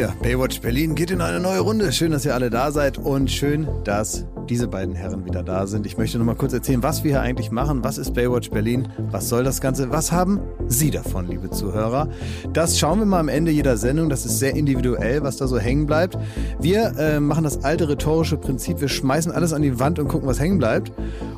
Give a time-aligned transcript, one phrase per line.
[0.00, 0.14] wieder.
[0.22, 1.92] Baywatch Berlin geht in eine neue Runde.
[1.92, 5.84] Schön, dass ihr alle da seid und schön, dass diese beiden Herren wieder da sind.
[5.84, 7.84] Ich möchte noch mal kurz erzählen, was wir hier eigentlich machen.
[7.84, 8.88] Was ist Baywatch Berlin?
[9.10, 9.90] Was soll das Ganze?
[9.90, 12.08] Was haben Sie davon, liebe Zuhörer?
[12.54, 14.08] Das schauen wir mal am Ende jeder Sendung.
[14.08, 16.16] Das ist sehr individuell, was da so hängen bleibt.
[16.58, 18.80] Wir äh, machen das alte rhetorische Prinzip.
[18.80, 20.92] Wir schmeißen alles an die Wand und gucken, was hängen bleibt.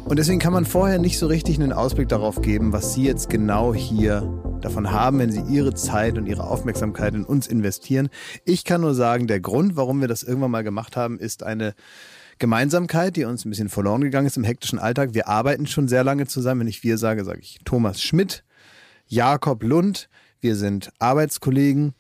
[0.05, 3.29] Und deswegen kann man vorher nicht so richtig einen Ausblick darauf geben, was Sie jetzt
[3.29, 4.23] genau hier
[4.65, 8.09] davon haben, wenn sie ihre Zeit und ihre Aufmerksamkeit in uns investieren.
[8.45, 11.75] Ich kann nur sagen, der Grund, warum wir das irgendwann mal gemacht haben, ist eine
[12.39, 15.15] Gemeinsamkeit, die uns ein bisschen verloren gegangen ist im hektischen Alltag.
[15.15, 16.63] Wir arbeiten schon sehr lange zusammen.
[16.63, 18.45] Wenn ich wir sage, sage ich Thomas Schmidt,
[19.07, 20.09] Jakob Lund.
[20.41, 21.95] Wir sind Arbeitskollegen.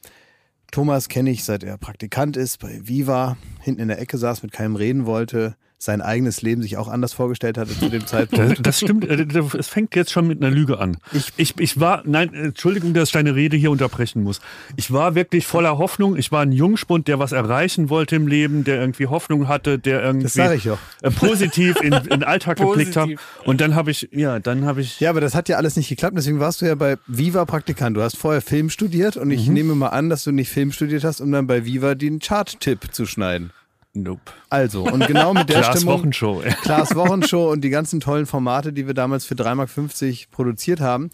[0.72, 4.52] Thomas kenne ich, seit er Praktikant ist bei Viva, hinten in der Ecke saß, mit
[4.52, 8.60] keinem reden wollte, sein eigenes Leben sich auch anders vorgestellt hatte zu dem Zeitpunkt.
[8.62, 9.26] Das, stimmt, äh,
[9.58, 10.96] es fängt jetzt schon mit einer Lüge an.
[11.12, 14.40] Ich, ich, ich war, nein, Entschuldigung, dass ich deine Rede hier unterbrechen muss.
[14.76, 16.16] Ich war wirklich voller Hoffnung.
[16.16, 20.02] Ich war ein Jungspund, der was erreichen wollte im Leben, der irgendwie Hoffnung hatte, der
[20.02, 20.78] irgendwie das sag ich auch.
[21.02, 23.08] Äh, positiv in, in den Alltag geblickt hat.
[23.44, 25.00] Und dann habe ich, ja, dann habe ich.
[25.00, 26.16] Ja, aber das hat ja alles nicht geklappt.
[26.16, 27.96] Deswegen warst du ja bei Viva Praktikant.
[27.96, 29.54] Du hast vorher Film studiert und ich mhm.
[29.54, 32.92] nehme mal an, dass du nicht Film studiert hast, um dann bei Viva den Chart-Tipp
[32.92, 33.50] zu schneiden.
[33.94, 34.32] Nope.
[34.48, 35.98] Also, und genau mit der Klaas Stimmung.
[35.98, 36.42] Wochenshow.
[36.62, 41.10] Klaas Wochenshow und die ganzen tollen Formate, die wir damals für 3,50 Mark produziert haben,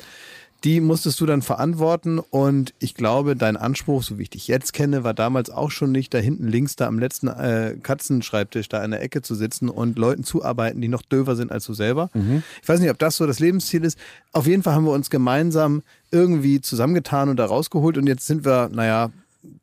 [0.64, 2.18] die musstest du dann verantworten.
[2.18, 5.92] Und ich glaube, dein Anspruch, so wie ich dich jetzt kenne, war damals auch schon
[5.92, 9.68] nicht da hinten links, da am letzten äh, Katzenschreibtisch, da in der Ecke zu sitzen
[9.68, 12.10] und Leuten zuarbeiten, die noch döver sind als du selber.
[12.14, 12.42] Mhm.
[12.62, 13.98] Ich weiß nicht, ob das so das Lebensziel ist.
[14.32, 17.98] Auf jeden Fall haben wir uns gemeinsam irgendwie zusammengetan und da rausgeholt.
[17.98, 19.10] Und jetzt sind wir, naja,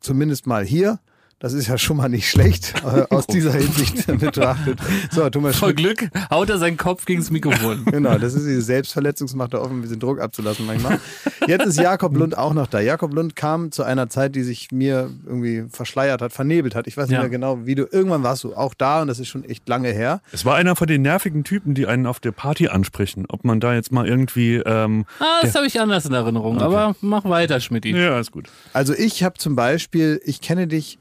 [0.00, 0.98] zumindest mal hier
[1.38, 4.78] das ist ja schon mal nicht schlecht, äh, aus dieser Hinsicht betrachtet.
[5.10, 7.84] So, Thomas Voll Glück haut er seinen Kopf gegen das Mikrofon.
[7.90, 10.98] genau, das ist diese Selbstverletzungsmacht da offen, ein bisschen Druck abzulassen manchmal.
[11.46, 12.80] Jetzt ist Jakob Lund auch noch da.
[12.80, 16.86] Jakob Lund kam zu einer Zeit, die sich mir irgendwie verschleiert hat, vernebelt hat.
[16.86, 17.20] Ich weiß nicht ja.
[17.20, 19.90] mehr genau, wie du, irgendwann warst du auch da und das ist schon echt lange
[19.90, 20.22] her.
[20.32, 23.26] Es war einer von den nervigen Typen, die einen auf der Party ansprechen.
[23.28, 24.56] Ob man da jetzt mal irgendwie...
[24.56, 26.64] Ähm, ah, das habe ich anders in Erinnerung, okay.
[26.64, 27.84] aber mach weiter, Schmidt.
[27.84, 28.48] Ja, ist gut.
[28.72, 30.98] Also ich habe zum Beispiel, ich kenne dich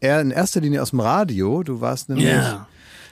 [0.00, 1.62] eher in erster Linie aus dem Radio.
[1.62, 2.26] Du warst nämlich.
[2.26, 2.66] Yeah.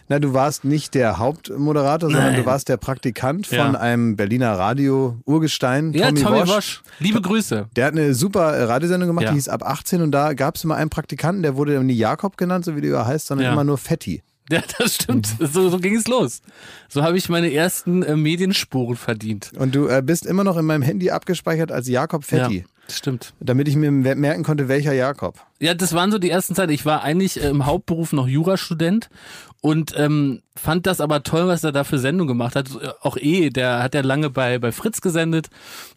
[0.09, 2.43] Na, du warst nicht der Hauptmoderator, sondern Nein.
[2.43, 3.71] du warst der Praktikant von ja.
[3.73, 6.49] einem Berliner Radio-Urgestein, ja, Tommy, Tommy Wosch.
[6.49, 6.83] Wosch.
[6.99, 7.69] Liebe Grüße.
[7.75, 9.31] Der hat eine super äh, Radiosendung gemacht, ja.
[9.31, 12.37] die hieß ab 18 und da gab es immer einen Praktikanten, der wurde nie Jakob
[12.37, 13.53] genannt, so wie du heißt, sondern ja.
[13.53, 14.23] immer nur Fetti.
[14.51, 15.27] Ja, das stimmt.
[15.41, 16.43] So, so ging es los.
[16.91, 19.53] So habe ich meine ersten äh, Medienspuren verdient.
[19.57, 22.59] Und du äh, bist immer noch in meinem Handy abgespeichert als Jakob Fetti.
[22.59, 22.65] Ja.
[22.93, 23.33] Stimmt.
[23.41, 25.41] Damit ich mir merken konnte, welcher Jakob.
[25.61, 26.73] Ja, das waren so die ersten Zeiten.
[26.73, 29.09] Ich war eigentlich äh, im Hauptberuf noch Jurastudent
[29.65, 32.69] und ähm, fand das aber toll, was er da für Sendung gemacht hat.
[33.01, 35.49] Auch eh, der hat ja lange bei, bei Fritz gesendet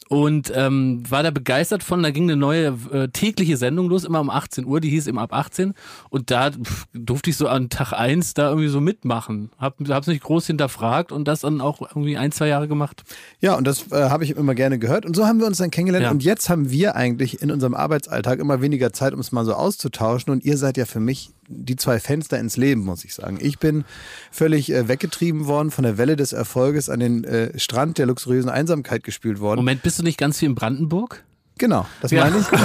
[0.07, 2.01] und ähm, war da begeistert von.
[2.01, 5.21] Da ging eine neue äh, tägliche Sendung los, immer um 18 Uhr, die hieß immer
[5.21, 5.73] ab 18
[6.09, 9.51] und da pff, durfte ich so an Tag eins da irgendwie so mitmachen.
[9.59, 13.03] Hab, hab's nicht groß hinterfragt und das dann auch irgendwie ein, zwei Jahre gemacht.
[13.41, 15.71] Ja, und das äh, habe ich immer gerne gehört und so haben wir uns dann
[15.71, 16.11] kennengelernt ja.
[16.11, 19.53] und jetzt haben wir eigentlich in unserem Arbeitsalltag immer weniger Zeit, um es mal so
[19.53, 23.37] auszutauschen und ihr seid ja für mich die zwei Fenster ins Leben, muss ich sagen.
[23.41, 23.85] Ich bin
[24.31, 28.49] völlig äh, weggetrieben worden von der Welle des Erfolges an den äh, Strand der luxuriösen
[28.49, 29.59] Einsamkeit gespült worden.
[29.59, 31.23] Moment, bist du nicht ganz wie in Brandenburg?
[31.57, 32.23] Genau, das ja.
[32.25, 32.47] meine ich.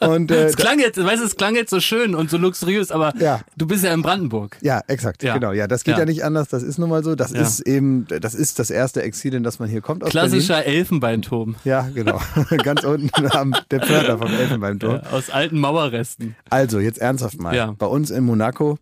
[0.00, 0.08] Ja.
[0.08, 2.90] Und, äh, es klang jetzt, weißt du, es klang jetzt so schön und so luxuriös,
[2.90, 3.40] aber ja.
[3.56, 4.56] du bist ja in Brandenburg.
[4.60, 5.34] Ja, exakt, ja.
[5.34, 5.52] genau.
[5.52, 6.04] Ja, das geht ja.
[6.04, 6.48] nicht anders.
[6.48, 7.14] Das ist nun mal so.
[7.14, 10.04] Das ist eben, das ist das erste Exil, in das man hier kommt.
[10.04, 10.78] Aus Klassischer Berlin.
[10.78, 11.56] Elfenbeinturm.
[11.64, 12.20] Ja, genau.
[12.62, 15.00] Ganz unten am der Pförtner vom Elfenbeinturm.
[15.10, 16.36] aus alten Mauerresten.
[16.50, 17.54] Also jetzt ernsthaft mal.
[17.54, 17.74] Ja.
[17.78, 18.78] Bei uns in Monaco.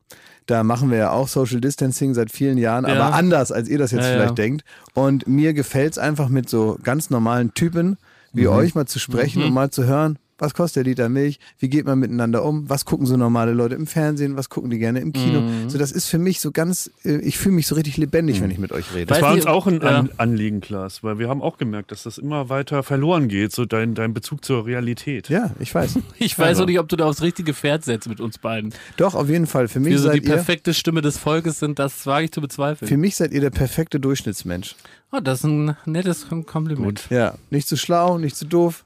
[0.47, 3.93] Da machen wir ja auch Social Distancing seit vielen Jahren, aber anders, als ihr das
[3.93, 4.65] jetzt vielleicht denkt.
[4.93, 7.97] Und mir gefällt es einfach mit so ganz normalen Typen,
[8.33, 8.53] wie mhm.
[8.53, 9.49] euch mal zu sprechen mhm.
[9.49, 11.39] und mal zu hören, was kostet der Liter Milch?
[11.61, 12.69] Wie geht man miteinander um?
[12.69, 14.37] Was gucken so normale Leute im Fernsehen?
[14.37, 15.41] Was gucken die gerne im Kino?
[15.41, 15.71] Mhm.
[15.71, 18.43] So, das ist für mich so ganz, äh, ich fühle mich so richtig lebendig, mhm.
[18.43, 19.07] wenn ich mit euch rede.
[19.07, 20.05] Das war uns auch ein ja.
[20.17, 23.95] Anliegen, Klaas, weil wir haben auch gemerkt, dass das immer weiter verloren geht, so dein,
[23.95, 25.29] dein Bezug zur Realität.
[25.29, 26.01] Ja, ich weiß.
[26.19, 26.63] ich weiß also.
[26.65, 28.75] auch nicht, ob du da aufs richtige Pferd setzt mit uns beiden.
[28.97, 29.69] Doch, auf jeden Fall.
[29.69, 32.41] Für mich wir so seid die perfekte Stimme des Volkes sind, das wage ich zu
[32.41, 32.89] bezweifeln.
[32.89, 34.75] Für mich seid ihr der perfekte Durchschnittsmensch.
[35.13, 37.03] Oh, das ist ein nettes Kompliment.
[37.03, 37.11] Gut.
[37.11, 38.85] Ja, nicht zu schlau, nicht zu doof.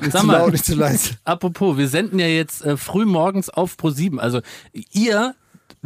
[0.00, 1.16] Nicht Sag zu laut, nicht zu leise.
[1.24, 4.20] Apropos, wir senden ja jetzt äh, früh morgens auf Pro 7.
[4.20, 4.40] Also
[4.92, 5.34] ihr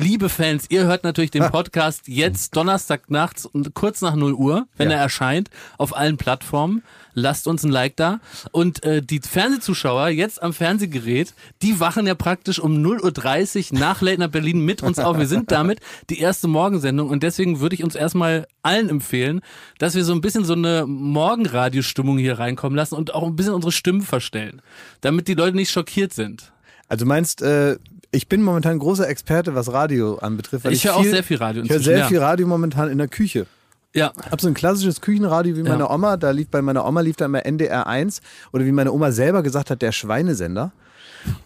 [0.00, 4.91] liebe Fans, ihr hört natürlich den Podcast jetzt Donnerstag nachts kurz nach 0 Uhr, wenn
[4.91, 4.97] ja.
[4.97, 6.82] er erscheint, auf allen Plattformen.
[7.12, 8.20] Lasst uns ein Like da.
[8.52, 14.00] Und äh, die Fernsehzuschauer jetzt am Fernsehgerät, die wachen ja praktisch um 0.30 Uhr nach
[14.00, 15.19] Late Night Berlin mit uns auf.
[15.19, 19.41] Wir sind damit die erste Morgensendung und deswegen würde ich uns erstmal allen empfehlen,
[19.79, 23.55] dass wir so ein bisschen so eine Morgenradiostimmung hier reinkommen lassen und auch ein bisschen
[23.55, 24.62] unsere Stimmen verstellen,
[25.00, 26.53] damit die Leute nicht schockiert sind.
[26.91, 27.79] Also meinst, äh,
[28.12, 30.67] ich bin momentan großer Experte, was Radio anbetrifft.
[30.67, 31.62] Ich höre auch sehr viel Radio.
[31.62, 32.07] Ich höre sehr ja.
[32.07, 33.47] viel Radio momentan in der Küche.
[33.93, 34.12] Ja.
[34.19, 35.91] Ich habe so ein klassisches Küchenradio wie meine ja.
[35.91, 36.17] Oma.
[36.17, 38.21] Da lief bei meiner Oma lief da immer NDR 1
[38.53, 40.73] oder wie meine Oma selber gesagt hat, der Schweinesender.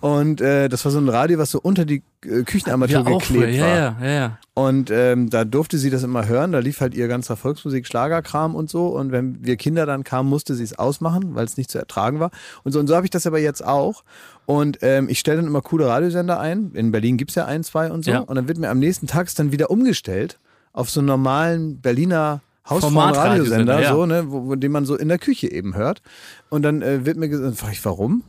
[0.01, 3.61] Und äh, das war so ein Radio, was so unter die äh, Küchenarmatur ja, geklebt
[3.61, 3.69] war.
[3.69, 4.39] Ja, ja, ja.
[4.55, 6.53] Und ähm, da durfte sie das immer hören.
[6.53, 8.89] Da lief halt ihr ganzer Volksmusik, Schlagerkram und so.
[8.89, 12.21] Und wenn wir Kinder dann kamen, musste sie es ausmachen, weil es nicht zu ertragen
[12.21, 12.31] war.
[12.63, 14.05] Und so, und so habe ich das aber jetzt auch.
[14.47, 16.73] Und ähm, ich stelle dann immer coole Radiosender ein.
[16.75, 18.11] In Berlin gibt's ja ein, zwei und so.
[18.11, 18.21] Ja.
[18.21, 20.39] Und dann wird mir am nächsten Tag dann wieder umgestellt
[20.73, 23.93] auf so einen normalen Berliner Hausfrauen-Radiosender, ja.
[23.93, 26.01] so, ne, wo, wo, den man so in der Küche eben hört.
[26.49, 28.25] Und dann äh, wird mir gesagt, frage ich, warum?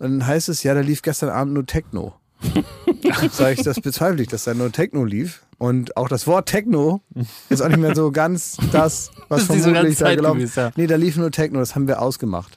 [0.00, 2.14] Und dann heißt es, ja, da lief gestern Abend nur Techno.
[3.32, 5.42] Sag ich, das bezweifle ich, dass da nur Techno lief.
[5.58, 7.02] Und auch das Wort Techno
[7.50, 10.56] ist auch nicht mehr so ganz das, was das vermutlich so da gelaufen ist.
[10.56, 10.70] Ja.
[10.74, 12.56] Nee, da lief nur Techno, das haben wir ausgemacht.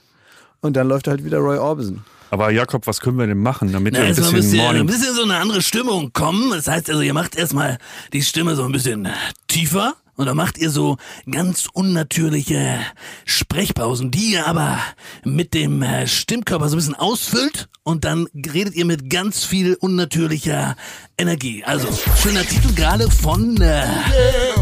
[0.62, 2.06] Und dann läuft halt wieder Roy Orbison.
[2.32, 4.88] Aber Jakob, was können wir denn machen, damit Na, wir ein bisschen, bisschen, Morning ein
[4.88, 6.52] bisschen so eine andere Stimmung kommen?
[6.52, 7.78] Das heißt also, ihr macht erstmal
[8.14, 9.10] die Stimme so ein bisschen
[9.48, 10.98] tiefer und dann macht ihr so
[11.30, 12.80] ganz unnatürliche
[13.26, 14.80] Sprechpausen, die ihr aber
[15.24, 19.76] mit dem äh, Stimmkörper so ein bisschen ausfüllt und dann redet ihr mit ganz viel
[19.76, 20.76] unnatürlicher
[21.18, 21.64] Energie.
[21.66, 21.88] Also,
[22.22, 23.86] schöner Titel gerade von äh,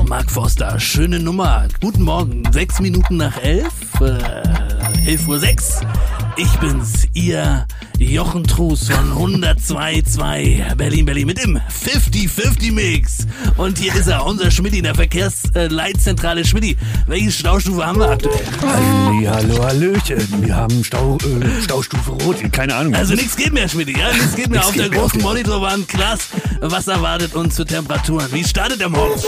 [0.07, 0.80] Mark Forster.
[0.80, 1.68] Schöne Nummer.
[1.81, 2.44] Guten Morgen.
[2.51, 3.71] Sechs Minuten nach elf.
[4.00, 5.81] Äh, elf Uhr sechs.
[6.38, 7.68] Ich bin's, ihr
[8.01, 13.27] Jochen Truß von 102.2 Berlin, Berlin mit dem 50-50 Mix.
[13.57, 16.75] Und hier ist er, unser Schmidti in der Verkehrsleitzentrale Schmidti.
[17.06, 18.39] Welche Staustufe haben wir aktuell?
[18.62, 20.19] Halli, hallo, Hallöchen.
[20.42, 22.38] Wir haben Stau, äh, Staustufe Rot.
[22.51, 22.95] Keine Ahnung.
[22.95, 23.98] Also nichts geht mehr, Schmidti.
[23.98, 24.12] Ja?
[24.12, 24.65] Nichts geht mehr.
[24.65, 25.88] Auf der großen Monitorwand.
[25.88, 26.30] Krass.
[26.59, 28.25] Was erwartet uns für Temperaturen?
[28.31, 29.21] Wie startet der Morgen?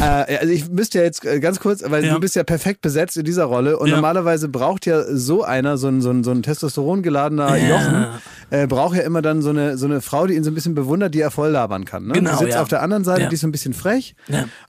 [0.00, 2.14] Äh, also ich müsste ja jetzt äh, ganz kurz, weil ja.
[2.14, 3.94] du bist ja perfekt besetzt in dieser Rolle und ja.
[3.94, 7.68] normalerweise braucht ja so einer, so ein, so ein, so ein testosterongeladener ja.
[7.68, 7.95] Jochen,
[8.50, 10.74] äh, braucht ja immer dann so eine, so eine Frau, die ihn so ein bisschen
[10.74, 12.06] bewundert, die er voll labern kann.
[12.06, 12.14] Ne?
[12.14, 14.14] Genau, die sitzt auf der anderen Seite, die ist so ein bisschen frech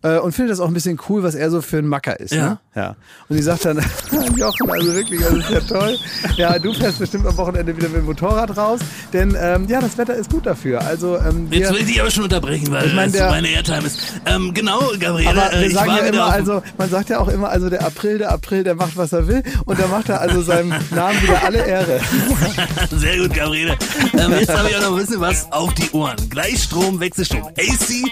[0.03, 2.33] äh, und findet das auch ein bisschen cool, was er so für ein Macker ist.
[2.33, 2.59] Ne?
[2.75, 2.95] Ja.
[3.29, 3.77] Und sie sagt dann,
[4.35, 5.97] Jochen, also wirklich, das ist ja toll.
[6.35, 8.79] Ja, du fährst bestimmt am Wochenende wieder mit dem Motorrad raus,
[9.13, 10.81] denn ähm, ja, das Wetter ist gut dafür.
[10.81, 13.85] Also ähm, Jetzt will ich dich aber schon unterbrechen, weil ich mein, der, meine Airtime
[13.85, 14.00] ist.
[14.25, 15.29] Ähm, genau, Gabriele.
[15.29, 18.31] Aber wir sagen ja immer, also man sagt ja auch immer, also der April, der
[18.31, 19.44] April, der macht, was er will.
[19.65, 22.00] Und da macht er also seinem Namen wieder alle Ehre.
[22.95, 23.77] Sehr gut, Gabriele.
[24.17, 26.17] Ähm, jetzt habe ich auch noch ein bisschen was auf die Ohren.
[26.29, 27.43] Gleichstrom, Wechselstrom.
[27.43, 28.03] AC,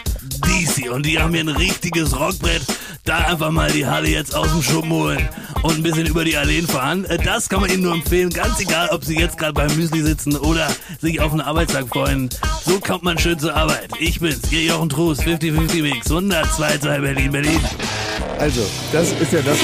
[0.42, 0.92] DC.
[0.92, 2.62] Und die haben hier ein richtiges Rockbrett.
[3.04, 5.30] Da einfach mal die Halle jetzt aus dem Schuppen holen
[5.62, 7.06] und ein bisschen über die Alleen fahren.
[7.06, 8.32] Äh, das kann man Ihnen nur empfehlen.
[8.32, 10.68] Ganz egal, ob Sie jetzt gerade beim Müsli sitzen oder
[11.00, 12.30] sich auf einen Arbeitstag freuen.
[12.66, 13.90] So kommt man schön zur Arbeit.
[14.00, 17.60] Ich bin's, Ihr Jochen Truß, 50-50 Mix, 102 Berlin, Berlin.
[18.40, 18.62] Also,
[18.92, 19.58] das ist ja das.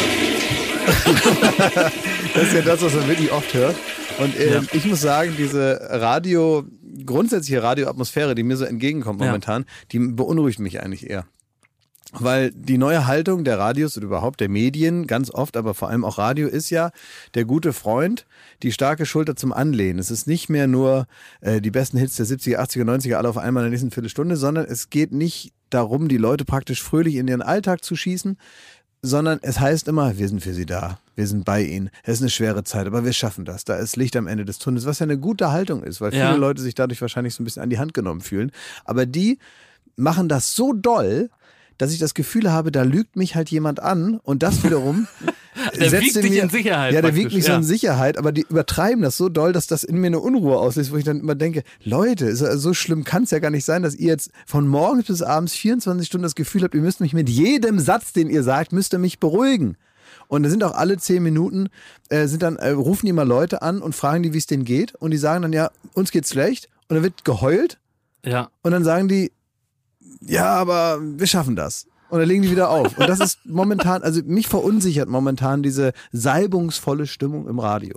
[2.33, 3.75] das ist ja das, was man wirklich oft hört.
[4.21, 4.61] Und äh, ja.
[4.71, 6.63] ich muss sagen, diese Radio,
[7.05, 9.67] grundsätzliche Radioatmosphäre, die mir so entgegenkommt momentan, ja.
[9.91, 11.25] die beunruhigt mich eigentlich eher.
[12.13, 16.03] Weil die neue Haltung der Radios oder überhaupt der Medien, ganz oft, aber vor allem
[16.03, 16.91] auch Radio, ist ja
[17.35, 18.25] der gute Freund,
[18.63, 19.97] die starke Schulter zum Anlehnen.
[19.97, 21.07] Es ist nicht mehr nur
[21.39, 24.35] äh, die besten Hits der 70er, 80er, 90er alle auf einmal in der nächsten Viertelstunde,
[24.35, 28.37] sondern es geht nicht darum, die Leute praktisch fröhlich in ihren Alltag zu schießen,
[29.01, 31.89] sondern es heißt immer, wir sind für sie da, wir sind bei ihnen.
[32.03, 33.65] Es ist eine schwere Zeit, aber wir schaffen das.
[33.65, 36.23] Da ist Licht am Ende des Tunnels, was ja eine gute Haltung ist, weil viele
[36.23, 36.35] ja.
[36.35, 38.51] Leute sich dadurch wahrscheinlich so ein bisschen an die Hand genommen fühlen.
[38.85, 39.39] Aber die
[39.95, 41.29] machen das so doll,
[41.77, 45.07] dass ich das Gefühl habe, da lügt mich halt jemand an und das wiederum
[45.79, 46.93] der setzt wiegt mich in Sicherheit.
[46.93, 47.53] Ja, der wiegt mich ja.
[47.53, 50.57] so in Sicherheit, aber die übertreiben das so doll, dass das in mir eine Unruhe
[50.57, 53.83] auslöst, wo ich dann immer denke, Leute, so schlimm kann es ja gar nicht sein,
[53.83, 57.13] dass ihr jetzt von morgens bis abends 24 Stunden das Gefühl habt, ihr müsst mich
[57.13, 59.77] mit jedem Satz, den ihr sagt, müsst ihr mich beruhigen.
[60.27, 61.67] Und da sind auch alle zehn Minuten,
[62.09, 64.63] äh, sind dann, äh, rufen die mal Leute an und fragen die, wie es denen
[64.63, 64.95] geht.
[64.95, 66.69] Und die sagen dann, ja, uns geht's schlecht.
[66.87, 67.79] Und dann wird geheult.
[68.23, 68.49] Ja.
[68.61, 69.31] Und dann sagen die,
[70.21, 71.87] ja, aber wir schaffen das.
[72.11, 72.97] Und dann legen die wieder auf.
[72.97, 77.95] Und das ist momentan, also mich verunsichert momentan diese salbungsvolle Stimmung im Radio.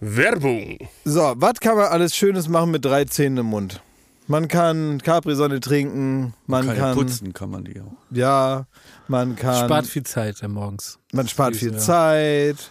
[0.00, 0.76] Werbung.
[1.06, 3.80] So, was kann man alles Schönes machen mit drei Zähnen im Mund?
[4.26, 7.92] Man kann Capri-Sonne trinken, man kann, kann putzen, kann man die auch.
[8.10, 8.66] Ja,
[9.08, 9.64] man kann.
[9.64, 10.98] Spart viel Zeit morgens.
[11.12, 11.78] Man spart viel ja.
[11.78, 12.70] Zeit.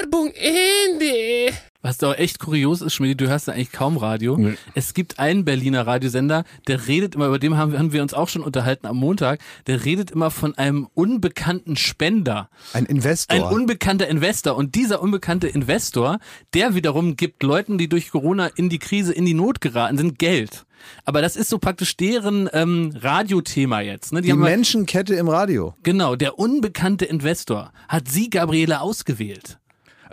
[0.00, 1.54] Werbung Ende.
[1.82, 4.36] Was da auch echt kurios ist, Schmidt, du hörst da eigentlich kaum Radio.
[4.36, 4.54] Nee.
[4.74, 8.14] Es gibt einen Berliner Radiosender, der redet immer, über den haben wir, haben wir uns
[8.14, 12.48] auch schon unterhalten am Montag, der redet immer von einem unbekannten Spender.
[12.72, 13.36] Ein Investor.
[13.36, 14.56] Ein unbekannter Investor.
[14.56, 16.18] Und dieser unbekannte Investor,
[16.54, 20.18] der wiederum gibt Leuten, die durch Corona in die Krise, in die Not geraten sind,
[20.18, 20.64] Geld.
[21.04, 24.12] Aber das ist so praktisch deren ähm, Radiothema jetzt.
[24.12, 24.22] Ne?
[24.22, 25.74] die haben halt- Menschenkette im Radio.
[25.82, 29.58] Genau, der unbekannte Investor hat sie, Gabriele, ausgewählt.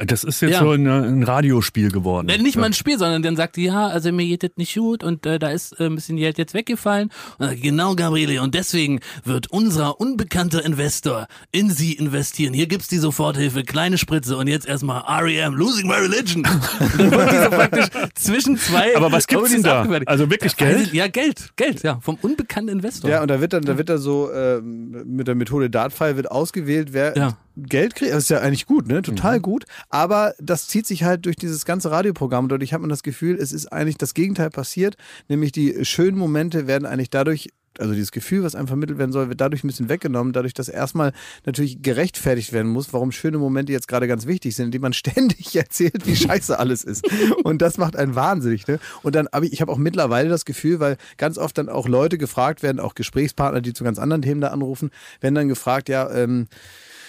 [0.06, 0.60] Das ist jetzt Ja.
[0.60, 2.28] so ein, ein Radiospiel geworden.
[2.42, 5.04] Nicht mal ein Spiel, sondern dann sagt die, ja, also mir geht das nicht gut
[5.04, 7.10] und äh, da ist äh, ein bisschen Geld jetzt weggefallen.
[7.38, 12.54] Und dann, sagt, genau, Gabriele, und deswegen wird unser unbekannter Investor in sie investieren.
[12.54, 16.46] Hier gibt's die Soforthilfe, kleine Spritze und jetzt erstmal REM, Losing My Religion.
[16.46, 18.96] Und dann wird die so praktisch zwischen zwei.
[18.98, 19.82] Aber was gibt's denn da?
[19.82, 20.08] abgewertet.
[20.08, 20.94] Also wirklich Weiß Geld?
[20.94, 23.10] Ja, Geld, Geld, ja, vom unbekannten Investor.
[23.10, 26.32] Ja, und da wird dann, da wird dann so äh, mit der Methode Dartfile wird
[26.32, 27.38] ausgewählt, wer Ja.
[27.56, 28.12] Geld kriegt.
[28.12, 29.02] Das ist ja eigentlich gut, ne?
[29.02, 29.66] Total gut.
[29.90, 32.46] Aber das zieht sich halt durch dieses ganze Radioprogramm.
[32.46, 34.96] Und dadurch hat man das Gefühl, es ist eigentlich das Gegenteil passiert.
[35.28, 39.30] Nämlich die schönen Momente werden eigentlich dadurch also dieses Gefühl, was einem vermittelt werden soll,
[39.30, 41.14] wird dadurch ein bisschen weggenommen, dadurch, dass erstmal
[41.46, 45.56] natürlich gerechtfertigt werden muss, warum schöne Momente jetzt gerade ganz wichtig sind, indem man ständig
[45.56, 47.08] erzählt, wie scheiße alles ist.
[47.44, 48.68] Und das macht einen wahnsinnig.
[48.68, 48.80] Ne?
[49.04, 51.88] Und dann habe ich, ich habe auch mittlerweile das Gefühl, weil ganz oft dann auch
[51.88, 54.92] Leute gefragt werden, auch Gesprächspartner, die zu ganz anderen Themen da anrufen,
[55.22, 56.48] werden dann gefragt, ja, ähm,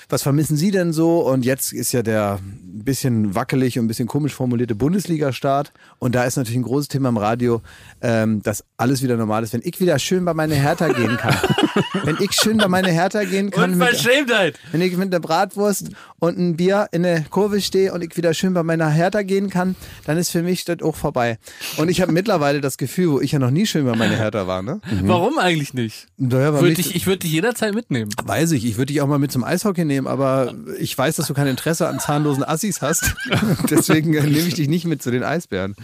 [0.08, 1.20] was vermissen Sie denn so?
[1.20, 5.72] Und jetzt ist ja der ein bisschen wackelig und ein bisschen komisch formulierte Bundesliga-Start.
[5.98, 7.62] Und da ist natürlich ein großes Thema im Radio,
[8.00, 9.52] ähm, dass alles wieder normal ist.
[9.52, 11.36] Wenn ich wieder schön bei meiner Hertha gehen kann.
[12.04, 13.78] wenn ich schön bei meiner Hertha gehen kann.
[13.78, 14.58] Mit, Unverschämtheit.
[14.72, 18.34] wenn ich mit einer Bratwurst und ein Bier in der Kurve stehe und ich wieder
[18.34, 21.38] schön bei meiner Hertha gehen kann, dann ist für mich das auch vorbei.
[21.76, 24.46] Und ich habe mittlerweile das Gefühl, wo ich ja noch nie schön bei meiner Hertha
[24.46, 24.80] war, ne?
[25.02, 26.08] Warum eigentlich nicht?
[26.16, 28.10] Naja, weil Würd mich- ich ich würde dich jederzeit mitnehmen.
[28.24, 31.26] Weiß ich, ich würde dich auch mal mit zum Eishockey nehmen, aber ich weiß, dass
[31.26, 33.14] du kein Interesse an zahnlosen Assis hast.
[33.70, 35.74] Deswegen äh, nehme ich dich nicht mit zu den Eisbären.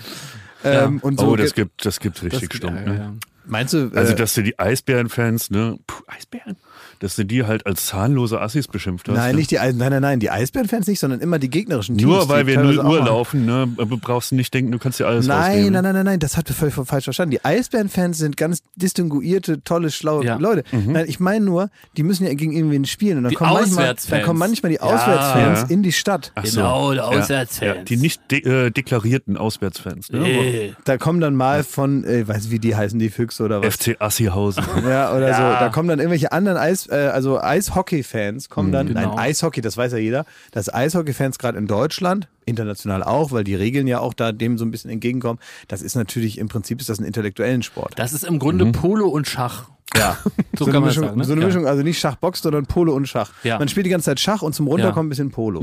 [0.65, 2.77] Ähm, und so oh, das gibt, das gibt richtig Stunk.
[2.77, 2.99] Ja, Ne?
[2.99, 3.13] ja.
[3.47, 5.79] Meinst du, Also, äh, dass du die Eisbärenfans, ne?
[5.87, 6.57] Puh, Eisbären?
[7.00, 9.17] Dass du die halt als zahnlose Assis beschimpft hast.
[9.17, 9.37] nein, ne?
[9.38, 12.11] nicht die Eis nein, nein, nein, die Eisbärenfans nicht, sondern immer die gegnerischen Teams.
[12.11, 13.67] Nur weil die wir 0 teilweise auch Uhr laufen, ne?
[13.76, 15.73] brauchst du nicht denken, du kannst dir alles Nein, rausnehmen.
[15.75, 17.31] nein, nein, nein, nein, das hat völlig falsch verstanden.
[17.33, 20.37] Die Eisbärenfans sind ganz distinguierte, tolle, schlaue Ja.
[20.37, 20.64] Leute.
[20.73, 23.19] Nein, ich meine nur, die müssen ja gegen irgendwen spielen.
[23.19, 24.11] Und dann Die kommen manchmal, Auswärtsfans.
[24.11, 25.67] dann kommen manchmal die Auswärtsfans Ja.
[25.69, 26.33] in die Stadt.
[26.35, 27.76] Ach Genau, die Ja, Auswärtsfans.
[27.76, 30.11] Ja, die nicht de äh, deklarierten Auswärtsfans.
[30.11, 30.28] Ne?
[30.28, 30.73] Äh.
[30.85, 33.62] Da kommen dann mal von, äh, ich weiß nicht, wie die heißen, die Füchse oder
[33.62, 33.75] was.
[33.76, 34.64] FC Assihausen.
[34.88, 35.37] Ja, oder Ja.
[35.37, 35.43] so.
[35.64, 39.00] Da kommen dann irgendwelche anderen Eis, äh, also Eishockey-Fans kommen dann, Genau.
[39.00, 43.54] nein, Eishockey, das weiß ja jeder, dass Eishockey-Fans gerade in Deutschland, international auch, weil die
[43.54, 46.88] Regeln ja auch da dem so ein bisschen entgegenkommen, das ist natürlich, im Prinzip ist
[46.88, 47.95] das ein intellektuellen Sport.
[47.97, 49.64] Das ist im Grunde Polo und Schach.
[49.97, 50.18] Ja.
[50.59, 51.18] So, eine kann man Mischung, sagen.
[51.18, 51.25] Ne?
[51.25, 51.47] so eine Ja.
[51.47, 53.30] Mischung, also nicht Schachbox, sondern Polo und Schach.
[53.45, 53.59] Ja.
[53.61, 55.07] Man spielt die ganze Zeit Schach und zum Runterkommen Ja.
[55.07, 55.62] ein bisschen Polo.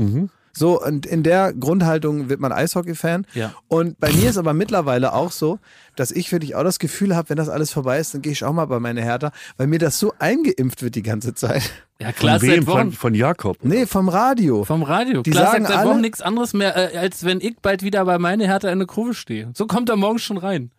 [0.56, 3.26] So, und in der Grundhaltung wird man Eishockey-Fan.
[3.34, 3.52] Ja.
[3.68, 5.58] Und bei mir ist aber mittlerweile auch so,
[5.96, 8.42] dass ich wirklich auch das Gefühl habe, wenn das alles vorbei ist, dann gehe ich
[8.44, 11.70] auch mal bei meine Hertha, weil mir das so eingeimpft wird die ganze Zeit.
[12.00, 12.64] Ja, klar, Von wem?
[12.66, 13.56] Von, von Jakob.
[13.62, 14.64] Nee, vom Radio.
[14.64, 15.22] Vom Radio.
[15.22, 18.04] Die Klar sagen seit alle- Wochen nichts anderes mehr, äh, als wenn ich bald wieder
[18.04, 19.50] bei meine Härte in der Kurve stehe.
[19.54, 20.70] So kommt er morgens schon rein.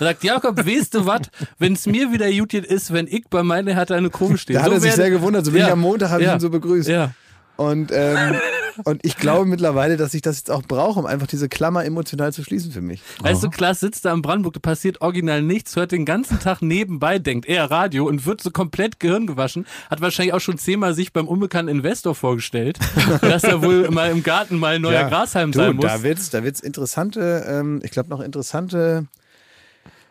[0.00, 1.22] Er sagt, Jakob, weißt du was,
[1.58, 4.38] wenn es mir wieder gut geht, ist, wenn ich bei meine Härte in der Kurve
[4.38, 4.58] stehe.
[4.58, 5.44] Da hat so er sich sehr gewundert.
[5.44, 5.66] So bin Ja.
[5.66, 6.30] ich am Montag, habe Ja.
[6.30, 6.88] ich ihn so begrüßt.
[6.88, 7.10] Ja.
[7.56, 8.36] Und, ähm,
[8.84, 12.32] und ich glaube mittlerweile, dass ich das jetzt auch brauche, um einfach diese Klammer emotional
[12.32, 13.02] zu schließen für mich.
[13.20, 16.60] Weißt du, Klaas sitzt da in Brandenburg, da passiert original nichts, hört den ganzen Tag
[16.60, 19.66] nebenbei, denkt er Radio und wird so komplett Gehirn gewaschen.
[19.90, 22.78] Hat wahrscheinlich auch schon zehnmal sich beim unbekannten Investor vorgestellt,
[23.22, 25.86] dass er wohl mal im Garten mal ein neuer Grashalm du, sein muss.
[25.86, 29.06] Da wird's, da wird's interessante, ähm, ich glaube noch interessante,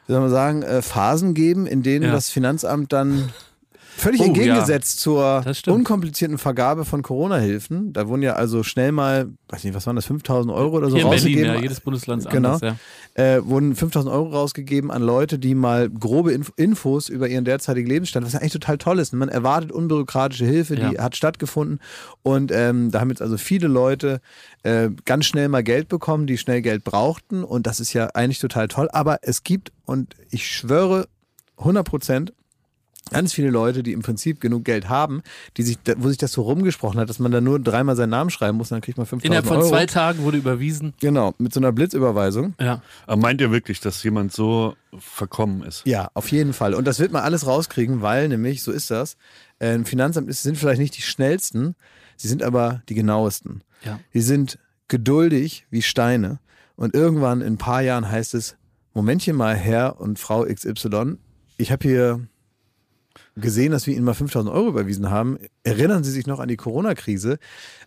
[0.07, 2.11] wie soll man sagen, äh, Phasen geben, in denen Ja.
[2.11, 3.29] das Finanzamt dann
[3.97, 5.77] völlig Oh, entgegengesetzt zur Das stimmt.
[5.77, 7.93] unkomplizierten Vergabe von Corona-Hilfen.
[7.93, 10.95] Da wurden ja also schnell mal, weiß nicht, was waren das, 5000 Euro oder so
[10.97, 11.55] Hier in Berlin, rausgegeben.
[11.55, 12.55] ja, jedes Bundesland Genau.
[12.55, 12.77] anders,
[13.15, 13.23] ja.
[13.37, 17.87] äh, wurden 5000 Euro rausgegeben an Leute, die mal grobe Inf Infos über ihren derzeitigen
[17.87, 19.13] Lebensstand, was ja eigentlich total toll ist.
[19.13, 21.03] Man erwartet unbürokratische Hilfe, die Ja.
[21.03, 21.79] hat stattgefunden.
[22.23, 24.19] Und ähm, da haben jetzt also viele Leute
[24.63, 27.43] äh, ganz schnell mal Geld bekommen, die schnell Geld brauchten.
[27.43, 28.89] Und das ist ja eigentlich total toll.
[28.91, 31.07] Aber es gibt, und ich schwöre
[31.57, 32.33] 100 Prozent,
[33.11, 35.21] ganz viele Leute, die im Prinzip genug Geld haben,
[35.57, 38.29] die sich, wo sich das so rumgesprochen hat, dass man da nur dreimal seinen Namen
[38.29, 39.69] schreiben muss, dann kriegt man 5000 Innerhalb von Euro.
[39.69, 40.93] zwei Tagen wurde überwiesen.
[40.99, 42.55] Genau, mit so einer Blitzüberweisung.
[42.59, 42.81] Ja.
[43.05, 45.83] Aber meint ihr wirklich, dass jemand so verkommen ist?
[45.85, 46.73] Ja, auf jeden Fall.
[46.73, 49.17] Und das wird man alles rauskriegen, weil nämlich, so ist das,
[49.59, 51.75] äh, ein Finanzamt ist, sind vielleicht nicht die schnellsten,
[52.17, 53.61] sie sind aber die genauesten.
[53.83, 53.99] Ja.
[54.13, 54.57] Die sind
[54.87, 56.39] geduldig wie Steine.
[56.75, 58.57] Und irgendwann in ein paar Jahren heißt es,
[58.93, 61.17] Momentchen mal, Herr und Frau XY,
[61.57, 62.27] ich habe hier
[63.35, 65.37] gesehen, dass wir Ihnen mal 5000 Euro überwiesen haben.
[65.63, 67.37] Erinnern Sie sich noch an die Corona-Krise?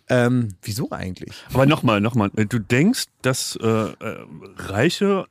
[0.07, 1.33] Ähm, wieso eigentlich?
[1.53, 4.25] Aber nochmal, nochmal, du denkst, dass äh, äh,
[4.57, 5.25] reiche,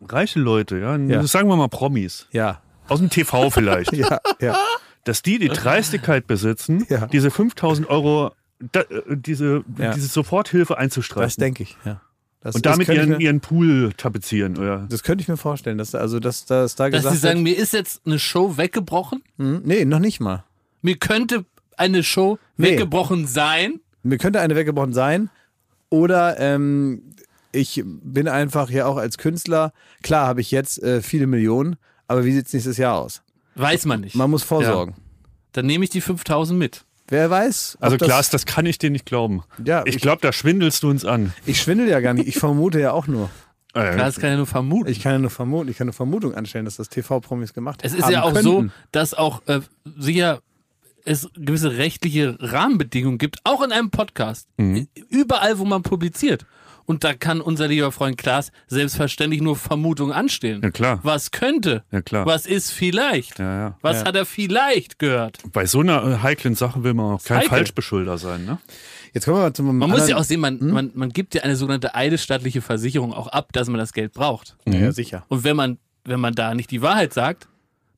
[0.00, 1.22] reiche Leute, ja, Ja.
[1.24, 4.56] sagen wir mal Promis, Ja, aus dem TV vielleicht, ja, ja.
[5.04, 7.06] dass die die Dreistigkeit besitzen, Ja.
[7.06, 8.32] diese 5000 Euro,
[8.72, 9.92] da, äh, diese, Ja.
[9.94, 12.00] diese Soforthilfe Das einzustreichen denke ich, ja.
[12.42, 14.86] Das, und damit ihren, mir- ihren Pool tapezieren, oder?
[14.88, 17.44] Das könnte ich mir vorstellen, dass da, also dass, dass da Dass gesagt sie sagen,
[17.44, 19.22] wird, mir ist jetzt eine Show weggebrochen.
[19.36, 20.44] hm, nee, noch nicht mal.
[20.80, 21.44] Mir könnte
[21.76, 22.68] eine Show Nee.
[22.72, 23.80] weggebrochen sein.
[24.02, 25.28] Mir könnte eine weggebrochen sein
[25.90, 27.02] oder ähm,
[27.52, 29.72] ich bin einfach ja auch als Künstler,
[30.02, 31.76] klar habe ich jetzt äh, viele Millionen,
[32.08, 33.22] aber wie sieht es nächstes Jahr aus?
[33.56, 34.14] Weiß man nicht.
[34.16, 34.94] Man muss vorsorgen.
[35.52, 36.84] Dann nehme ich die 5000 mit.
[37.10, 37.76] Wer weiß?
[37.80, 39.42] Also das, Klaas, das kann ich dir nicht glauben.
[39.64, 41.34] Ja, ich ich- glaube, da schwindelst du uns an.
[41.44, 43.28] Ich schwindel ja gar nicht, ich vermute ja auch nur.
[43.72, 44.90] Klar, das kann ja nur vermuten.
[44.90, 47.92] Ich kann ja nur vermuten, ich kann eine Vermutung anstellen, dass das TV-Promis gemacht Es
[47.94, 48.42] ist haben ja auch könnten.
[48.42, 49.60] so, dass auch äh,
[49.98, 50.40] sicher
[51.04, 54.48] es gewisse rechtliche Rahmenbedingungen gibt, auch in einem Podcast.
[54.56, 54.88] Mhm.
[55.08, 56.46] Überall, wo man publiziert.
[56.90, 60.60] Und da kann unser lieber Freund Klaas selbstverständlich nur Vermutungen anstellen.
[60.60, 60.98] Ja, klar.
[61.04, 61.84] Was könnte?
[61.92, 62.26] Ja, klar.
[62.26, 63.38] Was ist vielleicht?
[63.38, 63.78] Ja, ja.
[63.80, 64.06] Was Ja.
[64.06, 65.38] hat er vielleicht gehört?
[65.52, 67.48] Bei so einer äh, heiklen Sache will man auch kein heikel.
[67.50, 68.58] Falschbeschulder sein, ne?
[69.12, 70.58] Jetzt kommen wir mal zum Man muss ja auch sehen, Hm?
[70.58, 74.12] man, man, man gibt ja eine sogenannte eidesstattliche Versicherung auch ab, dass man das Geld
[74.12, 74.56] braucht.
[74.66, 75.24] Ja, ja, sicher.
[75.28, 77.46] Und wenn man, wenn man da nicht die Wahrheit sagt,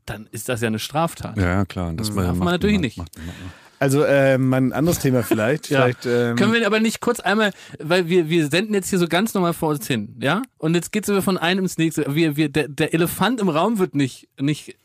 [0.05, 1.39] dann ist das ja eine Straftat.
[1.39, 1.95] Ja, ja, klar.
[1.95, 2.99] Das darf man macht- natürlich macht- nicht.
[2.99, 3.37] macht- macht-
[3.83, 5.69] Also äh, mal ein anderes Thema vielleicht.
[5.71, 5.83] Ja.
[5.83, 9.09] vielleicht ähm, Können wir aber nicht kurz einmal, weil wir, wir senden jetzt hier so
[9.09, 10.43] ganz normal vor uns hin, ja?
[10.59, 12.15] Und jetzt geht's über von einem ins nächste.
[12.15, 14.77] Wir, wir, der, der Elefant im Raum wird nicht, nicht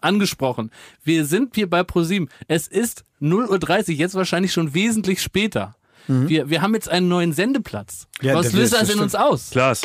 [0.00, 0.70] angesprochen.
[1.02, 2.28] Wir sind hier bei ProSieben.
[2.46, 5.74] Es ist 0.30 Uhr, jetzt wahrscheinlich schon wesentlich später.
[6.06, 8.06] Wir, wir haben jetzt einen neuen Sendeplatz.
[8.20, 8.28] Mhm.
[8.28, 9.02] Ja, Was löst das das in stimmt.
[9.02, 9.50] uns aus?
[9.50, 9.82] Klaas,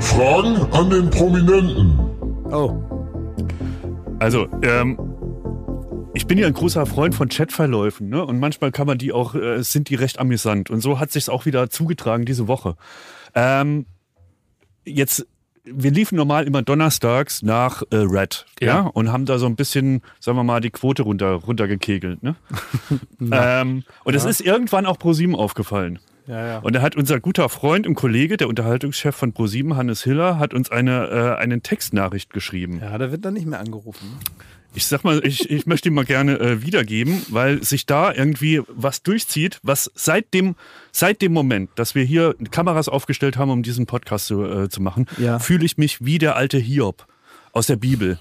[0.00, 1.98] Fragen an den Prominenten.
[2.50, 2.82] Oh,
[4.20, 4.98] also, ähm,
[6.12, 8.24] ich bin ja ein großer Freund von Chatverläufen, ne?
[8.24, 10.68] Und manchmal kann man die auch, äh, sind die recht amüsant.
[10.70, 12.76] Und so hat sich's auch wieder zugetragen diese Woche.
[13.34, 13.86] Ähm,
[14.84, 15.26] jetzt,
[15.64, 18.66] wir liefen normal immer donnerstags nach äh, Red, ja.
[18.66, 18.80] Ja.
[18.80, 22.36] und haben da so ein bisschen, sagen wir mal, die Quote runter, runtergekegelt, ne?
[23.32, 25.98] ähm, und es ist irgendwann auch ProSieben aufgefallen.
[26.30, 26.58] Ja, ja.
[26.60, 30.54] Und da hat unser guter Freund und Kollege, der Unterhaltungschef von ProSieben, Hannes Hiller, hat
[30.54, 32.78] uns eine, äh, eine Textnachricht geschrieben.
[32.80, 34.06] Ja, da wird dann nicht mehr angerufen.
[34.72, 38.60] Ich sag mal, ich, ich möchte ihn mal gerne äh, wiedergeben, weil sich da irgendwie
[38.68, 40.54] was durchzieht, was seit dem,
[40.92, 44.80] seit dem Moment, dass wir hier Kameras aufgestellt haben, um diesen Podcast zu, äh, zu
[44.80, 45.40] machen, Ja.
[45.40, 47.06] fühle ich mich wie der alte Hiob
[47.52, 48.16] aus der Bibel.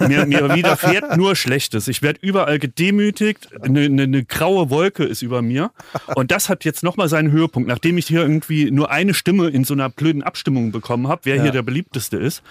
[0.00, 1.88] mir, mir widerfährt nur Schlechtes.
[1.88, 3.48] Ich werde überall gedemütigt.
[3.62, 5.70] Eine, eine, eine graue Wolke ist über mir.
[6.16, 9.64] Und das hat jetzt nochmal seinen Höhepunkt, nachdem ich hier irgendwie nur eine Stimme in
[9.64, 11.42] so einer blöden Abstimmung bekommen habe, wer Ja.
[11.42, 12.42] hier der beliebteste ist.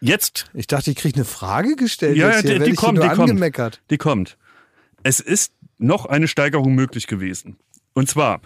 [0.00, 2.16] Jetzt Ich dachte, ich kriege eine Frage gestellt.
[2.16, 3.80] ja, die, die kommt, die kommt.
[3.90, 4.36] Die kommt.
[5.02, 7.56] Es ist noch eine Steigerung möglich gewesen.
[7.94, 8.40] Und zwar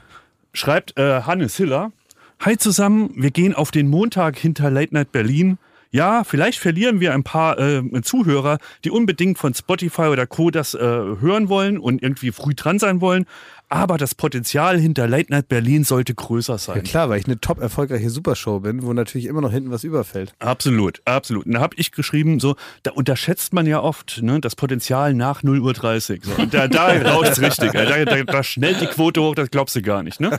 [0.52, 1.92] schreibt äh, Hannes Hiller,
[2.40, 5.58] Hi zusammen, wir gehen auf den Montag hinter Late Night Berlin.
[5.90, 10.50] Ja, vielleicht verlieren wir ein paar äh, Zuhörer, die unbedingt von Spotify oder Co.
[10.50, 13.24] das äh, hören wollen und irgendwie früh dran sein wollen.
[13.70, 16.76] Aber das Potenzial hinter Late Night Berlin sollte größer sein.
[16.76, 19.84] Ja klar, weil ich eine top erfolgreiche Supershow bin, wo natürlich immer noch hinten was
[19.84, 20.32] überfällt.
[20.38, 21.44] Absolut, absolut.
[21.44, 25.42] Und da habe ich geschrieben, so, da unterschätzt man ja oft ne, das Potenzial nach
[25.42, 26.24] 0 Uhr 30.
[26.24, 26.32] So.
[26.40, 27.72] Und da, da rauscht's richtig.
[27.72, 30.18] Da, da, da schnellt die Quote hoch, das glaubst du gar nicht.
[30.18, 30.38] Ne?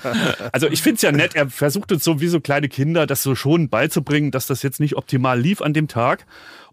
[0.52, 3.22] Also ich finde es ja nett, er versucht uns so wie so kleine Kinder, das
[3.22, 6.26] so schon beizubringen, dass das jetzt nicht optimal lief an dem Tag.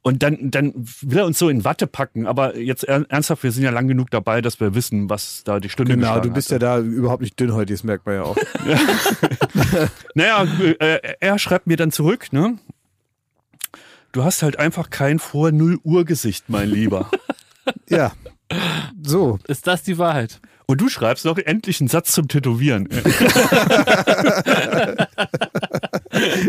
[0.06, 2.28] Und dann, dann will er uns so in Watte packen.
[2.28, 5.58] Aber jetzt er- ernsthaft, wir sind ja lang genug dabei, dass wir wissen, was da
[5.58, 6.62] die Stunde Genau, du bist hat.
[6.62, 8.36] ja da überhaupt nicht dünnhäutig, das merkt man ja auch.
[10.14, 10.46] Naja,
[10.78, 12.56] äh, er schreibt mir dann zurück, ne?
[14.12, 17.10] Du hast halt einfach kein vor 0 Uhr Gesicht, mein Lieber.
[17.88, 18.12] ja.
[19.02, 20.40] So, Ist das die Wahrheit?
[20.68, 22.88] Und du schreibst noch endlich einen Satz zum Tätowieren.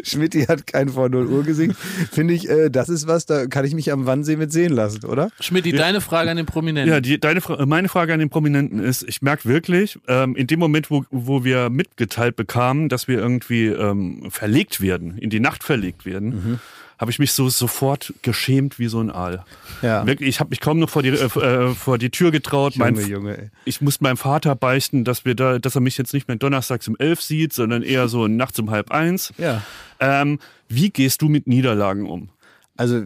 [0.04, 1.76] Schmidti hat kein vor 0 Uhr Gesicht.
[2.12, 5.06] Finde ich, äh, das ist was, da kann ich mich am Wannsee mit sehen lassen,
[5.06, 5.30] oder?
[5.40, 6.92] Schmidti, deine Frage an den Prominenten.
[6.92, 10.48] Ja, die, deine, Fra- meine Frage an den Prominenten ist, ich merke wirklich, ähm, in
[10.48, 15.40] dem Moment, wo, wo wir mitgeteilt bekamen, dass wir irgendwie ähm, verlegt werden, in die
[15.40, 16.60] Nacht verlegt werden,
[16.98, 19.44] habe ich mich so sofort geschämt wie so ein Aal.
[19.82, 20.06] Ja.
[20.06, 22.76] Wirklich, ich habe mich kaum noch vor die, äh, äh, vor die Tür getraut.
[22.76, 23.50] Junge, mein, Junge, ey.
[23.66, 26.88] ich muss meinem Vater beichten, dass wir da, dass er mich jetzt nicht mehr donnerstags
[26.88, 29.34] um elf sieht, sondern eher so nachts um halb eins.
[29.38, 29.62] Ja.
[30.00, 32.30] Ähm, wie gehst du mit Niederlagen um?
[32.76, 33.04] Also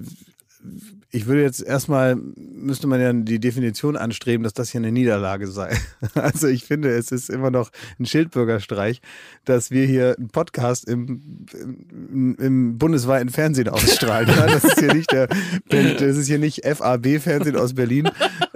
[1.13, 5.47] ich würde jetzt erstmal, müsste man ja die Definition anstreben, dass das hier eine Niederlage
[5.47, 5.77] sei.
[6.15, 7.69] Also ich finde, es ist immer noch
[7.99, 9.01] ein Schildbürgerstreich,
[9.45, 14.27] dass wir hier einen Podcast im, im, im bundesweiten Fernsehen ausstrahlen.
[14.29, 15.27] Ja, Das ist hier nicht der,
[15.69, 18.09] das ist hier nicht FAB-Fernsehen aus Berlin,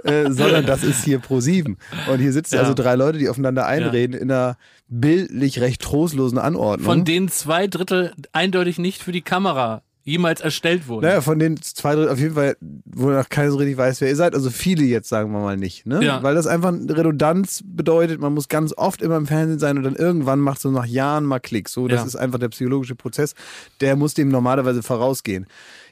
[0.04, 1.76] äh, sondern das ist hier Pro7.
[2.10, 2.60] Und hier sitzen Ja.
[2.62, 4.56] also drei Leute, die aufeinander einreden in einer
[4.88, 6.84] bildlich recht trostlosen Anordnung.
[6.86, 11.04] Von denen zwei Drittel eindeutig nicht für die Kamera jemals erstellt wurden.
[11.04, 14.08] Naja, von den zwei Drittel auf jeden Fall, wo noch keiner so richtig weiß, wer
[14.08, 14.34] ihr seid.
[14.34, 15.84] Also viele jetzt, sagen wir mal nicht.
[15.84, 16.02] Ne?
[16.02, 16.22] Ja.
[16.22, 19.96] Weil das einfach Redundanz bedeutet, man muss ganz oft immer im Fernsehen sein und dann
[19.96, 21.68] irgendwann macht so nach Jahren mal Klick.
[21.68, 22.06] So, das Ja.
[22.06, 23.34] ist einfach der psychologische Prozess,
[23.80, 25.46] der muss dem normalerweise vorausgehen.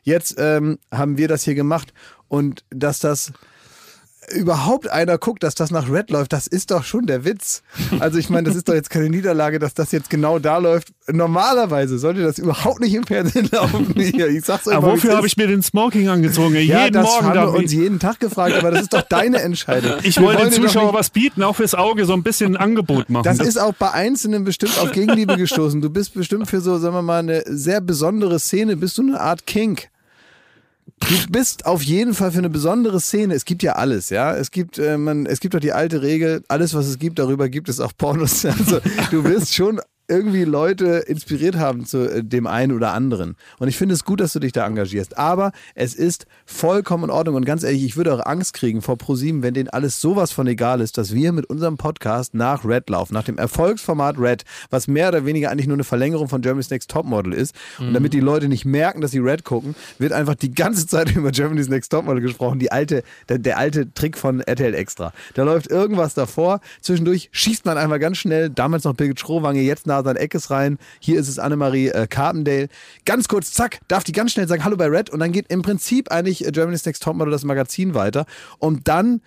[0.05, 1.93] Jetzt ähm, haben wir das hier gemacht
[2.29, 3.33] und dass das
[4.33, 7.63] überhaupt einer guckt, dass das nach Red läuft, das ist doch schon der Witz.
[8.01, 10.89] Also ich meine, das ist doch jetzt keine Niederlage, dass das jetzt genau da läuft.
[11.11, 13.95] Normalerweise sollte das überhaupt nicht im Fernsehen laufen.
[13.97, 16.55] Hier, ich sag's euch Aber wofür habe ich mir den Smoking angezogen?
[16.55, 19.41] Ja, Jeden das Morgen haben wir uns jeden Tag gefragt, aber das ist doch deine
[19.41, 19.93] Entscheidung.
[20.03, 23.11] ich Wir wollte den Zuschauer was bieten, auch fürs Auge, so ein bisschen ein Angebot
[23.11, 23.25] machen.
[23.25, 25.81] Das ist auch bei Einzelnen bestimmt auf Gegenliebe gestoßen.
[25.81, 29.21] Du bist bestimmt für so, sagen wir mal, eine sehr besondere Szene, bist du eine
[29.21, 29.89] Art Kink.
[31.01, 33.35] Du bist auf jeden Fall für eine besondere Szene.
[33.35, 34.35] Es gibt ja alles, ja.
[34.35, 37.49] Es gibt, äh, man, es gibt doch die alte Regel, alles, was es gibt, darüber
[37.49, 38.45] gibt es auch Pornos.
[38.65, 43.37] Also du wirst schon irgendwie Leute inspiriert haben zu äh, dem einen oder anderen.
[43.59, 45.17] Und ich finde es gut, dass du dich da engagierst.
[45.17, 47.37] Aber es ist vollkommen in Ordnung.
[47.37, 50.47] Und ganz ehrlich, ich würde auch Angst kriegen vor ProSieben, wenn denen alles sowas von
[50.47, 54.89] egal ist, dass wir mit unserem Podcast nach Red laufen, nach dem Erfolgsformat Red, was
[54.89, 57.55] mehr oder weniger eigentlich nur eine Verlängerung von Germany's Next Topmodel ist.
[57.79, 61.11] Und damit die Leute nicht merken, dass sie Red gucken, wird einfach die ganze Zeit
[61.17, 62.59] über Germany's Next Topmodel gesprochen.
[62.59, 65.13] Die alte, der, der alte Trick von RTL Extra.
[65.35, 66.61] Da läuft irgendwas davor.
[66.83, 70.79] Zwischendurch schießt man einmal ganz schnell, damals noch Birgit Schrowange, jetzt Nathan Eckes rein.
[71.01, 72.69] Hier ist es Annemarie äh, Carpendale.
[73.05, 75.63] Ganz kurz, zack, darf die ganz schnell sagen Hallo bei Red und dann geht im
[75.63, 78.27] Prinzip eigentlich äh, Germany's Next Topmodel das Magazin weiter.
[78.59, 79.21] Und dann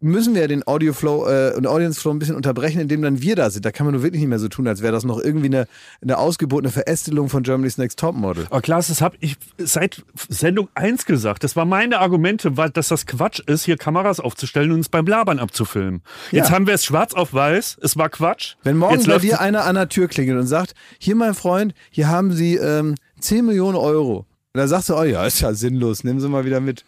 [0.00, 3.50] müssen wir den Audioflow äh, und Audience Flow ein bisschen unterbrechen, indem dann wir da
[3.50, 3.64] sind.
[3.64, 5.66] Da kann man nur wirklich nicht mehr so tun, als wäre das noch irgendwie eine,
[6.02, 8.46] eine ausgebotene Verästelung von Germany's Next Topmodel.
[8.50, 11.44] Aber Klaas, das habe ich seit Sendung 1 gesagt.
[11.44, 15.06] Das war meine Argumente, weil, dass das Quatsch ist, hier Kameras aufzustellen und uns beim
[15.06, 16.02] Labern abzufilmen.
[16.30, 16.54] Jetzt Ja.
[16.54, 17.78] haben wir es schwarz auf weiß.
[17.82, 18.54] Es war Quatsch.
[18.62, 21.74] Wenn morgen Jetzt bei dir einer an der Tür klingelt und sagt, hier mein Freund,
[21.90, 24.26] hier haben Sie ähm, 10 Millionen Euro.
[24.52, 26.84] Und da sagst du, oh ja, ist ja sinnlos, nimm sie mal wieder mit.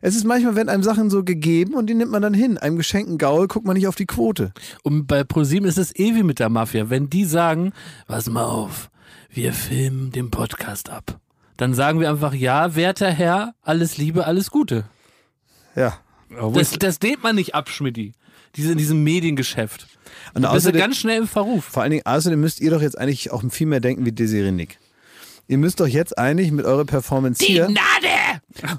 [0.00, 2.58] Es ist manchmal, werden einem Sachen so gegeben und die nimmt man dann hin.
[2.58, 4.52] Einem geschenkten Gaul guckt man nicht auf die Quote.
[4.82, 6.90] Und bei ProSieben ist es ewig mit der Mafia.
[6.90, 7.72] Wenn die sagen,
[8.06, 8.90] pass mal auf,
[9.30, 11.18] wir filmen den Podcast ab.
[11.56, 14.84] Dann sagen wir einfach, ja, werter Herr, alles Liebe, alles Gute.
[15.74, 15.98] Ja.
[16.52, 18.12] Das, das dehnt man nicht ab, Schmidti.
[18.56, 19.86] Diese, in diesem Mediengeschäft.
[20.34, 21.64] Und Da bist du außerdem, ganz schnell im Verruf.
[21.64, 24.52] vor allen Dingen, außerdem müsst ihr doch jetzt eigentlich auch viel mehr denken wie Desiree
[24.52, 24.78] Nick.
[25.48, 27.68] Ihr müsst doch jetzt eigentlich mit eurer Performance hier.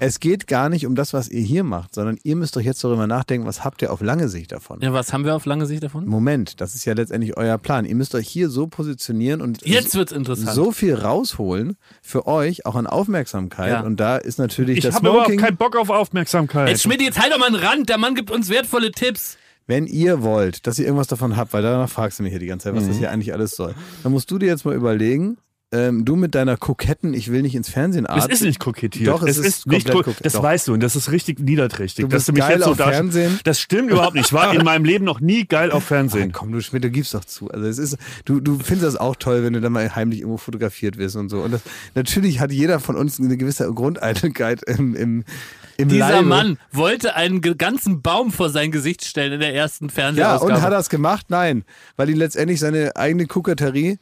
[0.00, 2.82] Es geht gar nicht um das, was ihr hier macht, sondern ihr müsst doch jetzt
[2.82, 4.80] darüber nachdenken, was habt ihr auf lange Sicht davon.
[4.80, 6.06] Ja, was haben wir auf lange Sicht davon?
[6.06, 7.84] Moment, das ist ja letztendlich euer Plan.
[7.84, 10.50] Ihr müsst euch hier so positionieren und Jetzt wird's interessant.
[10.50, 13.70] so viel rausholen für euch, auch an Aufmerksamkeit.
[13.70, 13.80] Ja.
[13.82, 15.40] Und da ist natürlich ich das habe überhaupt Smoking.
[15.40, 16.68] keinen Bock auf Aufmerksamkeit.
[16.68, 17.88] Jetzt Schmidt, jetzt halt doch mal einen Rand.
[17.88, 19.36] Der Mann gibt uns wertvolle Tipps.
[19.66, 22.46] wenn ihr wollt, dass ihr irgendwas davon habt, weil danach fragst du mich hier die
[22.46, 22.88] ganze Zeit, was Mhm.
[22.88, 25.36] das hier eigentlich alles soll, dann musst du dir jetzt mal überlegen,
[25.70, 28.32] ähm, du mit deiner koketten, ich will nicht ins Fernsehen Es Art.
[28.32, 29.08] ist nicht kokettiert.
[29.08, 30.24] Doch, es es ist ist nicht komplett ko kokett.
[30.24, 30.42] Das Doch.
[30.42, 32.04] weißt du und das ist richtig niederträchtig.
[32.04, 33.38] Du dass bist du mich geil jetzt so auf Fernsehen.
[33.44, 34.26] Das stimmt überhaupt nicht.
[34.28, 36.32] Ich war in meinem Leben noch nie geil auf Fernsehen.
[36.32, 37.50] komm, du Schmidt, du gibst doch zu.
[37.50, 40.38] Also es ist, du, du findest das auch toll, wenn du dann mal heimlich irgendwo
[40.38, 41.40] fotografiert wirst und so.
[41.40, 41.60] Und das,
[41.94, 45.24] natürlich hat jeder von uns eine gewisse Grundeitelkeit im, im,
[45.76, 46.24] im Dieser Leibe.
[46.26, 50.52] Mann wollte einen ganzen Baum vor sein Gesicht stellen in der ersten Ja, Fernsehausgabe.
[50.54, 51.26] und hat er es gemacht?
[51.28, 51.64] Nein,
[51.96, 53.98] weil ihn letztendlich seine eigene Koketterie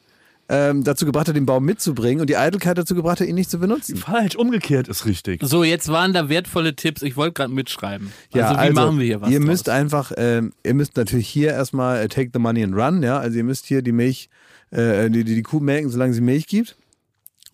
[0.49, 3.51] ähm, dazu gebracht hat, den Baum mitzubringen und die Eitelkeit dazu gebracht hat, ihn nicht
[3.51, 3.97] zu benutzen.
[3.97, 5.41] Falsch, umgekehrt ist richtig.
[5.43, 7.03] so, jetzt waren da wertvolle Tipps.
[7.03, 8.13] Ich wollte gerade mitschreiben.
[8.33, 9.47] Ja, also wie machen wir hier was Ihr draus?
[9.49, 13.19] müsst einfach, ähm, ihr müsst natürlich hier erstmal äh, take the money and run, ja.
[13.19, 14.29] Also ihr müsst hier die Milch,
[14.71, 16.77] äh, die, die, die Kuh melken, solange sie Milch gibt.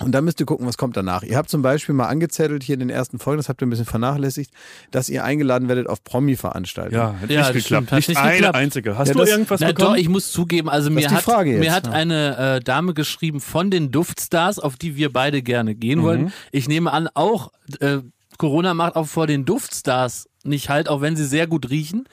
[0.05, 1.23] Und dann müsst ihr gucken, was kommt danach.
[1.23, 3.71] Ihr habt zum Beispiel mal angezettelt hier in den ersten Folgen, das habt ihr ein
[3.71, 4.51] bisschen vernachlässigt,
[4.91, 6.95] dass ihr eingeladen werdet auf Promi-Veranstaltungen.
[7.01, 7.65] Ja, hat Ja, nicht geklappt.
[7.65, 8.57] stimmt, hat nicht nicht eine geklappt.
[8.57, 8.99] einzige.
[8.99, 9.89] Hast Ja, du das- irgendwas Na bekommen?
[9.89, 11.93] doch, ich muss zugeben, also mir hat, mir hat ja.
[11.93, 16.03] eine äh, Dame geschrieben von den Duftstars, auf die wir beide gerne gehen Mhm.
[16.03, 16.33] wollen.
[16.51, 17.99] Ich nehme an, auch äh,
[18.39, 22.09] Corona macht auch vor den Duftstars nicht halt, auch wenn sie sehr gut riechen.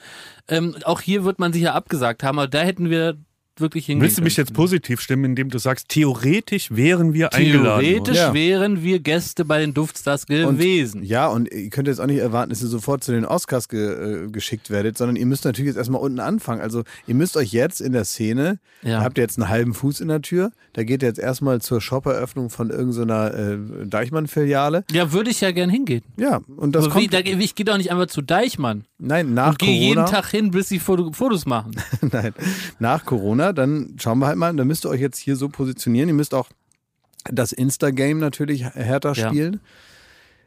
[0.48, 3.16] Ähm, auch hier wird man sich ja abgesagt haben, aber da hätten wir
[3.58, 7.80] wirklich hingehen Willst du mich jetzt positiv stimmen, indem du sagst, theoretisch wären wir eingeladen
[7.84, 8.26] Theoretisch worden?
[8.28, 8.34] Ja.
[8.34, 11.02] wären wir Gäste bei den Duftstars Und- gewesen.
[11.02, 14.24] Ja, und ihr könnt jetzt auch nicht erwarten, dass ihr sofort zu den Oscars ge,
[14.24, 16.60] äh, geschickt werdet, sondern ihr müsst natürlich jetzt erstmal unten anfangen.
[16.60, 18.98] Also ihr müsst euch jetzt in der Szene, Ja.
[18.98, 21.60] da habt ihr jetzt einen halben Fuß in der Tür, da geht ihr jetzt erstmal
[21.60, 24.84] zur Shop-Eröffnung von irgendeiner äh, Deichmann-Filiale.
[24.90, 26.02] Ja, würde ich ja gern hingehen.
[26.16, 28.84] Ja, und das Aber wie, kommt, da, ich gehe doch nicht einfach zu Deichmann.
[28.98, 31.72] nein, nach Und gehe jeden Corona, Tag hin, bis sie Foto, Fotos machen.
[32.12, 32.32] nein,
[32.78, 36.08] nach Corona, dann schauen wir halt mal, dann müsst ihr euch jetzt hier so positionieren,
[36.08, 36.48] ihr müsst auch
[37.24, 39.28] das Insta-Game natürlich härter Ja.
[39.28, 39.60] spielen.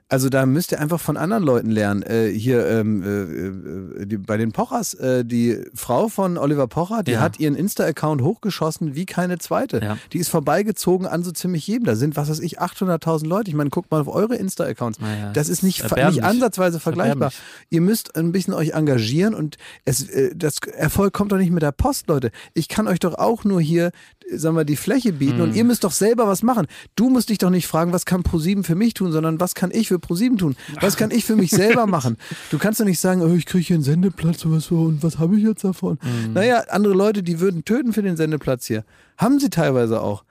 [0.10, 2.04] Also da müsst ihr einfach von anderen Leuten lernen.
[2.04, 7.04] Äh, hier ähm, äh, äh, die, bei den Pochers, äh, die Frau von Oliver Pocher,
[7.04, 7.22] die Ja.
[7.22, 9.80] hat ihren Insta-Account hochgeschossen wie keine zweite.
[9.82, 9.98] Ja.
[10.12, 11.86] Die ist vorbeigezogen an so ziemlich jedem.
[11.86, 13.50] Da sind, was weiß ich, 800.000 Leute.
[13.50, 15.00] Ich meine, guckt mal auf eure Insta-Accounts.
[15.00, 17.32] Naja, das ist nicht, nicht ansatzweise vergleichbar.
[17.70, 21.64] Ihr müsst ein bisschen euch engagieren und es, äh, das Erfolg kommt doch nicht mit
[21.64, 22.32] der Post, Leute.
[22.54, 23.92] Ich kann euch doch auch nur hier,
[24.32, 25.42] sagen wir, die Fläche bieten Hm.
[25.44, 26.68] und ihr müsst doch selber was machen.
[26.96, 29.72] Du musst dich doch nicht fragen, was kann ProSieben für mich tun, sondern was kann
[29.72, 30.56] ich für ProSieben tun?
[30.82, 32.18] Was kann ich für mich selber machen?
[32.50, 35.18] Du kannst doch nicht sagen, oh, ich kriege hier einen Sendeplatz oder so und was
[35.18, 35.98] habe ich jetzt davon?
[36.02, 36.34] Hm.
[36.34, 38.84] Naja, andere Leute, die würden töten für den Sendeplatz hier.
[39.18, 40.24] Haben sie teilweise auch.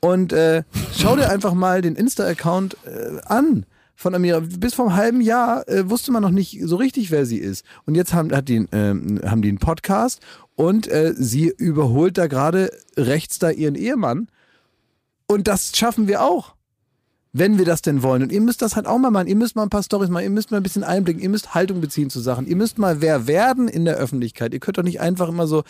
[0.00, 0.62] Und äh,
[0.96, 3.66] schau dir einfach mal den Insta-Account äh, an
[3.98, 4.40] von Amira.
[4.40, 7.64] Bis vor einem halben Jahr äh, wusste man noch nicht so richtig, wer sie ist.
[7.84, 10.20] Und jetzt haben, hat die, ähm, haben die einen Podcast
[10.54, 14.28] und äh, sie überholt da gerade rechts da ihren Ehemann.
[15.26, 16.54] Und das schaffen wir auch.
[17.32, 18.22] Wenn wir das denn wollen.
[18.22, 19.26] Und ihr müsst das halt auch mal machen.
[19.26, 20.24] Ihr müsst mal ein paar Storys machen.
[20.24, 21.20] Ihr müsst mal ein bisschen einblicken.
[21.20, 22.46] Ihr müsst Haltung beziehen zu Sachen.
[22.46, 24.54] Ihr müsst mal wer werden in der Öffentlichkeit.
[24.54, 25.64] Ihr könnt doch nicht einfach immer so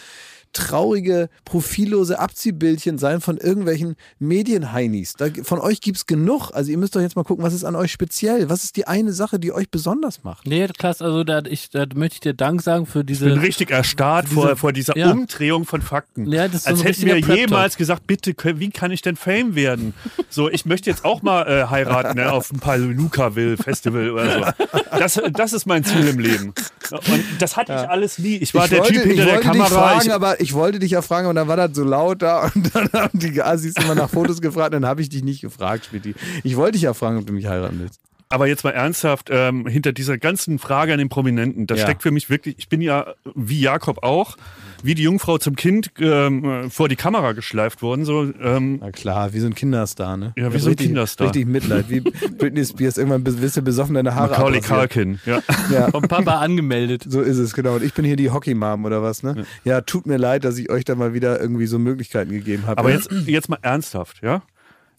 [0.52, 5.14] traurige, profillose Abziehbildchen sein von irgendwelchen Medienheinis.
[5.14, 6.50] Da, von euch gibt's genug.
[6.52, 8.48] Also ihr müsst doch jetzt mal gucken, was ist an euch speziell?
[8.48, 10.46] Was ist die eine Sache, die euch besonders macht?
[10.46, 13.26] Nee, klasse, also da, ich, da möchte ich dir Dank sagen für diese.
[13.28, 15.10] Ich bin richtig erstarrt vor, vor dieser ja.
[15.10, 16.30] Umdrehung von Fakten.
[16.30, 19.16] Ja, das ist so Als hätten wir jemals gesagt, bitte, kö- wie kann ich denn
[19.16, 19.94] Fame werden?
[20.28, 24.66] So, ich möchte jetzt auch mal äh, heiraten ne, auf ein Palukaville Festival oder so.
[24.98, 26.54] Das, das ist mein Ziel im Leben.
[26.90, 28.36] Und das hatte ich alles nie.
[28.36, 29.68] Ich war ich der wollte, Typ hinter ich der Kamera.
[29.68, 32.50] Fragen, ich, aber ich wollte dich ja fragen, und dann war das so laut da
[32.54, 35.86] und dann haben die Asis immer nach Fotos gefragt, dann habe ich dich nicht gefragt,
[35.86, 36.14] Schmitti.
[36.42, 38.00] Ich wollte dich ja fragen, ob du mich heiraten willst.
[38.30, 41.84] Aber jetzt mal ernsthaft, ähm, hinter dieser ganzen Frage an den Prominenten, da Ja.
[41.84, 44.36] steckt für mich wirklich, ich bin ja wie Jakob auch,
[44.82, 48.04] wie die Jungfrau zum Kind ähm, vor die Kamera geschleift worden.
[48.04, 50.34] So, ähm, Na klar, wie so ein Kinderstar, ne?
[50.36, 51.28] Ja, wie hab so ein richtig, Kinderstar.
[51.28, 52.98] Richtig Mitleid, wie Britney Spears.
[52.98, 54.60] Irgendwann bist du besoffen, deine Haare Macaulay.
[54.60, 55.20] Culkin.
[55.24, 55.42] Ja.
[55.72, 57.04] Ja, vom Papa angemeldet.
[57.08, 57.76] so ist es, genau.
[57.76, 59.46] Und ich bin hier die Hockey-Mom oder was, ne?
[59.64, 59.80] Ja.
[59.80, 62.78] tut mir leid, dass ich euch da mal wieder irgendwie so Möglichkeiten gegeben habe.
[62.78, 64.42] Aber jetzt, jetzt mal ernsthaft, ja?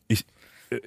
[0.07, 0.25] Ich,
[0.71, 0.77] äh,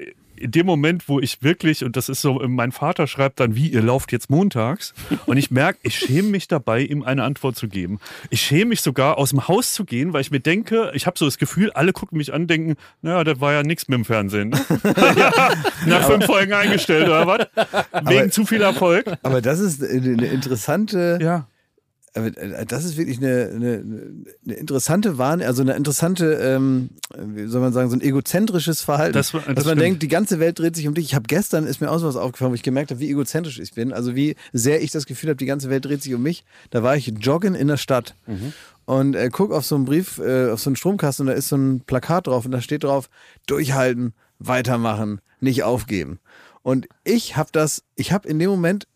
[0.43, 3.69] in dem Moment, wo ich wirklich, und das ist so, mein Vater schreibt dann, wie,
[3.69, 4.93] ihr lauft jetzt montags,
[5.27, 8.01] und ich merke, ich schäme mich dabei, ihm eine Antwort zu geben.
[8.31, 11.19] Ich schäme mich sogar, aus dem Haus zu gehen, weil ich mir denke, ich habe
[11.19, 14.05] so das Gefühl, alle gucken mich an, denken, naja, das war ja nichts mit dem
[14.05, 14.55] Fernsehen.
[15.17, 15.51] Ja,
[15.87, 17.47] nach fünf Folgen eingestellt, oder was?
[18.09, 19.05] Wegen zu viel Erfolg.
[19.23, 21.47] Aber das ist eine eine interessante, Ja.
[22.15, 23.85] Äh, das ist wirklich eine, eine,
[24.45, 29.15] eine interessante Wahrnehmung, also eine interessante, ähm, wie soll man sagen, so ein egozentrisches Verhalten.
[29.15, 29.81] Das das dass man stimmt.
[29.81, 31.07] denkt, die ganze Welt dreht sich um dich.
[31.07, 33.59] Ich habe gestern, ist mir auch so was aufgefallen, wo ich gemerkt habe, wie egozentrisch
[33.59, 33.93] ich bin.
[33.93, 36.45] Also wie sehr ich das Gefühl habe, die ganze Welt dreht sich um mich.
[36.71, 38.15] Da war ich joggen in der Stadt
[38.85, 41.49] und äh, guck auf so einen Brief, äh, auf so einen Stromkasten und da ist
[41.49, 43.09] so ein Plakat drauf und da steht drauf,
[43.47, 46.19] durchhalten, weitermachen, nicht aufgeben.
[46.63, 48.87] Und ich habe das, ich habe in dem Moment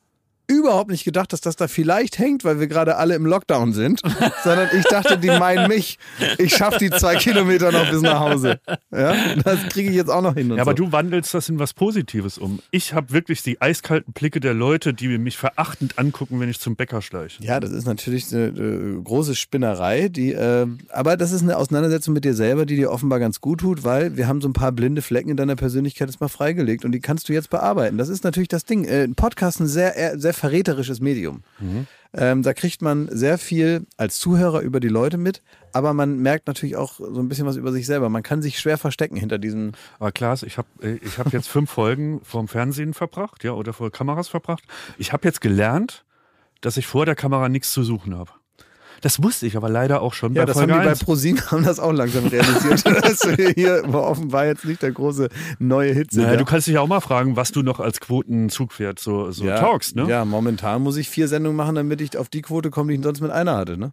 [0.48, 4.00] überhaupt nicht gedacht, dass das da vielleicht hängt, weil wir gerade alle im Lockdown sind,
[4.44, 5.98] sondern ich dachte, die meinen mich.
[6.38, 8.60] Ich schaffe die zwei Kilometer noch bis nach Hause.
[8.92, 10.50] Ja, das kriege ich jetzt auch noch hin.
[10.50, 10.84] Und Ja, aber so.
[10.84, 12.60] du wandelst das in was Positives um.
[12.70, 16.76] Ich habe wirklich die eiskalten Blicke der Leute, die mich verachtend angucken, wenn ich zum
[16.76, 17.42] Bäcker schleiche.
[17.42, 22.14] Ja, das ist natürlich eine, äh, große Spinnerei, die, äh, aber das ist eine Auseinandersetzung
[22.14, 24.72] mit dir selber, die dir offenbar ganz gut tut, weil wir haben so ein paar
[24.72, 27.98] blinde Flecken in deiner Persönlichkeit jetzt mal freigelegt und die kannst du jetzt bearbeiten.
[27.98, 28.84] Das ist natürlich das Ding.
[28.84, 31.42] Äh, ein Podcast ist ein sehr, eher- sehr verräterisches Medium.
[32.12, 36.46] Ähm, da kriegt man sehr viel als Zuhörer über die Leute mit, aber man merkt
[36.46, 38.08] natürlich auch so ein bisschen was über sich selber.
[38.08, 39.72] Man kann sich schwer verstecken hinter diesem.
[39.98, 40.68] Aber Klaas, ich habe
[41.02, 44.64] ich hab jetzt fünf Folgen vorm Fernsehen verbracht, ja, oder vor Kameras verbracht.
[44.96, 46.04] Ich habe jetzt gelernt,
[46.60, 48.30] dass ich vor der Kamera nichts zu suchen habe.
[49.00, 51.04] Das wusste ich aber leider auch schon Ja, bei das haben Folge die bei 1.
[51.04, 52.84] ProSieben haben das auch langsam realisiert.
[53.38, 55.28] wir hier offenbar jetzt nicht der große
[55.58, 56.14] neue Hit.
[56.14, 56.36] Naja, ja.
[56.36, 59.58] du kannst dich ja auch mal fragen, was du noch als Quotenzugpferd so, so ja,
[59.58, 60.06] talkst, ne?
[60.08, 63.04] Ja, momentan muss ich vier Sendungen machen, damit ich auf die Quote komme, die ich
[63.04, 63.92] sonst mit einer hatte, ne?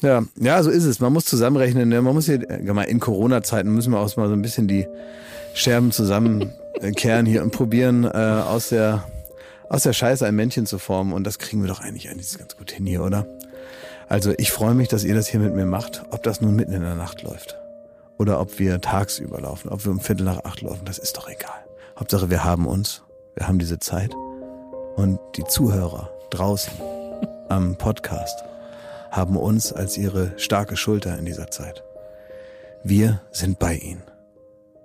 [0.00, 1.00] Ja, ja, so ist es.
[1.00, 1.88] Man muss zusammenrechnen.
[1.88, 2.00] Ne?
[2.02, 4.86] Man muss hier, in Corona-Zeiten müssen wir auch mal so ein bisschen die
[5.54, 9.04] Scherben zusammenkehren hier und probieren, äh, aus der
[9.68, 11.12] aus der Scheiße ein Männchen zu formen.
[11.12, 13.26] Und das kriegen wir doch eigentlich, eigentlich ganz gut hin hier, oder?
[14.08, 16.02] Also ich freue mich, dass ihr das hier mit mir macht.
[16.10, 17.58] Ob das nun mitten in der Nacht läuft
[18.16, 21.28] oder ob wir tagsüber laufen, ob wir um Viertel nach acht laufen, das ist doch
[21.28, 21.64] egal.
[21.98, 23.02] Hauptsache wir haben uns,
[23.34, 24.14] wir haben diese Zeit
[24.96, 26.72] und die Zuhörer draußen
[27.48, 28.44] am Podcast
[29.10, 31.82] haben uns als ihre starke Schulter in dieser Zeit.
[32.82, 34.02] Wir sind bei ihnen.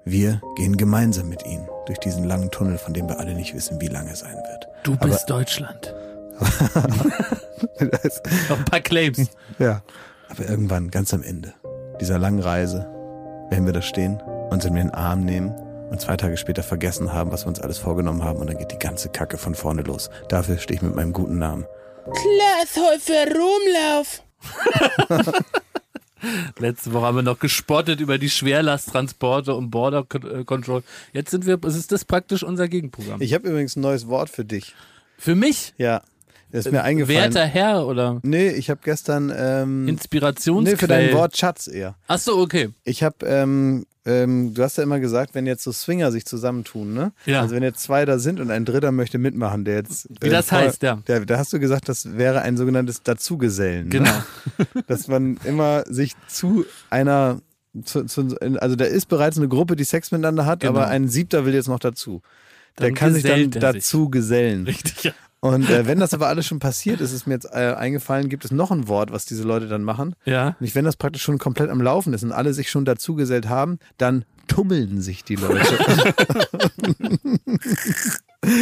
[0.05, 3.79] Wir gehen gemeinsam mit ihnen durch diesen langen Tunnel, von dem wir alle nicht wissen,
[3.79, 4.67] wie lange es sein wird.
[4.83, 5.93] Du bist Deutschland.
[8.49, 9.29] Noch ein paar Claims.
[9.59, 9.81] Ja.
[10.29, 11.53] Aber irgendwann, ganz am Ende
[11.99, 12.87] dieser langen Reise,
[13.49, 15.51] werden wir da stehen, uns in den Arm nehmen
[15.89, 18.71] und zwei Tage später vergessen haben, was wir uns alles vorgenommen haben und dann geht
[18.71, 20.09] die ganze Kacke von vorne los.
[20.29, 21.65] Dafür stehe ich mit meinem guten Namen.
[22.05, 24.23] Klaas Häufer Rumlauf.
[26.59, 30.83] Letzte Woche haben wir noch gespottet über die Schwerlasttransporte und Border äh, Control.
[31.11, 33.21] Jetzt sind wir, es ist das praktisch unser Gegenprogramm.
[33.21, 34.73] Ich habe übrigens ein neues Wort für dich.
[35.17, 36.01] Für mich, Ja.
[36.53, 37.19] Das ist mir eingefallen.
[37.33, 40.75] werter Herr oder Nee, ich habe gestern ähm, Inspirationsquelle.
[40.75, 41.95] Nee, für dein Wort Schatz eher.
[42.07, 42.69] Ach so, okay.
[42.85, 46.93] Ich habe, ähm, ähm, du hast ja immer gesagt, wenn jetzt so Swinger sich zusammentun,
[46.93, 47.11] ne?
[47.25, 47.41] Ja.
[47.41, 50.07] Also wenn jetzt zwei da sind und ein dritter möchte mitmachen, der jetzt.
[50.21, 50.99] Wie das heißt, ja.
[51.07, 53.89] Der, da hast du gesagt, das wäre ein sogenanntes Dazugesellen.
[53.89, 54.11] Genau.
[54.11, 54.83] Ne?
[54.87, 57.41] Dass man immer sich zu einer.
[57.85, 60.73] Zu, zu, also da ist bereits eine Gruppe, die Sex miteinander hat, Genau.
[60.73, 62.21] aber ein Siebter will jetzt noch dazu.
[62.77, 63.49] Der Dann kann sich dann er sich.
[63.59, 64.65] dazu gesellen.
[64.65, 65.11] Richtig, ja.
[65.43, 68.45] Und äh, wenn das aber alles schon passiert ist, ist mir jetzt äh, eingefallen, gibt
[68.45, 70.15] es noch ein Wort, was diese Leute dann machen.
[70.23, 70.55] Ja.
[70.61, 73.77] Nicht, wenn das praktisch schon komplett am Laufen ist und alle sich schon dazugesellt haben,
[73.97, 75.59] dann tummeln sich die Leute.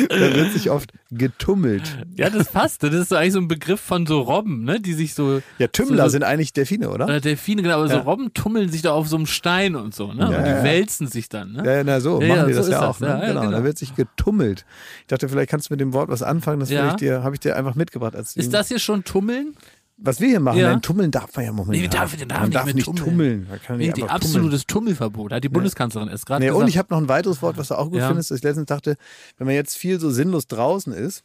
[0.09, 1.97] da wird sich oft getummelt.
[2.15, 2.83] Ja, das passt.
[2.83, 4.79] Das ist so eigentlich so ein Begriff von so Robben, ne?
[4.79, 5.41] Die sich so.
[5.57, 7.05] Ja, Tümmler so, sind eigentlich Delfine, oder?
[7.05, 8.01] Oder Delfine, genau, aber so Ja.
[8.01, 10.21] Robben tummeln sich da auf so einem Stein und so, ne?
[10.31, 10.63] Ja, und die ja.
[10.63, 11.63] wälzen sich dann, ne?
[11.65, 12.89] Ja, na so, Ja, machen die so das ja das.
[12.89, 12.99] auch.
[12.99, 13.07] Ne?
[13.07, 13.41] Ja, ja, genau.
[13.41, 13.51] genau.
[13.51, 14.65] da wird sich getummelt.
[15.01, 17.39] Ich dachte, vielleicht kannst du mit dem Wort was anfangen, das, ich dir, habe ich
[17.39, 18.15] dir einfach mitgebracht.
[18.15, 19.55] Als Ist das hier schon Tummeln?
[20.03, 20.69] Was wir hier machen, Ja.
[20.71, 21.81] nein, tummeln darf man ja momentan.
[21.81, 23.03] Nee, darf- darf man nicht darf nicht tummeln.
[23.05, 23.47] tummeln.
[23.49, 25.31] Man kann nicht absolutes Tummelverbot.
[25.31, 26.61] Hat die Bundeskanzlerin erst gerade Nee, gesagt.
[26.63, 28.07] und ich habe noch ein weiteres Wort, was du auch gut Ja.
[28.07, 28.97] findest, dass ich letztens dachte,
[29.37, 31.23] wenn man jetzt viel so sinnlos draußen ist,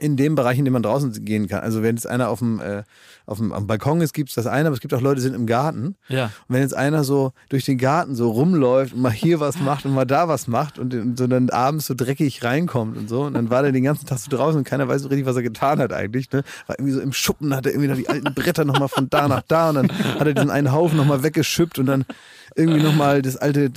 [0.00, 1.60] in dem Bereich, in dem man draußen gehen kann.
[1.60, 2.82] Also wenn jetzt einer auf dem, äh,
[3.24, 5.22] auf dem am Balkon ist, gibt es das eine, aber es gibt auch Leute, die
[5.22, 5.96] sind im Garten.
[6.08, 6.24] ja.
[6.24, 9.84] Und wenn jetzt einer so durch den Garten so rumläuft und mal hier was macht
[9.84, 13.22] und mal da was macht und, und so dann abends so dreckig reinkommt und so,
[13.22, 15.36] und dann war der den ganzen Tag so draußen und keiner weiß so richtig, was
[15.36, 16.30] er getan hat eigentlich.
[16.30, 16.42] Ne?
[16.66, 19.28] War irgendwie so im Schuppen, hat er irgendwie noch die alten Bretter nochmal von da
[19.28, 22.04] nach da und dann hat er diesen einen Haufen nochmal weggeschüppt und dann
[22.54, 23.70] irgendwie nochmal das alte,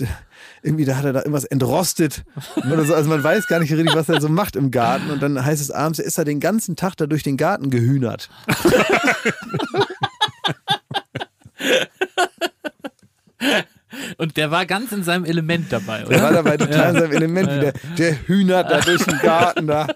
[0.62, 2.24] irgendwie da hat er da irgendwas entrostet
[2.58, 2.94] oder so.
[2.94, 5.62] Also man weiß gar nicht richtig, was er so macht im Garten und dann heißt
[5.62, 8.30] es abends, er ist er den ganzen Tag da durch den Garten gehühnert.
[14.18, 16.22] Und der war ganz in seinem Element dabei, Der oder?
[16.22, 17.74] war dabei total in seinem Element wieder.
[17.98, 19.88] Der hühnert da durch den Garten da.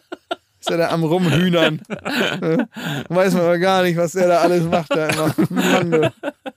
[0.64, 1.82] Ist er da am Rumhühnern.
[3.10, 4.96] Weiß man aber gar nicht, was der da alles macht.
[4.96, 5.36] Da immer.
[5.50, 6.14] Mann, du.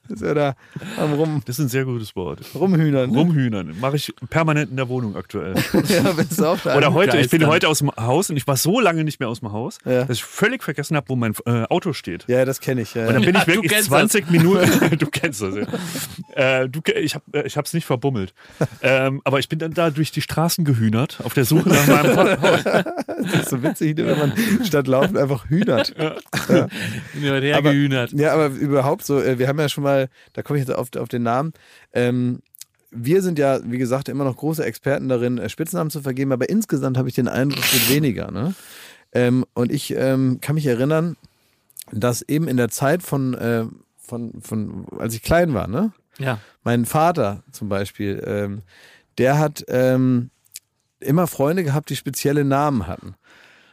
[0.09, 0.55] Ist er da
[0.97, 2.39] am Rum, Das ist ein sehr gutes Wort.
[2.55, 3.11] Rumhühnern.
[3.11, 3.19] Ne?
[3.19, 3.75] Rumhühnern.
[3.81, 5.55] Mache ich permanent in der Wohnung aktuell.
[5.89, 6.77] Ja, bist du auch da.
[6.77, 7.51] Oder heute, ich bin Geistern.
[7.55, 10.05] heute aus dem Haus und ich war so lange nicht mehr aus dem Haus, Ja.
[10.05, 12.25] dass ich völlig vergessen habe, wo mein äh, Auto steht.
[12.29, 12.95] Ja, das kenne ich.
[12.95, 14.97] Ja, Und dann bin Ja, ich wirklich kennst 20 Minuten.
[14.99, 16.61] du kennst das, ja.
[16.63, 18.33] Äh, du, ich habe ich hab's nicht verbummelt.
[18.83, 22.17] Ähm, aber ich bin dann da durch die Straßen gehühnert, auf der Suche nach meinem
[22.17, 22.63] Haus.
[22.65, 24.33] Das ist so witzig, ne, wenn man
[24.65, 25.95] statt laufen einfach hühnert.
[25.97, 28.13] Bin über der Aber- gehühnert.
[28.13, 30.89] Ja, aber überhaupt so, äh, wir haben ja schon mal, da komme ich jetzt auf,
[30.97, 31.53] auf den Namen,
[31.93, 32.41] ähm,
[32.91, 36.49] wir sind ja, wie gesagt, immer noch große Experten darin, äh, Spitznamen zu vergeben, aber
[36.49, 38.31] insgesamt habe ich den Eindruck, es wird weniger.
[38.31, 38.55] Ne?
[39.13, 41.17] Ähm, und ich ähm, kann mich erinnern,
[41.93, 43.65] dass eben in der Zeit von, äh,
[43.99, 45.93] von, von, als ich klein war, ne?
[46.19, 46.39] Ja.
[46.65, 48.63] Mein Vater zum Beispiel, ähm,
[49.19, 50.31] der hat ähm,
[50.99, 53.15] immer Freunde gehabt, die spezielle Namen hatten.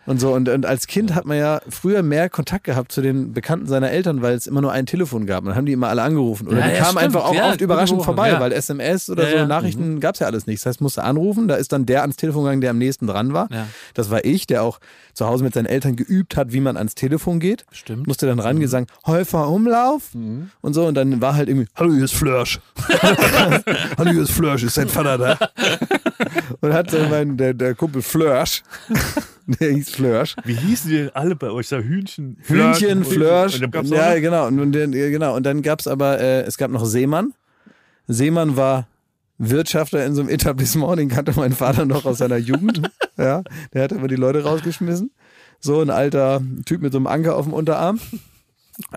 [0.06, 3.32] Und so, und, und als Kind hat man ja früher mehr Kontakt gehabt zu den
[3.34, 5.44] Bekannten seiner Eltern, weil es immer nur ein Telefon gab.
[5.44, 6.48] Und dann haben die immer alle angerufen.
[6.48, 7.04] Oder Ja, die ja, kamen stimmt.
[7.06, 9.46] einfach auch Ja, oft überraschend gute vorbei, weil SMS oder so.
[9.46, 10.60] Nachrichten gab's ja alles nicht.
[10.62, 13.34] Das heißt, musste anrufen, da ist dann der ans Telefon gegangen, der am nächsten dran
[13.34, 13.48] war.
[13.94, 14.80] Das war ich, der auch
[15.14, 17.66] zu Hause mit seinen Eltern geübt hat, wie man ans Telefon geht.
[17.72, 18.08] Stimmt.
[18.08, 20.10] Musste dann rangehen, sagen, Häufer Umlauf
[20.62, 20.86] und so.
[20.86, 22.60] Und dann war halt irgendwie, hallo, hier ist Flörsch.
[23.98, 25.38] hallo, hier ist Flörsch, ist dein Vater da?
[26.62, 28.64] und hat so mein, der, der Kumpel Flörsch,
[29.46, 30.36] der hieß Flörsch.
[30.44, 31.70] Wie hießen die denn alle bei euch?
[31.70, 33.56] Da Hühnchen, Hühnchen, Flörsch.
[33.56, 34.48] Und dann gab's Ja, genau.
[34.48, 35.36] Und, und, genau.
[35.36, 37.34] und dann gab's aber, äh, es gab noch Seemann.
[38.08, 38.88] Seemann war
[39.38, 42.82] Wirtschafter in so einem Etablissement, den kannte mein Vater noch aus seiner Jugend.
[43.18, 45.12] ja, der hat immer die Leute rausgeschmissen.
[45.60, 48.00] So ein alter Typ mit so einem Anker auf dem Unterarm.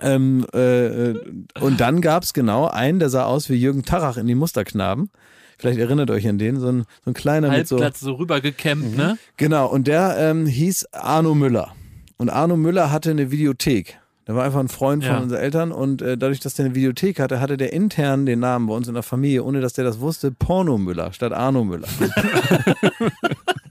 [0.01, 1.23] Ähm, äh, äh,
[1.59, 5.11] und dann gab's genau einen, der sah aus wie Jürgen Tarach in die Musterknaben.
[5.57, 7.75] Vielleicht erinnert euch an den, so ein, so ein kleiner mit so.
[7.77, 9.17] Halbplatz so rübergekämmt, ne?
[9.37, 11.73] Genau, und der ähm, hieß Arno Müller.
[12.17, 13.99] Und Arno Müller hatte eine Videothek.
[14.27, 15.19] Der war einfach ein Freund von Ja.
[15.21, 18.67] unseren Eltern und äh, dadurch, dass der eine Videothek hatte, hatte der intern den Namen
[18.67, 21.87] bei uns in der Familie, ohne dass der das wusste, Porno Müller statt Arno Müller.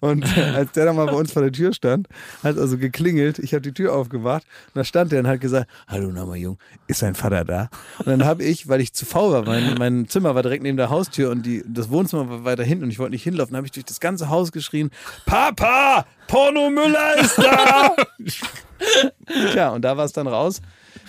[0.00, 2.08] und äh, als der dann mal bei uns vor der Tür stand,
[2.42, 5.68] hat also geklingelt, ich habe die Tür aufgemacht und da stand der und hat gesagt,
[5.88, 7.68] hallo nochmal Jung, ist dein Vater da?
[7.98, 10.76] Und dann habe ich, weil ich zu faul war, mein, mein Zimmer war direkt neben
[10.76, 13.66] der Haustür und die, das Wohnzimmer war weiter hinten und ich wollte nicht hinlaufen, habe
[13.66, 14.90] ich durch das ganze Haus geschrien,
[15.26, 17.94] Papa, Porno Müller ist da!
[19.52, 20.60] Tja, und da war es dann raus.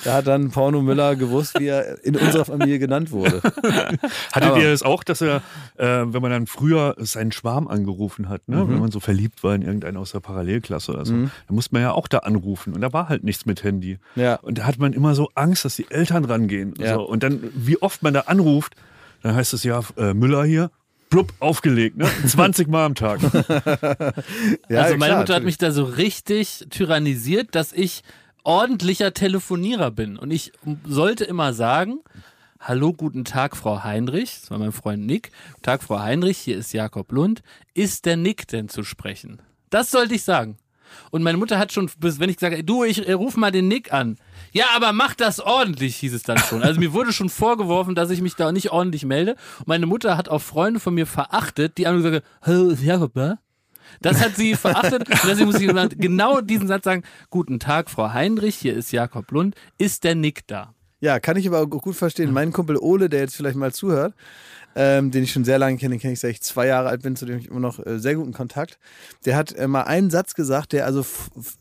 [0.04, 3.41] Da hat dann Porno Müller gewusst, wie er in unserer Familie genannt wurde.
[4.32, 5.38] Hattet Aber- ihr das auch, dass er,
[5.78, 8.68] äh, wenn man dann früher seinen Schwarm angerufen hat, ne?
[8.68, 11.82] wenn man so verliebt war in irgendeinen aus der Parallelklasse oder so, dann musste man
[11.82, 14.00] ja auch da anrufen und da war halt nichts mit Handy.
[14.16, 14.36] Ja.
[14.36, 16.74] Und da hat man immer so Angst, dass die Eltern rangehen.
[16.78, 16.96] Ja.
[16.96, 17.04] So.
[17.08, 18.76] Und dann, wie oft man da anruft,
[19.22, 20.70] dann heißt es ja, äh, Müller hier,
[21.10, 22.08] blub, aufgelegt, ne?
[22.26, 23.20] 20 Mal am Tag.
[24.70, 28.02] Ja, also meine klar, Mutter hat mich da so richtig tyrannisiert, dass ich
[28.44, 30.18] ordentlicher Telefonierer bin.
[30.18, 30.52] Und ich
[30.86, 32.00] sollte immer sagen,
[32.66, 34.39] Hallo, guten Tag, Frau Heinrich.
[34.39, 35.32] Das war mein Freund Nick.
[35.52, 36.38] Guten Tag, Frau Heinrich.
[36.38, 37.44] Hier ist Jakob Lund.
[37.74, 39.41] Ist der Nick denn zu sprechen?
[39.70, 40.56] Das sollte ich sagen.
[41.12, 43.91] Und meine Mutter hat schon, wenn ich sage, du, ich äh, ruf mal den Nick
[43.91, 44.18] an.
[44.54, 46.64] Ja, aber mach das ordentlich, hieß es dann schon.
[46.64, 49.36] Also mir wurde schon vorgeworfen, dass ich mich da nicht ordentlich melde.
[49.66, 53.39] Meine Mutter hat auch Freunde von mir verachtet, die haben gesagt, hallo, Jakob da?
[54.02, 57.04] Das hat sie verachtet und deswegen muss ich genau diesen Satz sagen.
[57.30, 59.56] Guten Tag, Frau Heinrich, hier ist Jakob Lund.
[59.78, 60.74] Ist der Nick da?
[61.00, 62.32] Ja, kann ich aber auch gut verstehen.
[62.32, 64.14] Mein Kumpel Ole, der jetzt vielleicht mal zuhört,
[64.76, 67.04] ähm, den ich schon sehr lange kenne, den kenne ich seit ich zwei Jahre alt
[67.04, 68.80] bin, zu dem ich immer noch äh, sehr guten Kontakt.
[69.26, 71.06] Der hat äh, mal einen Satz gesagt, der also,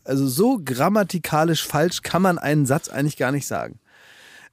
[0.05, 3.79] also so grammatikalisch falsch kann man einen Satz eigentlich gar nicht sagen.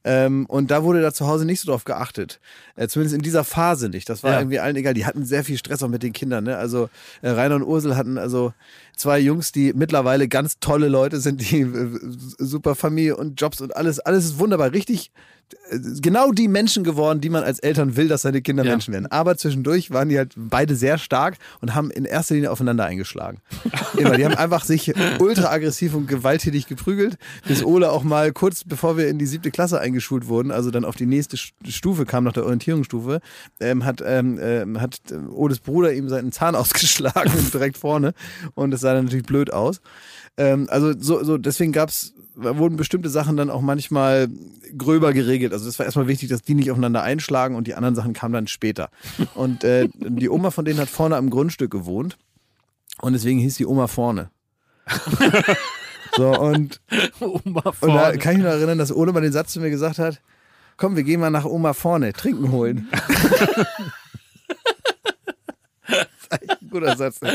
[0.03, 2.41] Ähm, und da wurde da zu Hause nicht so drauf geachtet.
[2.75, 4.09] Äh, zumindest in dieser Phase nicht.
[4.09, 4.39] Das war Ja.
[4.41, 4.95] irgendwie allen egal.
[4.95, 6.45] Die hatten sehr viel Stress auch mit den Kindern.
[6.45, 6.57] Ne?
[6.57, 6.89] Also
[7.21, 8.55] äh, Rainer und Ursel hatten also
[8.97, 11.99] zwei Jungs, die mittlerweile ganz tolle Leute sind, die äh,
[12.39, 14.01] super Familie und Jobs und alles.
[14.01, 14.73] Alles ist wunderbar.
[14.73, 15.11] Richtig
[16.01, 18.73] genau die Menschen geworden, die man als Eltern will, dass seine Kinder Ja.
[18.73, 19.07] Menschen werden.
[19.07, 23.39] Aber zwischendurch waren die halt beide sehr stark und haben in erster Linie aufeinander eingeschlagen.
[23.97, 24.17] Immer.
[24.17, 28.97] Die haben einfach sich ultra aggressiv und gewalttätig geprügelt, bis Ole auch mal kurz bevor
[28.97, 32.33] wir in die siebte Klasse eingeschult wurden, also dann auf die nächste Stufe kam, nach
[32.33, 33.21] der Orientierungsstufe,
[33.61, 38.13] ähm, hat, ähm, ähm, hat äh, Oles Bruder ihm seinen Zahn ausgeschlagen direkt vorne
[38.55, 39.81] und es sah dann natürlich blöd aus.
[40.37, 41.73] Ähm, also so, so deswegen
[42.37, 44.29] gab's wurden bestimmte Sachen dann auch manchmal
[44.77, 45.53] gröber geregelt.
[45.53, 48.35] Also es war erstmal wichtig, dass die nicht aufeinander einschlagen und die anderen Sachen kamen
[48.35, 48.91] dann später.
[49.35, 52.17] Und äh, die Oma von denen hat vorne am Grundstück gewohnt
[53.01, 54.31] und deswegen hieß die Oma vorne.
[56.17, 56.81] so und,
[57.21, 58.19] Oma und da vorne.
[58.19, 60.21] kann ich mich noch erinnern, dass Ole mal den Satz zu mir gesagt hat,
[60.77, 62.89] komm, wir gehen mal nach Oma vorne, trinken holen.
[66.71, 67.21] guter Satz.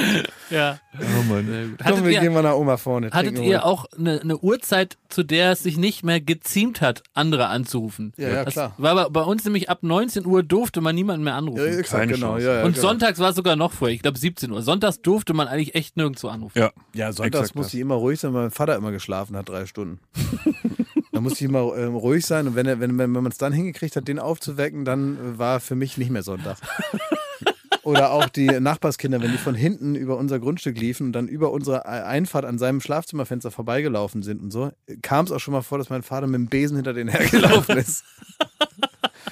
[0.51, 0.79] Ja.
[0.93, 1.47] Oh Mann.
[1.47, 1.77] Sehr gut.
[1.79, 4.97] Komm, Hattet wir ihr, gehen mal nach Oma vorne, hattet ihr auch eine, eine Uhrzeit,
[5.09, 8.13] zu der es sich nicht mehr geziemt hat, andere anzurufen?
[8.15, 8.73] Ja, ja, das klar.
[8.77, 11.65] War bei, uns nämlich ab 19 Uhr durfte man niemanden mehr anrufen.
[11.65, 12.37] Ja, exakt, Keine genau.
[12.37, 12.87] Ja, ja, Und genau.
[12.87, 14.61] sonntags war es sogar noch vorher, ich glaube 17 Uhr.
[14.61, 16.59] Sonntags durfte man eigentlich echt nirgendwo anrufen.
[16.59, 16.71] Ja.
[16.93, 19.65] Ja, sonntags Exakt musste ich immer ruhig sein, weil mein Vater immer geschlafen hat, drei
[19.65, 19.99] Stunden.
[21.11, 23.53] da musste ich immer ähm, ruhig sein und wenn, er, wenn, wenn man es dann
[23.53, 26.57] hingekriegt hat, den aufzuwecken, dann äh, war für mich nicht mehr Sonntag.
[27.85, 31.51] Oder auch die Nachbarskinder, wenn die von hinten über unser Grundstück liefen und dann über
[31.51, 34.71] unsere Einfahrt an seinem Schlafzimmerfenster vorbeigelaufen sind und so,
[35.03, 37.77] kam es auch schon mal vor, dass mein Vater mit dem Besen hinter denen hergelaufen
[37.77, 38.03] ist.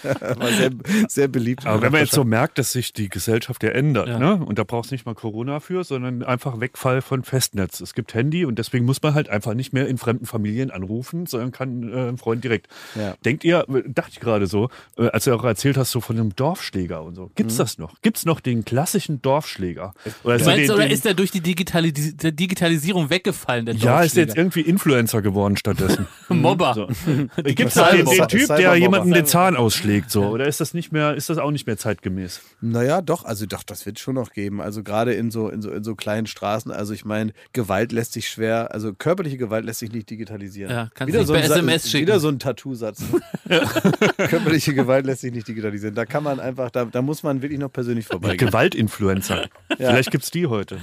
[0.38, 0.72] War sehr,
[1.08, 1.66] sehr beliebt.
[1.66, 4.20] Aber wenn man jetzt so merkt, dass sich die Gesellschaft ja ändert, Ja.
[4.20, 4.36] ne?
[4.36, 7.82] und da brauchst du nicht mal Corona für, sondern einfach Wegfall von Festnetz.
[7.82, 11.26] Es gibt Handy und deswegen muss man halt einfach nicht mehr in fremden Familien anrufen,
[11.26, 12.68] sondern kann äh, einen Freund direkt.
[12.96, 13.16] Ja.
[13.26, 16.36] Denkt ihr, dachte ich gerade so, äh, als du auch erzählt hast, so von einem
[16.36, 17.32] Dorfschläger und so.
[17.36, 18.02] Gibt's das noch?
[18.02, 19.94] Gibt's noch den klassischen Dorfschläger?
[20.24, 23.66] Oder Du so meinst, den, oder den, ist der durch die Digitalis der Digitalisierung weggefallen,
[23.66, 24.38] der ja, ist jetzt Dorfschläger?
[24.40, 26.08] irgendwie Influencer geworden stattdessen.
[26.30, 26.74] Mobber.
[26.74, 26.88] So.
[27.44, 30.26] Gibt's noch den, den Typ, der jemanden den Zahn ausschlägt, so?
[30.28, 32.42] Oder ist das nicht mehr, ist das auch nicht mehr zeitgemäß?
[32.62, 34.62] Naja, doch, also doch, das wird schon noch geben.
[34.62, 38.14] Also gerade in so, in so, in so kleinen Straßen, also ich meine, Gewalt lässt
[38.14, 40.72] sich schwer, also körperliche Gewalt lässt sich nicht digitalisieren.
[40.72, 42.08] Ja, kannst wieder nicht so per ein SMS schicken.
[42.08, 43.04] Wieder so ein Tattoo-Satz.
[44.18, 45.96] körperliche Gewalt lässt sich nicht digitalisieren.
[45.96, 48.48] Da kann man einfach, da, da muss man wirklich noch persönlich vorbeigehen.
[48.48, 49.50] Gewaltinfluencer.
[49.78, 50.80] Vielleicht gibt's die heute.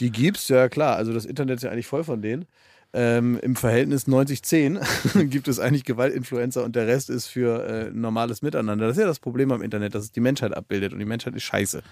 [0.00, 0.96] Die gibt's, ja klar.
[0.96, 2.46] Also das Internet ist ja eigentlich voll von denen.
[2.96, 8.40] Ähm, Im Verhältnis 90-10 gibt es eigentlich Gewaltinfluencer und der Rest ist für äh, normales
[8.40, 8.86] Miteinander.
[8.86, 11.34] Das ist ja das Problem am Internet, dass es die Menschheit abbildet und die Menschheit
[11.34, 11.82] ist scheiße.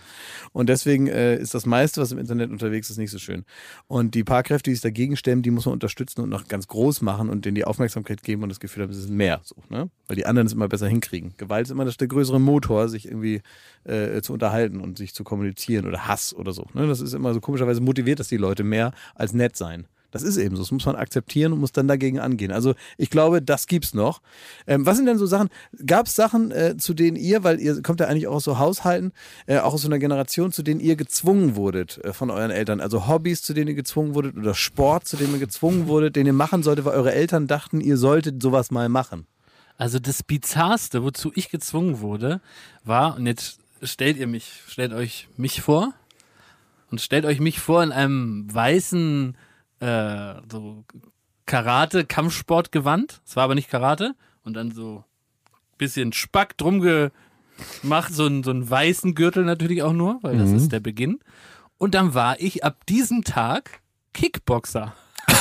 [0.52, 3.44] Und deswegen äh, ist das meiste, was im Internet unterwegs ist, nicht so schön.
[3.88, 6.68] Und die paar Kräfte, die sich dagegen stemmen, die muss man unterstützen und noch ganz
[6.68, 9.40] groß machen und denen die Aufmerksamkeit geben und das Gefühl haben, es ist mehr.
[9.42, 9.90] So, ne?
[10.06, 11.34] Weil die anderen es immer besser hinkriegen.
[11.36, 13.42] Gewalt ist immer das, der größere Motor, sich irgendwie
[13.82, 16.66] äh, zu unterhalten und sich zu kommunizieren oder Hass oder so.
[16.74, 16.86] Ne?
[16.86, 19.88] Das ist immer so komischerweise motiviert das die Leute mehr als nett sein.
[20.12, 20.62] Das ist eben so.
[20.62, 22.52] Das muss man akzeptieren und muss dann dagegen angehen.
[22.52, 24.20] Also ich glaube, das gibt's noch.
[24.66, 25.48] Ähm, was sind denn so Sachen?
[25.84, 28.58] Gab es Sachen, äh, zu denen ihr, weil ihr kommt ja eigentlich auch aus so
[28.58, 29.12] Haushalten,
[29.46, 32.80] äh, auch aus so einer Generation, zu denen ihr gezwungen wurdet äh, von euren Eltern?
[32.80, 36.26] Also Hobbys, zu denen ihr gezwungen wurdet oder Sport, zu dem ihr gezwungen wurdet, den
[36.26, 39.26] ihr machen solltet, weil eure Eltern dachten, ihr solltet sowas mal machen.
[39.78, 42.40] Also das Bizarrste, wozu ich gezwungen wurde,
[42.84, 45.92] war, und jetzt stellt ihr mich, stellt euch mich vor
[46.90, 49.36] und stellt euch mich vor in einem weißen
[49.82, 50.84] äh, so
[51.46, 53.20] Karate-Kampfsportgewand.
[53.26, 54.14] Es war aber nicht Karate.
[54.44, 55.04] Und dann so
[55.78, 60.50] bisschen Spack drum gemacht, so einen, so einen weißen Gürtel natürlich auch nur, weil das
[60.50, 61.18] ist der Beginn.
[61.78, 63.80] Und dann war ich ab diesem Tag
[64.14, 64.94] Kickboxer.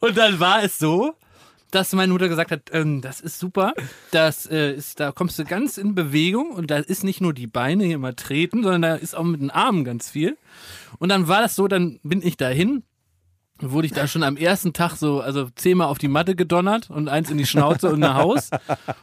[0.00, 1.14] Und dann war es so,
[1.70, 3.74] dass meine Mutter gesagt hat, ähm, das ist super,
[4.10, 7.46] das äh, ist, da kommst du ganz in Bewegung und da ist nicht nur die
[7.46, 10.36] Beine hier mal treten, sondern da ist auch mit den Armen ganz viel.
[10.98, 12.82] Und dann war das so, dann bin ich dahin,
[13.60, 17.08] wurde ich da schon am ersten Tag so, also zehnmal auf die Matte gedonnert und
[17.08, 18.50] eins in die Schnauze und nach Haus.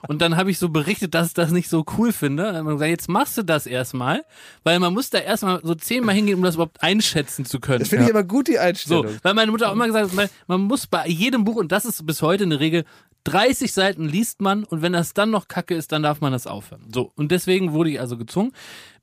[0.07, 2.43] Und dann habe ich so berichtet, dass ich das nicht so cool finde.
[2.43, 4.23] Dann haben wir gesagt, jetzt machst du das erstmal,
[4.63, 7.79] weil man muss da erstmal so zehnmal hingehen, um das überhaupt einschätzen zu können.
[7.79, 9.05] Das finde ich aber gut, die So, Einstellung.
[9.23, 11.85] weil meine Mutter auch immer gesagt hat, man- man muss bei jedem Buch, und das
[11.85, 12.83] ist bis heute eine Regel,
[13.27, 16.47] 30 Seiten liest man und wenn das dann noch kacke ist, dann darf man das
[16.47, 16.87] aufhören.
[16.93, 18.53] So, und deswegen wurde ich also gezwungen,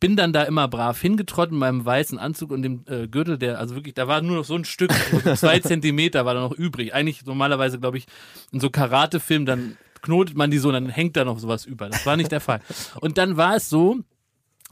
[0.00, 3.58] bin dann da immer brav hingetrottet in meinem weißen Anzug und dem äh, Gürtel, der,
[3.58, 6.52] also wirklich, da war nur noch so ein Stück, so zwei Zentimeter war da noch
[6.52, 6.94] übrig.
[6.94, 8.06] Eigentlich normalerweise, glaube ich,
[8.50, 11.90] in so Karatefilmen, dann knotet man die so dann hängt da noch sowas über.
[11.90, 12.60] Das war nicht der Fall.
[13.00, 14.00] Und dann war es so,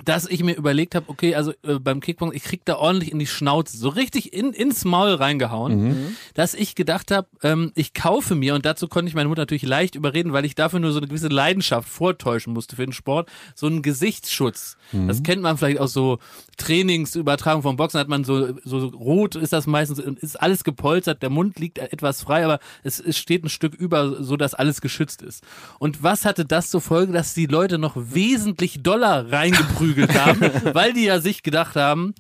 [0.05, 3.19] dass ich mir überlegt habe, okay, also äh, beim Kickboxen, ich krieg da ordentlich in
[3.19, 8.35] die Schnauze, so richtig in, ins Maul reingehauen, dass ich gedacht habe, ähm, ich kaufe
[8.35, 10.99] mir, und dazu konnte ich meine Mutter natürlich leicht überreden, weil ich dafür nur so
[10.99, 14.77] eine gewisse Leidenschaft vortäuschen musste für den Sport, so einen Gesichtsschutz.
[15.09, 16.19] Das kennt man vielleicht aus so
[16.59, 21.31] Trainingsübertragung vom Boxen, hat man so, so rot ist das meistens, ist alles gepolstert, der
[21.31, 25.23] Mund liegt etwas frei, aber es, es steht ein Stück über, so dass alles geschützt
[25.23, 25.45] ist.
[25.79, 30.41] Und was hatte das zur Folge, dass die Leute noch wesentlich doller reingeprügelt haben,
[30.75, 32.15] weil die ja sich gedacht haben,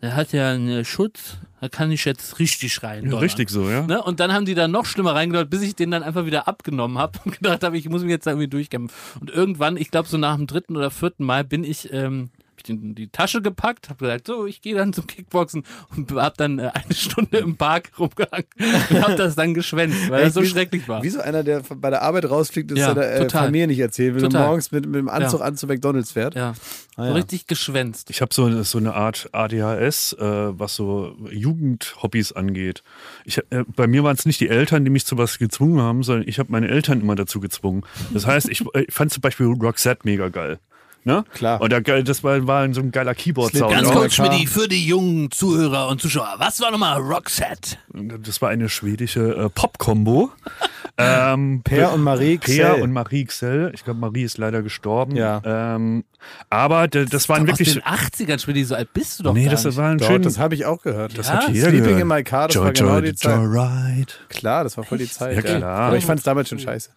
[0.00, 3.08] er hat ja einen Schutz, da kann ich jetzt richtig rein.
[3.08, 3.86] Ja, richtig so, ja.
[3.86, 4.02] Ne?
[4.02, 6.98] Und dann haben die da noch schlimmer reingedeutet, bis ich den dann einfach wieder abgenommen
[6.98, 8.96] habe und gedacht habe, ich muss mich jetzt da irgendwie durchkämpfen.
[9.20, 12.30] Und irgendwann, ich glaube so nach dem dritten oder vierten Mal, bin ich ähm,
[12.64, 15.64] ich in die Tasche gepackt, habe gesagt, so, ich gehe dann zum Kickboxen
[15.96, 18.46] und habe dann äh, eine Stunde im Park rumgehangen
[18.90, 21.02] und habe das dann geschwänzt, weil das so schrecklich war.
[21.02, 23.44] Wie so einer, der bei der Arbeit rausfliegt, das Ja, seiner äh, total.
[23.46, 24.46] Familie nicht erzählen will und Total.
[24.46, 25.46] morgens mit, mit dem Anzug Ja.
[25.46, 26.34] an zu McDonalds fährt.
[26.34, 26.54] Ja,
[26.94, 27.12] Ah, so ja.
[27.14, 28.10] richtig geschwänzt.
[28.10, 30.18] Ich habe so, eine- so eine Art ADHS, äh,
[30.58, 32.82] was so Jugendhobbys angeht.
[33.24, 36.02] Ich, äh, bei mir waren es nicht die Eltern, die mich zu was gezwungen haben,
[36.02, 37.82] sondern ich habe meine Eltern immer dazu gezwungen.
[38.12, 40.58] Das heißt, ich, äh, ich fand zum Beispiel Roxette mega geil.
[41.04, 41.24] Ne?
[41.34, 41.60] Klar.
[41.60, 43.72] Und da, das war, war so ein geiler Keyboard-Sound.
[43.72, 44.32] Ganz Ja, kurz, klar.
[44.32, 46.34] Schmidt, für die jungen Zuhörer und Zuschauer.
[46.38, 47.76] Was war nochmal Roxette?
[48.20, 50.30] Das war eine schwedische äh, Pop-Kombo.
[50.98, 52.82] ähm, Per und Marie Peer Xell.
[52.82, 53.72] und Marie Xell.
[53.74, 55.16] Ich glaube, Marie ist leider gestorben.
[55.16, 55.42] Ja.
[55.44, 56.04] Ähm,
[56.50, 57.72] aber d- das waren Aus wirklich.
[57.72, 59.76] den 80ern, Schmidt, so alt bist du doch Nee, gar das nicht.
[59.76, 60.22] war ein Dort, schön.
[60.22, 61.18] das habe ich auch gehört.
[61.18, 61.34] das Ja?
[61.34, 62.00] hat jeder Sleeping gehört.
[62.02, 63.36] in my car, das war genau die Zeit.
[63.36, 64.12] Joyride.
[64.28, 65.34] Klar, das war voll die Zeit.
[65.34, 65.64] Ja, klar.
[65.88, 66.90] Aber ich fand es damals schon scheiße.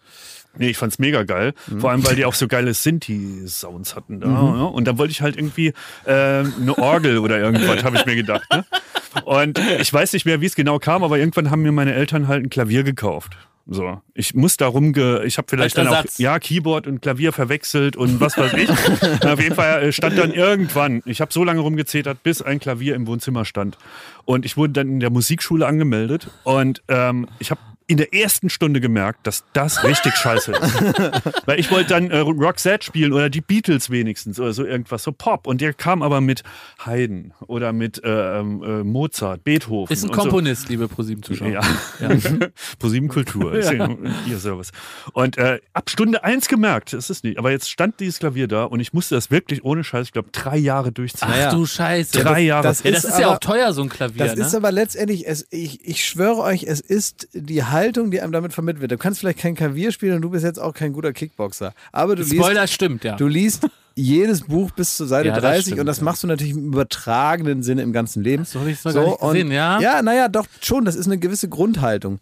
[0.58, 1.52] Nee, ich fand's mega geil.
[1.80, 4.20] Vor allem, weil die auch so geile Sinti-Sounds hatten.
[4.20, 4.66] Da, ne?
[4.66, 5.72] Und da wollte ich halt irgendwie
[6.04, 8.46] äh, eine Orgel oder irgendwas, habe ich mir gedacht.
[8.52, 8.64] Ne?
[9.24, 12.28] Und ich weiß nicht mehr, wie es genau kam, aber irgendwann haben mir meine Eltern
[12.28, 13.36] halt ein Klavier gekauft.
[13.68, 17.96] So, ich muss darum, ge ich habe vielleicht dann auch ja Keyboard und Klavier verwechselt
[17.96, 18.70] und was weiß ich.
[19.24, 22.94] Auf jeden Fall äh, stand dann irgendwann, ich habe so lange rumgezetert, bis ein Klavier
[22.94, 23.76] im Wohnzimmer stand.
[24.24, 28.50] Und ich wurde dann in der Musikschule angemeldet und ähm, ich habe in der ersten
[28.50, 30.74] Stunde gemerkt, dass das richtig scheiße ist.
[31.46, 35.12] Weil ich wollte dann äh, Roxette spielen oder die Beatles wenigstens oder so irgendwas, so
[35.12, 35.46] Pop.
[35.46, 36.42] Und der kam aber mit
[36.84, 39.92] Haydn oder mit äh, ähm, äh, Mozart, Beethoven.
[39.92, 40.20] Ist ein und so.
[40.22, 41.48] Komponist, liebe ProSieben-Zuschauer.
[41.48, 41.60] Ja.
[42.80, 43.88] ProSieben Kultur ist ja.
[44.26, 44.72] ihr Service.
[45.12, 47.38] Und äh, ab Stunde eins gemerkt, ist es nicht.
[47.38, 50.30] Aber jetzt stand dieses Klavier da und ich musste das wirklich ohne Scheiß, ich glaube,
[50.32, 51.28] drei Jahre durchziehen.
[51.30, 51.50] Ach Ja.
[51.52, 52.18] du Scheiße.
[52.18, 52.64] Drei Jahre.
[52.64, 54.24] das ja, das ist ist, ja aber- auch teuer, so ein Klavier.
[54.24, 54.44] Das ne?
[54.44, 58.52] ist aber letztendlich, es, ich, ich schwöre euch, es ist die Haltung, die einem damit
[58.52, 58.92] vermittelt wird.
[58.92, 61.74] Du kannst vielleicht kein Klavier spielen und du bist jetzt auch kein guter Kickboxer.
[61.92, 63.16] Aber du liest, Spoiler stimmt, ja.
[63.16, 66.26] du liest jedes Buch bis zur Seite Ja, das 30 stimmt, und das machst du
[66.26, 68.44] natürlich im übertragenen Sinne im ganzen Leben.
[68.44, 69.80] So habe ich es noch gar nicht und- gesehen, ja.
[69.80, 72.20] Ja, naja, doch schon, das ist eine gewisse Grundhaltung.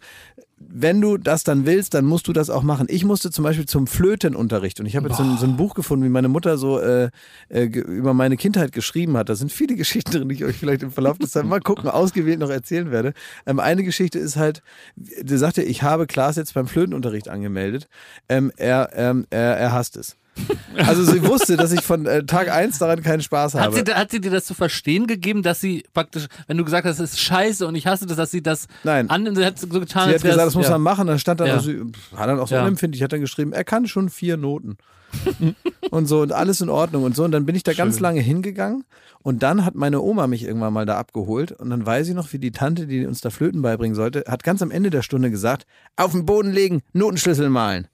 [0.57, 2.87] Wenn du das dann willst, dann musst du das auch machen.
[2.89, 5.73] Ich musste zum Beispiel zum Flötenunterricht und ich habe jetzt so ein, so ein Buch
[5.75, 7.09] gefunden, wie meine Mutter so äh,
[7.49, 9.27] äh, über meine Kindheit geschrieben hat.
[9.27, 11.89] Da sind viele Geschichten drin, die ich euch vielleicht im Verlauf des Zeit mal gucken,
[11.89, 13.13] ausgewählt noch erzählen werde.
[13.45, 14.63] Ähm, eine Geschichte ist halt,
[14.95, 17.89] die sagte, ich habe Klaas jetzt beim Flötenunterricht angemeldet.
[18.29, 20.15] Ähm, er, ähm, er, er hasst es.
[20.77, 23.75] Also sie wusste, dass ich von äh, Tag eins daran keinen Spaß Hat habe.
[23.75, 26.99] sie, hat sie dir das zu verstehen gegeben, dass sie praktisch, wenn du gesagt hast,
[26.99, 29.09] es ist scheiße und ich hasse das, dass sie das Nein.
[29.09, 30.71] an, sie hat so getan, Sie hat gesagt, das muss ja.
[30.71, 31.07] man machen.
[31.07, 31.53] Dann stand dann, Ja.
[31.53, 31.71] also,
[32.15, 32.63] hat dann auch so Ja.
[32.63, 34.77] unempfindlich, hat dann geschrieben, er kann schon vier Noten.
[35.91, 37.23] und so und alles in Ordnung und so.
[37.23, 38.83] Und dann bin ich da ganz lange hingegangen
[39.23, 42.33] und dann hat meine Oma mich irgendwann mal da abgeholt und dann weiß ich noch,
[42.33, 45.31] wie die Tante, die uns da Flöten beibringen sollte, hat ganz am Ende der Stunde
[45.31, 45.65] gesagt,
[45.95, 47.87] auf den Boden legen, Notenschlüssel malen.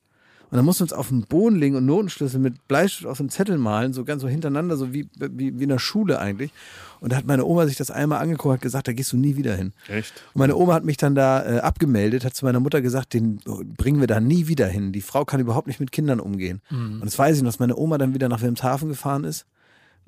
[0.51, 3.29] Und dann mussten wir uns auf den Boden legen und Notenschlüssel mit Bleistift auf dem
[3.29, 6.51] Zettel malen, so ganz so hintereinander, so wie, wie, wie in der Schule eigentlich.
[6.99, 9.37] Und da hat meine Oma sich das einmal angeguckt, hat gesagt, da gehst du nie
[9.37, 9.71] wieder hin.
[9.87, 10.13] Echt?
[10.33, 13.39] Und meine Oma hat mich dann da äh, abgemeldet, hat zu meiner Mutter gesagt, den
[13.77, 14.91] bringen wir da nie wieder hin.
[14.91, 16.61] Die Frau kann überhaupt nicht mit Kindern umgehen.
[16.69, 19.45] Und das weiß ich noch, dass meine Oma dann wieder nach Wilhelmshaven gefahren ist.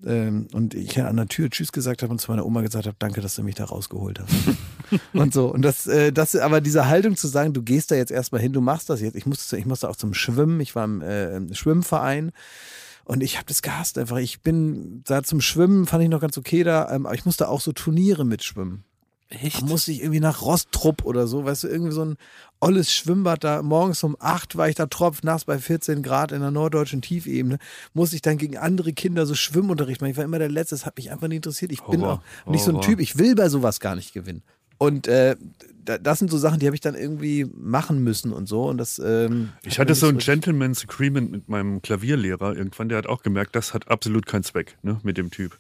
[0.06, 2.96] Ähm, und ich an der Tür Tschüss gesagt habe und zu meiner Oma gesagt habe,
[3.00, 4.34] danke, dass du mich da rausgeholt hast.
[5.14, 5.48] und so.
[5.54, 8.54] Und das, äh, das, aber diese Haltung zu sagen, du gehst da jetzt erstmal hin,
[8.54, 9.16] du machst das jetzt.
[9.16, 12.32] Ich musste, ich musste auch zum Schwimmen, ich war im äh, Schwimmverein.
[13.06, 14.18] Und ich habe das gehasst einfach.
[14.18, 17.50] Ich bin da zum Schwimmen, fand ich noch ganz okay da, ähm, aber ich musste
[17.50, 18.84] auch so Turniere mitschwimmen.
[19.30, 19.62] Echt?
[19.62, 22.18] Da musste ich irgendwie nach Rostrup oder so, weißt du, irgendwie so ein
[22.64, 23.62] olles Schwimmbad da.
[23.62, 27.58] Morgens um 8 war ich da tropfnass bei 14 Grad in der norddeutschen Tiefebene.
[27.94, 30.12] Musste ich dann gegen andere Kinder so Schwimmunterricht machen.
[30.12, 31.72] Ich war immer der Letzte, das hat mich einfach nicht interessiert.
[31.72, 32.86] Ich bin Horror, auch nicht so ein Horror.
[32.88, 34.42] Typ, ich will bei sowas gar nicht gewinnen.
[34.80, 35.36] Und äh,
[35.86, 38.64] da- das sind so Sachen, die habe ich dann irgendwie machen müssen und so.
[38.66, 42.98] Und das, ähm, Ich hat hatte so ein Gentleman's Agreement mit meinem Klavierlehrer irgendwann, der
[42.98, 45.58] hat auch gemerkt, das hat absolut keinen Zweck, ne, mit dem Typ.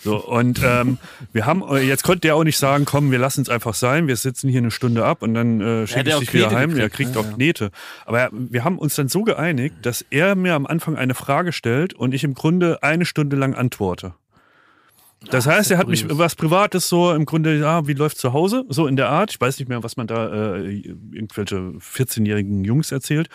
[0.00, 0.98] So, und ähm,
[1.32, 4.06] wir haben, äh, jetzt konnte der auch nicht sagen, komm, wir lassen es einfach sein,
[4.06, 6.74] wir sitzen hier eine Stunde ab und dann äh, schicke ich dich wieder Knete heim,
[6.74, 7.20] gekriegt, kriegt ne?
[7.20, 7.70] auch Knete.
[8.06, 11.52] Aber er, wir haben uns dann so geeinigt, dass er mir am Anfang eine Frage
[11.52, 14.14] stellt und ich im Grunde eine Stunde lang antworte.
[15.30, 18.64] Das heißt, er hat mich was Privates so im Grunde, ja, wie läuft zu Hause?
[18.68, 19.30] So in der Art.
[19.30, 23.28] Ich weiß nicht mehr, was man da äh, irgendwelche 14-jährigen Jungs erzählt.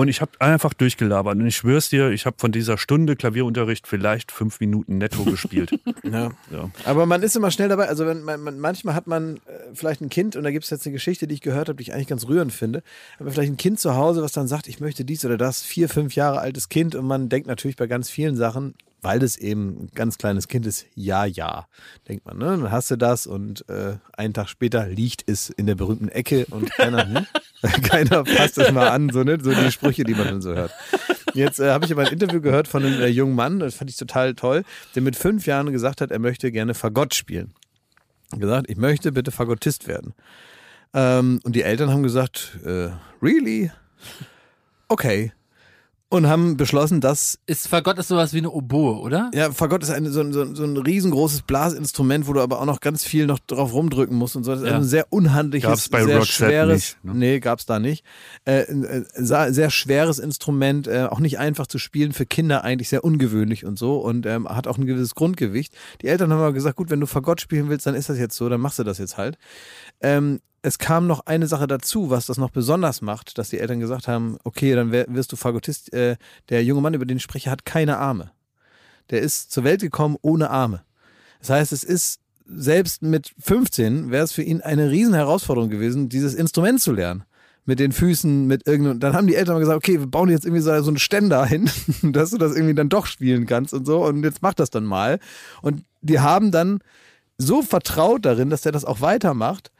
[0.00, 1.36] Und ich habe einfach durchgelabert.
[1.36, 5.70] Und ich schwör's dir, ich habe von dieser Stunde Klavierunterricht vielleicht fünf Minuten netto gespielt.
[6.02, 6.30] Ja.
[6.50, 6.70] Ja.
[6.86, 7.88] Aber man ist immer schnell dabei.
[7.88, 9.40] Also wenn man, man, manchmal hat man äh,
[9.74, 11.82] vielleicht ein Kind und da gibt es jetzt eine Geschichte, die ich gehört habe, die
[11.82, 12.82] ich eigentlich ganz rührend finde.
[13.18, 15.88] Aber vielleicht ein Kind zu Hause, was dann sagt, ich möchte dies oder das, vier,
[15.88, 19.84] fünf Jahre altes Kind und man denkt natürlich bei ganz vielen Sachen, weil das eben
[19.84, 21.66] ein ganz kleines Kind ist, ja, ja,
[22.08, 22.38] denkt man.
[22.38, 22.44] Ne?
[22.44, 26.46] Dann hast du das und äh, einen Tag später liegt es in der berühmten Ecke
[26.50, 27.26] und keiner, hm?
[27.82, 29.38] keiner fasst es mal an, so, ne?
[29.40, 30.72] so die Sprüche, die man dann so hört.
[31.34, 33.90] Jetzt äh, habe ich aber ein Interview gehört von einem äh, jungen Mann, das fand
[33.90, 37.54] ich total toll, der mit fünf Jahren gesagt hat, er möchte gerne Fagott spielen.
[38.36, 40.14] Gesagt, ich möchte bitte Fagottist werden.
[40.94, 42.90] Ähm, und die Eltern haben gesagt, äh,
[43.20, 43.70] really?
[44.88, 45.32] Okay.
[46.12, 49.30] Und haben beschlossen, dass Ist Fagott ist sowas wie eine Oboe, oder?
[49.32, 52.60] ja, Fagott ist eine, so, ein- so, ein- so ein riesengroßes Blasinstrument, wo du aber
[52.60, 54.50] auch noch ganz viel noch drauf rumdrücken musst und so.
[54.50, 54.74] Das ist Ja.
[54.74, 56.74] ein sehr unhandliches, Gab's bei sehr Roxette schweres.
[56.74, 57.14] nicht, ne?
[57.14, 58.04] Nee, gab's da nicht.
[58.44, 59.04] Äh, ein, äh,
[59.52, 63.78] sehr schweres Instrument, äh, auch nicht einfach zu spielen, für Kinder eigentlich sehr ungewöhnlich und
[63.78, 65.72] so und ähm, hat auch ein gewisses Grundgewicht.
[66.02, 68.34] Die Eltern haben aber gesagt, gut, wenn du Fagott spielen willst, dann ist das jetzt
[68.34, 69.38] so, dann machst du das jetzt halt.
[70.00, 73.80] Ähm, es kam noch eine Sache dazu, was das noch besonders macht, dass die Eltern
[73.80, 75.92] gesagt haben, okay, dann wirst du Fagottist.
[75.92, 76.16] Äh,
[76.48, 78.30] der junge Mann, über den ich spreche, hat keine Arme.
[79.10, 80.82] Der ist zur Welt gekommen ohne Arme.
[81.40, 82.20] Das heißt, es ist
[82.52, 87.24] selbst mit 15 wäre es für ihn eine riesen Herausforderung gewesen, dieses Instrument zu lernen.
[87.66, 89.00] Mit den Füßen, mit irgendeinem.
[89.00, 91.44] Dann haben die Eltern mal gesagt, okay, wir bauen jetzt irgendwie so, so einen Ständer
[91.44, 91.70] hin,
[92.02, 94.04] dass du das irgendwie dann doch spielen kannst und so.
[94.04, 95.20] Und jetzt mach das dann mal.
[95.62, 96.80] Und die haben dann
[97.38, 99.70] so vertraut darin, dass der das auch weitermacht,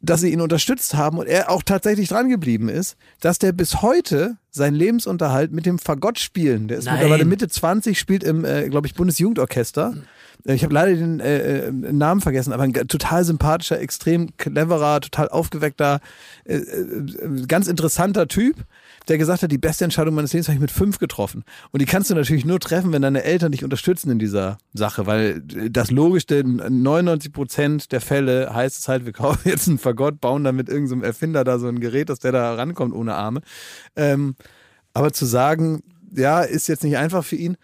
[0.00, 3.82] dass sie ihn unterstützt haben und er auch tatsächlich dran geblieben ist, dass der bis
[3.82, 6.94] heute seinen Lebensunterhalt mit dem Fagott spielen, der ist Nein.
[6.94, 9.94] mittlerweile Mitte 20, spielt im, äh, glaube ich, Bundesjugendorchester.
[10.46, 15.00] Äh, Ich habe leider den äh, äh, Namen vergessen, aber ein total sympathischer, extrem cleverer,
[15.00, 16.00] total aufgeweckter,
[16.44, 18.56] äh, äh, ganz interessanter Typ,
[19.08, 21.44] der gesagt hat, die beste Entscheidung meines Lebens habe ich mit fünf getroffen.
[21.70, 25.06] Und die kannst du natürlich nur treffen, wenn deine Eltern dich unterstützen in dieser Sache,
[25.06, 29.78] weil das Logischste, in 99 Prozent der Fälle heißt es halt, wir kaufen jetzt einen
[29.78, 33.14] Fagott, bauen dann mit irgendeinem Erfinder da so ein Gerät, dass der da rankommt ohne
[33.14, 33.40] Arme.
[33.94, 34.34] Ähm,
[34.92, 35.82] aber zu sagen,
[36.14, 37.56] ja, ist jetzt nicht einfach für ihn,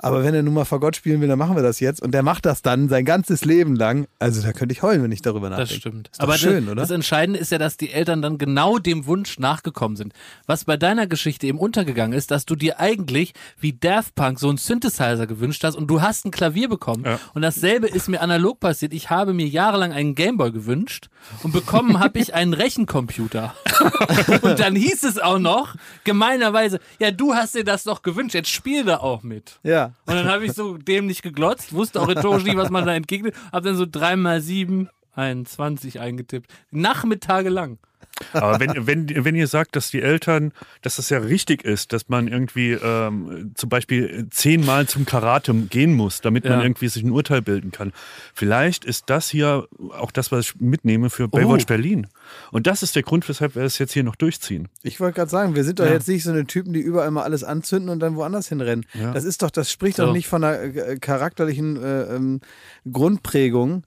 [0.00, 2.00] aber wenn er nun mal Fagott spielen will, dann machen wir das jetzt.
[2.00, 4.06] Und der macht das dann sein ganzes Leben lang.
[4.20, 5.72] Also da könnte ich heulen, wenn ich darüber nachdenke.
[5.72, 6.08] Das stimmt.
[6.08, 6.82] Ist Aber schön, das, oder?
[6.82, 10.12] das Entscheidende ist ja, dass die Eltern dann genau dem Wunsch nachgekommen sind.
[10.46, 14.48] Was bei deiner Geschichte eben untergegangen ist, dass du dir eigentlich wie Daft Punk so
[14.48, 17.04] einen Synthesizer gewünscht hast und du hast ein Klavier bekommen.
[17.04, 17.18] Ja.
[17.34, 18.94] Und dasselbe ist mir analog passiert.
[18.94, 21.08] Ich habe mir jahrelang einen Gameboy gewünscht
[21.42, 23.54] und bekommen habe ich einen Rechencomputer.
[24.42, 25.74] und dann hieß es auch noch,
[26.04, 29.58] gemeinerweise, ja, du hast dir das doch gewünscht, jetzt spiel da auch mit.
[29.64, 29.87] Ja.
[30.06, 33.34] Und dann habe ich so dämlich geglotzt, wusste auch rhetorisch nicht, was man da entgegnet,
[33.52, 36.50] hab dann so dreimal sieben, 21 eingetippt.
[36.70, 37.78] Nachmittage lang.
[38.32, 40.52] Aber wenn, wenn, wenn ihr sagt, dass die Eltern,
[40.82, 45.94] dass das ja richtig ist, dass man irgendwie ähm, zum Beispiel zehnmal zum Karate gehen
[45.94, 46.62] muss, damit man Ja.
[46.62, 47.92] irgendwie sich ein Urteil bilden kann.
[48.34, 49.66] Vielleicht ist das hier
[49.96, 51.66] auch das, was ich mitnehme für Baywatch Oh.
[51.66, 52.06] Berlin.
[52.52, 54.68] Und das ist der Grund, weshalb wir es jetzt hier noch durchziehen.
[54.82, 55.92] Ich wollte gerade sagen, wir sind doch Ja.
[55.92, 58.84] jetzt nicht so eine Typen, die überall mal alles anzünden und dann woanders hinrennen.
[58.94, 59.12] Ja.
[59.12, 60.06] Das ist doch, das spricht So.
[60.06, 62.40] doch nicht von einer äh, charakterlichen äh, ähm,
[62.90, 63.84] Grundprägung,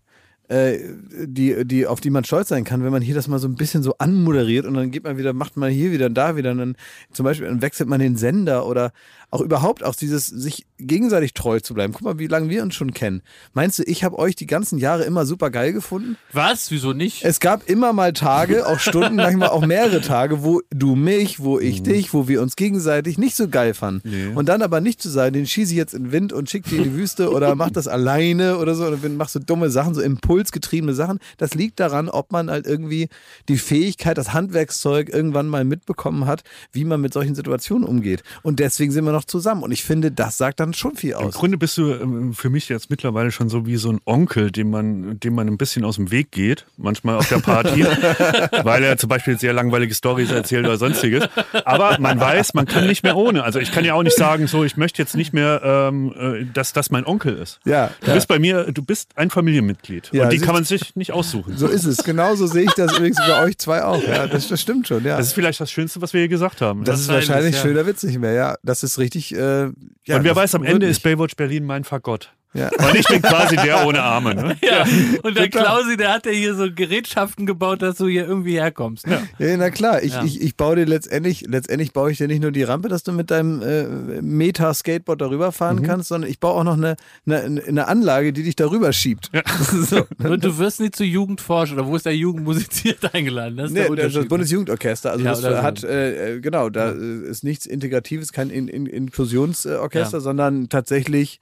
[0.51, 0.79] äh,
[1.27, 3.55] die, die, auf die man stolz sein kann, wenn man hier das mal so ein
[3.55, 6.51] bisschen so anmoderiert und dann geht man wieder, macht man hier wieder und da wieder
[6.51, 6.75] und dann
[7.13, 8.91] zum Beispiel dann wechselt man den Sender oder
[9.32, 11.93] auch überhaupt auch dieses sich gegenseitig treu zu bleiben.
[11.93, 13.21] Guck mal, wie lange wir uns schon kennen.
[13.53, 16.17] Meinst du, ich habe euch die ganzen Jahre immer super geil gefunden?
[16.34, 16.69] Was?
[16.69, 17.23] Wieso nicht?
[17.23, 21.59] Es gab immer mal Tage, auch Stunden, manchmal auch mehrere Tage, wo du mich, wo
[21.59, 24.09] ich dich, wo wir uns gegenseitig nicht so geil fanden.
[24.09, 24.36] Nee.
[24.36, 26.65] Und dann aber nicht zu sein, den schieße ich jetzt in den Wind und schick
[26.65, 29.93] die in die Wüste oder mach das alleine oder so und mach so dumme Sachen,
[29.93, 31.19] so impulsgetriebene Sachen.
[31.38, 33.07] Das liegt daran, ob man halt irgendwie
[33.47, 38.23] die Fähigkeit, das Handwerkszeug irgendwann mal mitbekommen hat, wie man mit solchen Situationen umgeht.
[38.43, 39.63] Und deswegen sind wir noch zusammen.
[39.63, 41.36] Und ich finde, das sagt dann schon viel Im aus.
[41.36, 44.69] Grunde bist du ähm, für mich jetzt mittlerweile schon so wie so ein Onkel, dem
[44.69, 47.84] man, dem man ein bisschen aus dem Weg geht, manchmal auf der Party,
[48.63, 51.28] weil er zum Beispiel sehr langweilige Stories erzählt oder sonstiges.
[51.65, 53.43] Aber man weiß, man kann nicht mehr ohne.
[53.43, 56.45] Also ich kann ja auch nicht sagen, so ich möchte jetzt nicht mehr, ähm, äh,
[56.53, 57.59] dass das mein Onkel ist.
[57.65, 58.13] Ja, Du ja.
[58.15, 60.09] bist bei mir, du bist ein Familienmitglied.
[60.11, 61.57] Ja, und die kann man sich nicht aussuchen.
[61.57, 62.03] So ist es.
[62.03, 64.01] Genauso sehe ich das übrigens bei euch zwei auch.
[64.03, 65.03] Ja, das, das stimmt schon.
[65.03, 65.17] Ja.
[65.17, 66.84] Das ist vielleicht das Schönste, was wir hier gesagt haben.
[66.84, 67.61] Das ist Wahrscheinlich, wahrscheinlich ja.
[67.61, 68.55] schöner Witz nicht mehr, ja.
[68.63, 69.11] Das ist richtig.
[69.32, 69.72] Äh,
[70.05, 72.34] ja, und wer weiß, am Ende ist Baywatch Berlin mein Fagott.
[72.53, 72.69] Ja.
[72.79, 74.35] Und ich bin quasi der ohne Arme.
[74.35, 74.57] Ne?
[74.61, 74.83] Ja,
[75.23, 75.63] und der Total.
[75.63, 79.05] Klausi, der hat ja hier so Gerätschaften gebaut, dass du hier irgendwie herkommst.
[79.07, 79.21] Ja,
[79.57, 80.23] na klar, ich, Ja.
[80.25, 83.13] ich, ich baue dir letztendlich, letztendlich baue ich dir nicht nur die Rampe, dass du
[83.13, 85.83] mit deinem äh, Meta-Skateboard darüber fahren Mhm.
[85.83, 89.31] kannst, sondern ich baue auch noch eine, eine, eine Anlage, die dich darüber schiebt.
[89.89, 90.05] so.
[90.27, 93.55] Und du wirst nicht zu Jugendforsch oder wo ist der Jugend musiziert eingeladen?
[93.57, 96.89] Das ist Nee, der das, das Bundesjugendorchester, also Ja, das hat, äh, äh, genau, da
[96.91, 100.21] ist nichts Integratives, kein in, in, Inklusionsorchester, Ja.
[100.21, 101.39] sondern tatsächlich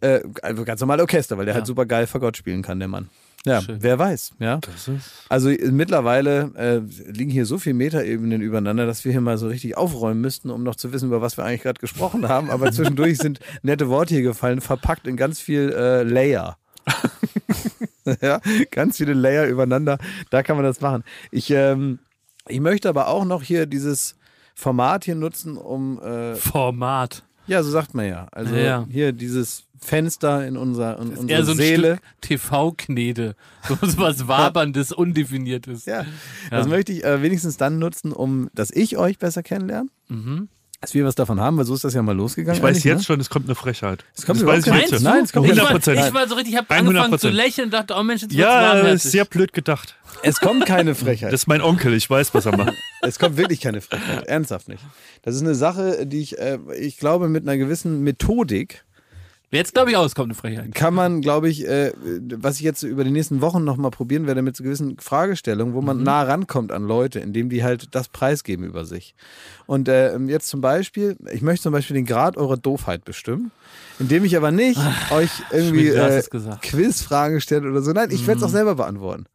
[0.00, 1.58] äh, also ganz normal Orchester, weil der Ja.
[1.58, 3.08] halt super geil Fagott spielen kann, der Mann.
[3.44, 3.80] Ja, Schön.
[3.80, 4.58] wer weiß, ja.
[5.28, 9.46] Also äh, mittlerweile äh, liegen hier so viele Metaebenen übereinander, dass wir hier mal so
[9.46, 12.50] richtig aufräumen müssten, um noch zu wissen, über was wir eigentlich gerade gesprochen haben.
[12.50, 16.56] Aber zwischendurch sind nette Worte hier gefallen, verpackt in ganz viel äh, Layer.
[18.20, 18.40] ja,
[18.70, 19.98] ganz viele Layer übereinander.
[20.30, 21.04] Da kann man das machen.
[21.30, 21.98] Ich, ähm,
[22.48, 24.16] ich möchte aber auch noch hier dieses
[24.54, 27.22] Format hier nutzen, um äh, Format.
[27.46, 28.26] ja, so sagt man ja.
[28.32, 28.86] Also Ja.
[28.90, 31.98] hier dieses Fenster in unser in unsere Eher so ein Seele.
[32.20, 33.34] TV-Knete.
[33.68, 35.86] So was Waberndes, Undefiniertes.
[35.86, 36.04] Ja,
[36.50, 39.88] das möchte ich äh, wenigstens dann nutzen, um, dass ich euch besser kennenlerne.
[40.80, 42.58] Dass wir was davon haben, weil so ist das ja mal losgegangen.
[42.58, 43.04] Ich weiß eigentlich, jetzt ne?
[43.04, 44.04] schon, es kommt eine Frechheit.
[44.14, 45.02] Es kommt das weiß ich jetzt schon.
[45.02, 46.06] Nein, es kommt ich, war, 100 Prozent.
[46.06, 48.36] ich war so richtig, ich habe 100 angefangen zu lächeln und dachte, oh Mensch, jetzt
[48.36, 49.96] wird's Ja, ist sehr blöd gedacht.
[50.22, 51.32] Es kommt keine Frechheit.
[51.32, 52.74] Das ist mein Onkel, ich weiß, was er macht.
[53.02, 54.26] es kommt wirklich keine Frechheit.
[54.26, 54.82] Ernsthaft nicht.
[55.22, 58.84] Das ist eine Sache, die ich, äh, ich glaube, mit einer gewissen Methodik
[59.50, 60.74] Jetzt glaube ich auch, es kommt eine Frechheit.
[60.74, 61.92] kann man, glaube ich, äh,
[62.34, 65.80] was ich jetzt über die nächsten Wochen nochmal probieren werde, mit so gewissen Fragestellungen, wo
[65.80, 69.14] man nah rankommt an Leute, indem die halt das preisgeben über sich.
[69.66, 73.52] Und äh, jetzt zum Beispiel, ich möchte zum Beispiel den Grad eurer Doofheit bestimmen,
[74.00, 74.80] indem ich aber nicht
[75.10, 76.22] euch irgendwie äh.
[76.62, 77.92] Quizfragen stelle oder so.
[77.92, 79.26] Nein, ich werde es auch selber beantworten.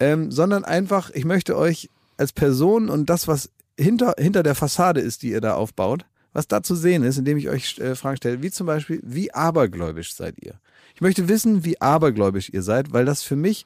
[0.00, 5.00] Ähm, sondern einfach, ich möchte euch als Person und das, was hinter, hinter der Fassade
[5.00, 6.04] ist, die ihr da aufbaut,
[6.34, 9.32] was da zu sehen ist, indem ich euch äh, Fragen stelle, wie zum Beispiel, wie
[9.32, 10.60] abergläubisch seid ihr?
[10.94, 13.64] Ich möchte wissen, wie abergläubisch ihr seid, weil das für mich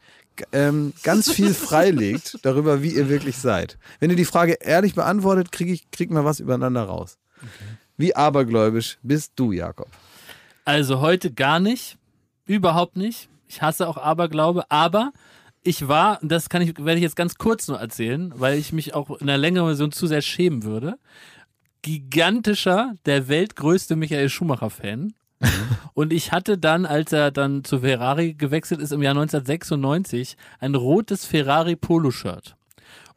[0.53, 3.79] ähm, ganz viel freilegt darüber, wie ihr wirklich seid.
[3.99, 7.19] Wenn ihr die Frage ehrlich beantwortet, kriege ich krieg mal was übereinander raus.
[7.97, 9.89] Wie abergläubisch bist du, Jakob?
[10.65, 11.99] Also heute gar nicht.
[12.47, 13.29] Überhaupt nicht.
[13.49, 15.13] Ich hasse auch Aberglaube, aber
[15.63, 18.95] ich war, das kann ich, werde ich jetzt ganz kurz nur erzählen, weil ich mich
[18.95, 20.99] auch in der längeren Version zu sehr schämen würde.
[21.83, 25.15] Gigantischer, der weltgrößte Michael Schumacher-Fan.
[25.95, 30.75] Und ich hatte dann, als er dann zu Ferrari gewechselt ist im Jahr 1996, ein
[30.75, 32.57] rotes Ferrari Polo-Shirt.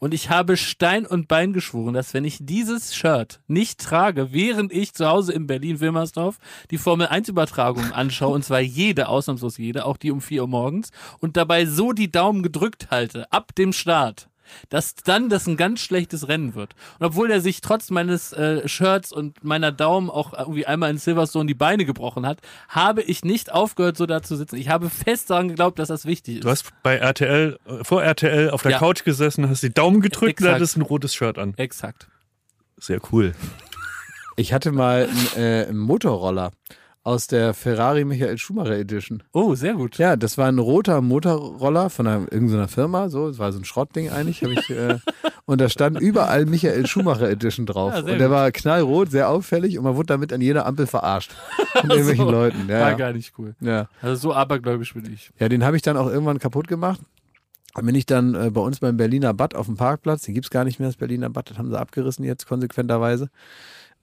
[0.03, 4.72] Und ich habe Stein und Bein geschworen, dass wenn ich dieses Shirt nicht trage, während
[4.72, 6.39] ich zu Hause in Berlin-Wilmersdorf
[6.72, 10.47] die Formel 1 Übertragung anschaue, und zwar jede, ausnahmslos jede, auch die um 4 Uhr
[10.47, 10.89] morgens,
[11.20, 14.30] und dabei so die Daumen gedrückt halte, ab dem Start,
[14.70, 16.76] dass dann das ein ganz schlechtes Rennen wird.
[16.99, 20.97] Und obwohl er sich trotz meines äh, Shirts und meiner Daumen auch irgendwie einmal in
[20.97, 22.39] Silverstone die Beine gebrochen hat,
[22.70, 24.56] habe ich nicht aufgehört, so da zu sitzen.
[24.58, 26.43] Ich habe fest daran geglaubt, dass das wichtig ist.
[26.43, 28.80] Du hast bei RTL, äh, vor RTL auf der Ja.
[28.80, 30.56] Couch gesessen, hast die Daumen gedrückt und Exakt.
[30.56, 31.54] hattest ein rotes Shirt an.
[31.58, 32.08] Exakt.
[32.78, 33.34] Sehr cool.
[34.38, 36.52] Ich hatte mal einen, äh, einen Motorroller
[37.04, 39.24] aus der Ferrari Michael Schumacher Edition.
[39.34, 39.97] Oh, sehr gut.
[39.97, 43.66] Ja, das war ein roter Motorroller von einer, irgendeiner Firma, so, es war so ein
[43.66, 44.99] Schrottding eigentlich, ich, äh,
[45.45, 47.93] und da stand überall Michael Schumacher Edition drauf.
[47.93, 48.30] Ja, und der gut.
[48.30, 51.32] war knallrot, sehr auffällig und man wurde damit an jeder Ampel verarscht.
[51.74, 52.32] Von irgendwelchen So.
[52.32, 52.68] Leuten.
[52.68, 52.95] War Ja, ja.
[52.95, 53.56] gar nicht cool.
[53.62, 53.88] ja.
[54.02, 55.32] Also so abergläubisch bin ich.
[55.39, 56.99] ja, den habe ich dann auch irgendwann kaputt gemacht.
[57.74, 60.49] Dann bin ich dann äh, bei uns beim Berliner Bad auf dem Parkplatz, den gibt's
[60.49, 63.30] gar nicht mehr, das Berliner Bad, das haben sie abgerissen jetzt konsequenterweise.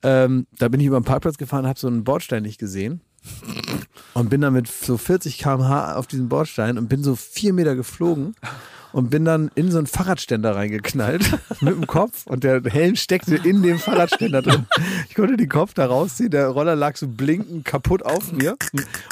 [0.03, 3.01] Ähm, da bin ich über den Parkplatz gefahren, habe so einen Bordstein nicht gesehen
[4.13, 7.75] und bin dann mit so 40 km/h auf diesen Bordstein und bin so vier Meter
[7.75, 8.35] geflogen
[8.91, 13.35] und bin dann in so einen Fahrradständer reingeknallt mit dem Kopf und der Helm steckte
[13.35, 14.65] in dem Fahrradständer drin.
[15.09, 18.57] Ich konnte den Kopf da rausziehen, der Roller lag so blinkend kaputt auf mir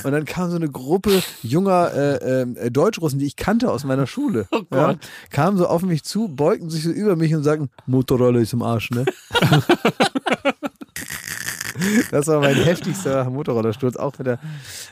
[0.04, 4.08] und dann kam so eine Gruppe junger äh, äh, Deutschrussen, die ich kannte aus meiner
[4.08, 4.48] Schule.
[4.52, 4.96] Oh ja,
[5.30, 8.64] kamen so auf mich zu, beugten sich so über mich und sagten, Motorroller ist im
[8.64, 9.06] Arsch, ne?
[12.11, 14.39] Das war mein heftigster Motorrollersturz, auch mit der,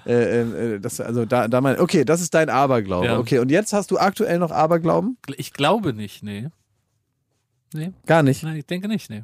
[0.06, 0.42] äh,
[0.76, 3.06] äh, das, also da, da mein, okay, das ist dein Aberglaube.
[3.08, 3.20] Ja.
[3.20, 5.18] Okay, und jetzt hast du aktuell noch Aberglauben?
[5.28, 6.50] Gl- Ich glaube nicht, nee.
[7.74, 8.44] Nee, Gar nicht.
[8.44, 9.24] nein, ich denke nicht, nee.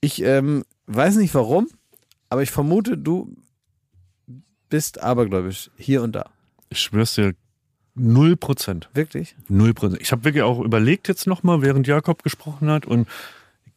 [0.00, 1.68] Ich ähm, weiß nicht warum,
[2.28, 3.36] aber ich vermute, du
[4.68, 6.30] bist abergläubisch hier und da.
[6.70, 7.34] Ich schwör's dir,
[7.94, 8.88] null Prozent.
[8.94, 9.36] Wirklich?
[9.48, 10.00] Null Prozent.
[10.02, 13.06] Ich habe wirklich auch überlegt jetzt nochmal, während Jakob gesprochen hat und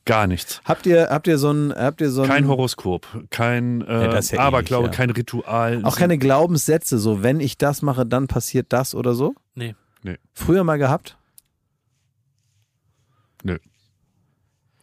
[0.06, 0.62] gar nichts.
[0.66, 4.40] Habt ihr, habt ihr so ein, habt ihr so ein, Kein Horoskop, kein äh, Ja,
[4.40, 4.92] Aberglaube, ja.
[4.94, 5.84] kein Ritual.
[5.84, 9.36] auch keine Glaubenssätze, so wenn ich das mache, dann passiert das oder so?
[9.56, 9.76] Nee.
[10.34, 11.18] Früher mal gehabt?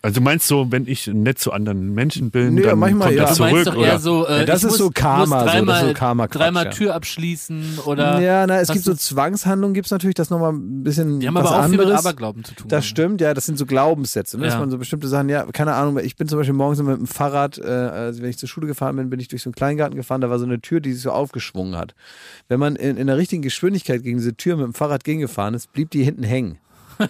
[0.05, 3.25] Also meinst du, wenn ich nett zu anderen Menschen bin, Nee, dann manchmal kommt ja.
[3.27, 3.77] das Du meinst zurück?
[3.77, 3.99] doch eher oder?
[4.01, 5.95] so, äh, Ja, das ich ist muss, so Karma, muss so, das ist dreimal, so
[5.95, 6.71] Karma-Quatsch, dreimal ja.
[6.73, 8.21] Tür abschließen oder.
[8.21, 11.35] ja, na, es gibt so Zwangshandlungen, gibt es natürlich, das nochmal ein bisschen Die haben
[11.37, 11.91] was aber auch viel anderes.
[11.91, 12.67] mit Aberglauben zu tun.
[12.69, 14.45] Das stimmt, ja, das sind so Glaubenssätze, ne?
[14.47, 14.61] dass Ja.
[14.61, 17.59] man so bestimmte Sachen, ja, keine Ahnung, ich bin zum Beispiel morgens mit dem Fahrrad,
[17.59, 20.21] äh, also wenn ich zur Schule gefahren bin, bin ich durch so einen Kleingarten gefahren,
[20.21, 21.95] da war so eine Tür, die sich so aufgeschwungen hat.
[22.49, 25.73] Wenn man in, in der richtigen Geschwindigkeit gegen diese Tür mit dem Fahrrad gegengefahren ist,
[25.73, 26.59] blieb die hinten hängen.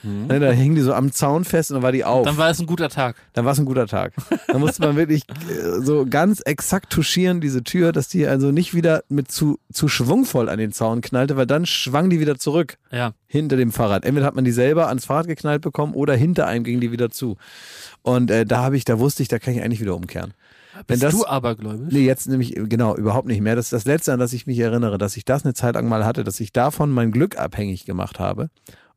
[0.03, 2.23] Ne, da hing die so am Zaun fest und dann war die auf.
[2.23, 2.27] Mhm.
[2.27, 3.17] Dann war es ein guter Tag.
[3.33, 4.13] Dann war es ein guter Tag.
[4.49, 8.75] Da musste man wirklich äh, so ganz exakt touchieren, diese Tür, dass die also nicht
[8.75, 12.79] wieder mit zu, zu schwungvoll an den Zaun knallte, weil dann schwang die wieder zurück
[12.91, 13.13] Ja.
[13.27, 14.05] hinter dem Fahrrad.
[14.05, 17.11] Entweder hat man die selber ans Fahrrad geknallt bekommen oder hinter einem ging die wieder
[17.11, 17.37] zu.
[18.03, 20.35] Und äh, da habe ich, da wusste ich, da kann ich eigentlich wieder umkehren.
[20.75, 21.93] Wenn Bist das, du abergläubisch?
[21.93, 23.55] Nee, jetzt nämlich äh, genau, überhaupt nicht mehr.
[23.55, 25.87] Das ist das Letzte, an das ich mich erinnere, dass ich das eine Zeit lang
[25.87, 28.49] mal hatte, dass ich davon mein Glück abhängig gemacht habe.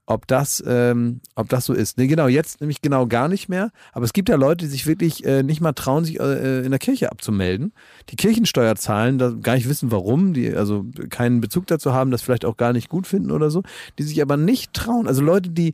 [0.07, 1.97] Ob das, ähm, ob das so ist.
[1.97, 3.71] Nee, genau, jetzt nämlich genau gar nicht mehr.
[3.91, 6.69] Aber es gibt ja Leute, die sich wirklich äh, nicht mal trauen, sich äh, in
[6.69, 7.73] der Kirche abzumelden.
[8.09, 12.21] Die Kirchensteuer zahlen, da gar nicht wissen, warum, die also keinen Bezug dazu haben, das
[12.21, 13.63] vielleicht auch gar nicht gut finden oder so,
[13.97, 15.07] die sich aber nicht trauen.
[15.07, 15.73] Also Leute, die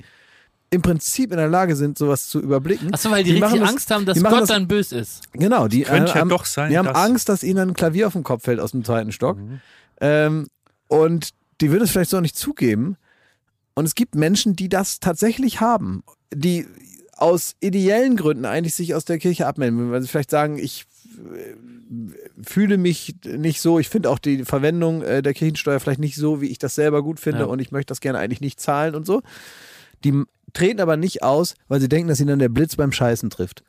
[0.69, 2.93] im Prinzip in der Lage sind, sowas zu überblicken.
[2.93, 4.97] Achso, weil die, machen richtig das- Angst haben, dass die machen Gott das- dann böse
[4.97, 5.23] ist.
[5.33, 7.73] Genau, die Könnte äh, ja haben, doch sein, Die haben dass- Angst, dass ihnen ein
[7.73, 9.37] Klavier auf den Kopf fällt aus dem zweiten Stock.
[9.99, 10.47] Ähm,
[10.87, 12.95] und die würden es vielleicht so nicht zugeben.
[13.73, 16.03] Und es gibt Menschen, die das tatsächlich haben,
[16.33, 16.65] die
[17.15, 20.85] aus ideellen Gründen eigentlich sich aus der Kirche abmelden, weil sie vielleicht sagen, ich
[21.33, 26.15] äh, fühle mich nicht so, ich finde auch die Verwendung äh, der Kirchensteuer vielleicht nicht
[26.15, 27.45] so, wie ich das selber gut finde Ja.
[27.45, 29.21] und ich möchte das gerne eigentlich nicht zahlen und so.
[30.03, 33.29] Die treten aber nicht aus, weil sie denken, dass ihnen dann der Blitz beim Scheißen
[33.29, 33.63] trifft.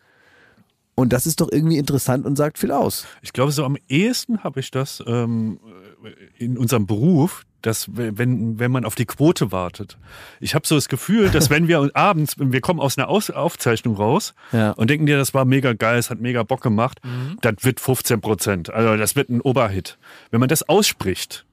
[0.95, 3.07] Und das ist doch irgendwie interessant und sagt viel aus.
[3.23, 5.59] Ich glaube, so am ehesten habe ich das ähm,
[6.39, 9.97] in unserem Beruf, dass wenn, wenn man auf die Quote wartet.
[10.41, 13.97] Ich habe so das Gefühl, dass wenn wir abends, wir kommen aus einer aus Aufzeichnung
[13.97, 14.73] raus Ja.
[14.73, 17.01] und denken dir, das war mega geil, es hat mega Bock gemacht,
[17.41, 18.71] das wird 15 Prozent.
[18.71, 19.99] Also das wird ein Oberhit.
[20.31, 21.45] Wenn man das ausspricht,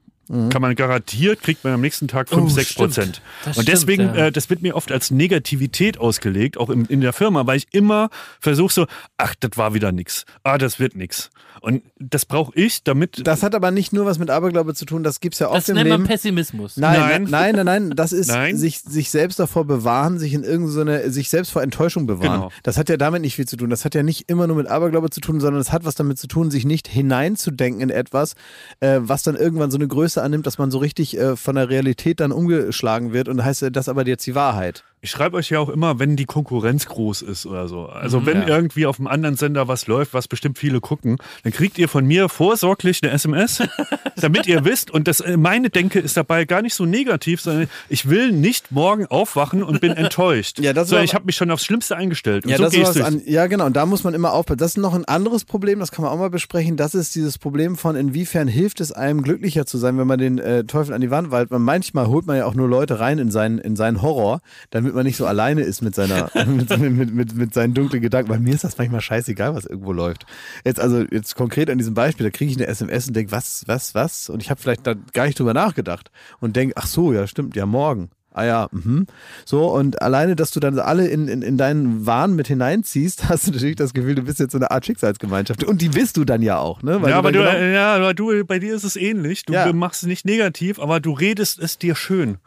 [0.50, 2.86] kann man garantiert, kriegt man am nächsten Tag 5, Oh, 6 stimmt.
[2.86, 3.22] Prozent.
[3.44, 4.26] Das Und stimmt, deswegen, ja.
[4.26, 7.66] äh, das wird mir oft als Negativität ausgelegt, auch in, in der Firma, weil ich
[7.72, 8.86] immer versuche so,
[9.18, 10.26] ach, das war wieder nix.
[10.44, 11.30] Ah, das wird nix.
[11.60, 13.26] Und das brauche ich, damit.
[13.26, 15.56] Das hat aber nicht nur was mit Aberglaube zu tun, das gibt es ja oft
[15.58, 16.02] Das im nennt Leben.
[16.02, 16.76] man Pessimismus.
[16.76, 17.26] Nein, Nein.
[17.30, 18.56] nein, nein, nein, das ist Nein.
[18.56, 22.40] Sich, sich selbst davor bewahren, sich in irgendeine, sich selbst vor Enttäuschung bewahren.
[22.40, 22.52] Genau.
[22.62, 23.70] Das hat ja damit nicht viel zu tun.
[23.70, 26.18] Das hat ja nicht immer nur mit Aberglaube zu tun, sondern es hat was damit
[26.18, 28.34] zu tun, sich nicht hineinzudenken in etwas,
[28.80, 31.68] äh, was dann irgendwann so eine Größe annimmt, dass man so richtig äh, von der
[31.68, 34.84] Realität dann umgeschlagen wird und dann heißt äh, das aber jetzt die Wahrheit.
[35.02, 37.86] Ich schreibe euch ja auch immer, wenn die Konkurrenz groß ist oder so.
[37.86, 41.52] Also Mhm, wenn irgendwie auf einem anderen Sender was läuft, was bestimmt viele gucken, dann
[41.52, 43.62] kriegt ihr von mir vorsorglich eine SMS,
[44.20, 44.90] damit ihr wisst.
[44.90, 48.72] Und das, äh, meine Denke ist dabei gar nicht so negativ, sondern ich will nicht
[48.72, 50.58] morgen aufwachen und bin enttäuscht.
[50.58, 52.44] Ja, das aber- ich habe mich schon aufs Schlimmste eingestellt.
[52.44, 53.66] Und Ja, so das ist an, ja, genau.
[53.66, 54.58] Und da muss man immer aufpassen.
[54.58, 56.76] Das ist noch ein anderes Problem, das kann man auch mal besprechen.
[56.76, 60.38] Das ist dieses Problem von, inwiefern hilft es einem, glücklicher zu sein, wenn man den
[60.38, 61.52] äh, Teufel an die Wand waltet.
[61.52, 64.42] Man, manchmal holt man ja auch nur Leute rein in seinen, in seinen Horror,
[64.90, 68.28] damit man nicht so alleine ist mit, seiner, mit, mit, mit, mit seinen dunklen Gedanken.
[68.28, 70.26] Bei mir ist das manchmal scheißegal, was irgendwo läuft.
[70.64, 73.62] Jetzt also, jetzt konkret an diesem Beispiel, da kriege ich eine SMS und denke, was,
[73.66, 74.28] was, was?
[74.28, 76.10] Und ich habe vielleicht da gar nicht drüber nachgedacht
[76.40, 78.10] und denke, ach so, ja, stimmt, ja, morgen.
[78.32, 79.06] Ah ja, mhm.
[79.44, 83.48] So, und alleine, dass du dann alle in, in, in deinen Wahn mit hineinziehst, hast
[83.48, 85.64] du natürlich das Gefühl, du bist jetzt so eine Art Schicksalsgemeinschaft.
[85.64, 87.02] Und die bist du dann ja auch, ne?
[87.02, 89.44] Weil ja, aber du, genau- ja, aber du, bei dir ist es ähnlich.
[89.46, 89.72] Du Ja.
[89.72, 92.38] machst es nicht negativ, aber du redest es dir schön.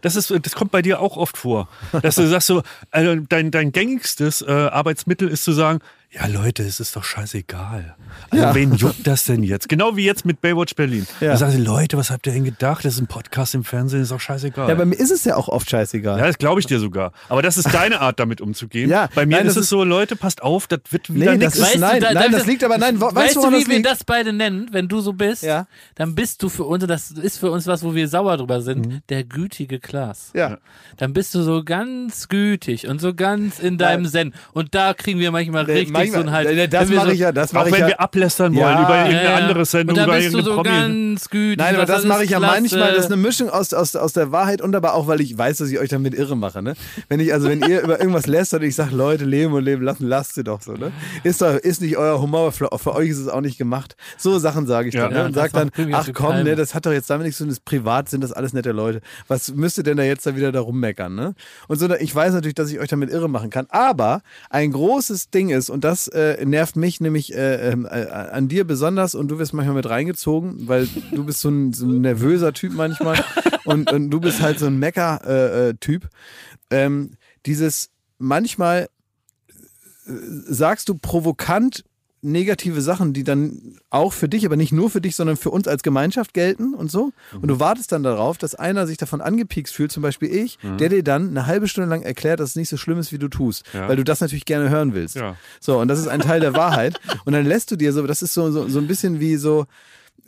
[0.00, 1.68] Das, ist, das kommt bei dir auch oft vor.
[2.02, 5.80] Dass du sagst so, also dein, dein gängigstes äh, Arbeitsmittel ist zu sagen,
[6.18, 7.94] ja Leute, es ist doch scheißegal.
[8.30, 8.54] Also Ja.
[8.54, 9.68] wen juckt das denn jetzt?
[9.68, 11.06] Genau wie jetzt mit Baywatch Berlin.
[11.20, 11.32] Ja.
[11.32, 12.84] Da sagst du, Leute, was habt ihr denn gedacht?
[12.84, 14.68] Das ist ein Podcast im Fernsehen, ist doch scheißegal.
[14.68, 16.18] ja, bei mir ist es ja auch oft scheißegal.
[16.18, 17.12] Ja, das glaube ich dir sogar.
[17.28, 18.90] Aber das ist deine Art, damit umzugehen.
[18.96, 21.54] Ja, Bei mir nein, ist es so, Leute, passt auf, das wird wieder Nee, das
[21.56, 21.70] nichts.
[21.74, 24.32] ist- nein, nein, das liegt aber- nein, weißt weißt du, wie das wir das beide
[24.32, 25.42] nennen, wenn du so bist?
[25.42, 25.66] Ja.
[25.96, 28.60] Dann bist du für uns, und das ist für uns was, wo wir sauer drüber
[28.62, 30.30] sind, der gütige Klaas.
[30.32, 30.38] Mhm.
[30.40, 30.58] Ja.
[30.96, 34.06] Dann bist du so ganz gütig und so ganz in deinem.
[34.06, 34.34] Zen.
[34.52, 36.48] Und da kriegen wir manchmal Nee, richtig ein halt.
[36.54, 37.86] nee, das wenn wir mache so, ich ja, das Auch mache ich wenn ja.
[37.88, 39.36] wir ablästern wollen Ja, über irgendeine Ja, ja.
[39.36, 40.68] andere Sendung, Und über bist du so Promi.
[40.68, 41.58] ganz gütig.
[41.58, 42.60] Nein, aber das mache ich ja klasse.
[42.60, 42.90] manchmal.
[42.92, 45.58] Das ist eine Mischung aus, aus, aus der Wahrheit und aber auch, weil ich weiß,
[45.58, 46.62] dass ich euch damit irre mache.
[46.62, 46.74] Ne?
[47.08, 49.82] Wenn ich, also wenn ihr über irgendwas lästert und ich sage, Leute, leben und leben
[49.82, 50.72] lassen, lasst sie doch so.
[50.72, 50.92] Ne?
[51.24, 53.96] Ist doch, ist nicht euer Humor, für, für euch ist es auch nicht gemacht.
[54.18, 55.04] So Sachen sage ich Ja.
[55.08, 55.12] dann.
[55.14, 55.24] Ne?
[55.26, 57.48] Und das sag dann, ach komm, ne, das hat doch jetzt damit nichts zu tun,
[57.50, 59.00] das ist privat, sind das alles nette Leute.
[59.28, 61.14] Was müsst ihr denn da jetzt da wieder da rummeckern?
[61.14, 61.34] Ne?
[61.68, 63.66] Und so, ich weiß natürlich, dass ich euch damit irre machen kann.
[63.70, 68.48] Aber ein großes Ding ist, und das äh, nervt mich nämlich äh, ähm, äh, an
[68.48, 72.00] dir besonders, und du wirst manchmal mit reingezogen, weil du bist so ein, so ein
[72.00, 73.24] nervöser Typ manchmal
[73.64, 76.08] und, und du bist halt so ein Mecker-Typ.
[76.70, 77.12] ähm,
[77.46, 78.88] dieses manchmal
[80.06, 80.12] äh,
[80.48, 81.84] sagst du provokant
[82.22, 85.68] negative Sachen, die dann auch für dich, aber nicht nur für dich, sondern für uns
[85.68, 87.12] als Gemeinschaft gelten und so.
[87.40, 90.88] Und du wartest dann darauf, dass einer sich davon angepiekst fühlt, zum Beispiel ich, der
[90.88, 93.28] dir dann eine halbe Stunde lang erklärt, dass es nicht so schlimm ist, wie du
[93.28, 93.88] tust, Ja.
[93.88, 95.14] weil du das natürlich gerne hören willst.
[95.16, 95.36] Ja.
[95.60, 96.98] So, und das ist ein Teil der Wahrheit.
[97.24, 99.66] Und dann lässt du dir so, das ist so, so, so ein bisschen wie so,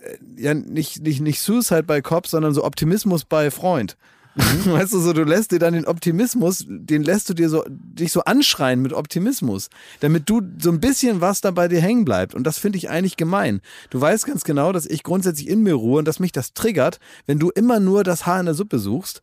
[0.02, 3.96] äh, ja, nicht, nicht, nicht Suicide bei Cops, sondern so Optimismus bei Freund.
[4.64, 8.12] Weißt du, so, du lässt dir dann den Optimismus, den lässt du dir so, dich
[8.12, 9.68] so anschreien mit Optimismus,
[10.00, 12.34] damit du so ein bisschen was da bei dir hängen bleibt.
[12.34, 13.60] Und das finde ich eigentlich gemein.
[13.90, 17.00] Du weißt ganz genau, dass ich grundsätzlich in mir ruhe und dass mich das triggert,
[17.26, 19.22] wenn du immer nur das Haar in der Suppe suchst.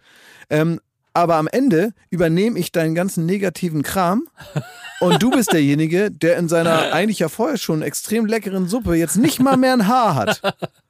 [0.50, 0.82] Ähm,
[1.14, 4.28] aber am Ende übernehme ich deinen ganzen negativen Kram
[5.00, 9.16] und du bist derjenige, der in seiner eigentlich ja vorher schon extrem leckeren Suppe jetzt
[9.16, 10.42] nicht mal mehr ein Haar hat.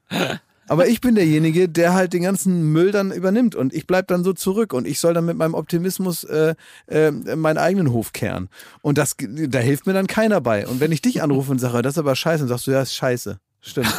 [0.68, 4.24] Aber ich bin derjenige, der halt den ganzen Müll dann übernimmt und ich bleib dann
[4.24, 6.56] so zurück und ich soll dann mit meinem Optimismus äh,
[6.88, 8.50] äh, meinen eigenen Hof kehren.
[8.82, 10.68] Und das, da hilft mir dann keiner bei.
[10.68, 12.82] Und wenn ich dich anrufe und sage, das ist aber scheiße, und sagst du, ja,
[12.82, 13.40] ist scheiße.
[13.66, 13.92] Stimmt.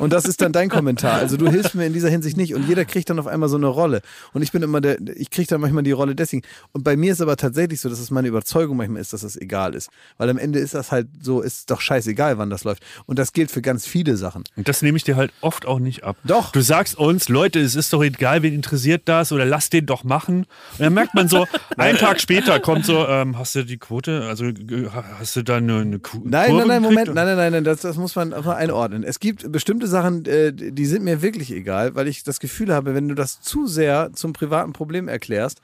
[0.00, 1.14] Und das ist dann dein Kommentar.
[1.18, 3.56] Also du hilfst mir in dieser Hinsicht nicht und jeder kriegt dann auf einmal so
[3.56, 4.00] eine Rolle.
[4.32, 6.42] Und ich bin immer der, ich kriege dann manchmal die Rolle deswegen.
[6.72, 9.36] Und bei mir ist aber tatsächlich so, dass es meine Überzeugung manchmal ist, dass das
[9.36, 9.90] egal ist.
[10.16, 12.82] Weil am Ende ist das halt so, ist doch scheißegal, wann das läuft.
[13.04, 14.44] Und das gilt für ganz viele Sachen.
[14.56, 16.16] Und das nehme ich dir halt oft auch nicht ab.
[16.24, 16.50] Doch.
[16.52, 20.04] Du sagst uns, Leute, es ist doch egal, wen interessiert das oder lass den doch
[20.04, 20.46] machen.
[20.78, 21.46] Und dann merkt man so,
[21.76, 24.46] einen Tag später kommt so, ähm, hast du die Quote, also
[25.18, 26.82] hast du da eine, eine Ku Nein, nein, nein?
[26.82, 28.56] Moment, nein, nein, nein, nein, das, das muss man einfach
[29.02, 29.08] einordnen.
[29.08, 32.94] Es gibt bestimmte Sachen, äh, die sind mir wirklich egal, weil ich das Gefühl habe,
[32.94, 35.60] wenn du das zu sehr zum privaten Problem erklärst,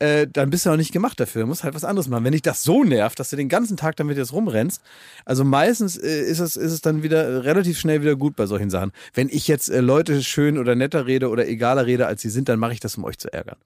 [0.00, 1.42] äh, dann bist du auch nicht gemacht dafür.
[1.42, 2.24] Du musst halt was anderes machen.
[2.24, 4.82] Wenn dich das so nervt, dass du den ganzen Tag damit jetzt rumrennst,
[5.24, 8.70] also meistens äh, ist, es, ist es dann wieder relativ schnell wieder gut bei solchen
[8.70, 8.92] Sachen.
[9.14, 12.48] Wenn ich jetzt äh, Leute schön oder netter rede oder egaler rede, als sie sind,
[12.48, 13.56] dann mache ich das, um euch zu ärgern.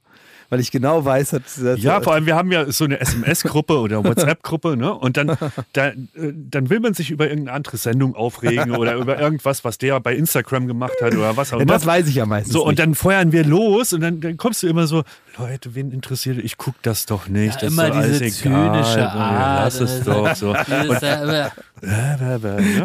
[0.51, 3.79] Weil ich genau weiß, dass, dass Ja, vor allem, wir haben ja so eine SMS-Gruppe
[3.79, 4.95] oder WhatsApp-Gruppe, ne?
[4.95, 5.37] Und dann,
[5.73, 9.79] da, äh, dann will man sich über irgendeine andere Sendung aufregen oder über irgendwas, was
[9.79, 11.73] der bei Instagram gemacht hat oder was auch ja, immer.
[11.73, 12.53] das weiß ich ja meistens.
[12.53, 12.81] So, und nicht.
[12.81, 15.03] dann feuern wir los und dann, dann kommst du immer so,
[15.39, 17.55] Leute, wen interessiert, ich guck das doch nicht.
[17.57, 18.85] Ja, das immer ist diese egal.
[18.85, 19.65] zynische Art.
[19.65, 20.55] Lass es doch so.
[20.55, 21.51] Äh,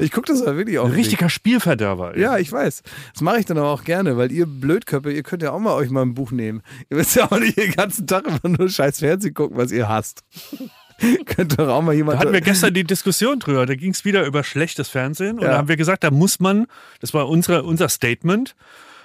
[0.01, 0.99] ich gucke das aber wirklich auch Ein nicht.
[0.99, 2.15] richtiger Spielverderber.
[2.15, 2.21] ey.
[2.21, 2.81] Ja, ich weiß.
[3.13, 5.73] Das mache ich dann aber auch gerne, weil ihr Blödköpfe, ihr könnt ja auch mal
[5.73, 6.61] euch mal ein Buch nehmen.
[6.89, 9.87] Ihr müsst ja auch nicht den ganzen Tag immer nur scheiß Fernsehen gucken, was ihr
[9.87, 10.23] hasst.
[11.25, 12.19] könnt doch auch mal Da jemand.
[12.19, 13.65] hatten wir gestern die Diskussion drüber.
[13.65, 15.37] Da ging es wieder über schlechtes Fernsehen.
[15.37, 15.51] Und Ja.
[15.51, 16.65] da haben wir gesagt, da muss man,
[16.99, 18.55] das war unsere, unser Statement,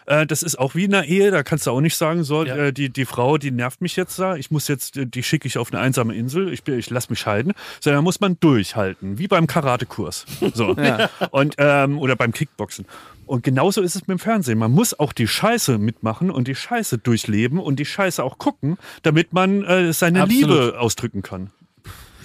[0.06, 2.44] äh, das ist auch wie in einer Ehe, da kannst du auch nicht sagen, so,
[2.44, 2.56] Ja.
[2.56, 5.58] äh, die, die Frau, die nervt mich jetzt da, ich muss jetzt, die schicke ich
[5.58, 7.52] auf eine einsame Insel, ich, bin- ich lass mich scheiden.
[7.80, 10.26] Sondern da muss man durchhalten, wie beim Karatekurs.
[10.54, 10.76] So.
[11.30, 12.86] Und, ähm, oder beim Kickboxen.
[13.26, 14.58] Und genauso ist es mit dem Fernsehen.
[14.58, 18.76] Man muss auch die Scheiße mitmachen und die Scheiße durchleben und die Scheiße auch gucken,
[19.02, 20.42] damit man äh, seine Absolut.
[20.50, 21.50] Liebe ausdrücken kann.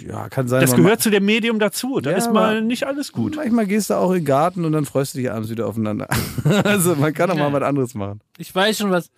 [0.07, 0.61] Ja, kann sein.
[0.61, 1.99] Das gehört zu dem Medium dazu.
[1.99, 3.35] Da Ja, ist mal nicht alles gut.
[3.35, 6.07] Manchmal gehst du auch in den Garten und dann freust du dich abends wieder aufeinander.
[6.63, 8.21] also man kann auch mal was anderes machen.
[8.37, 9.09] ich weiß schon, was,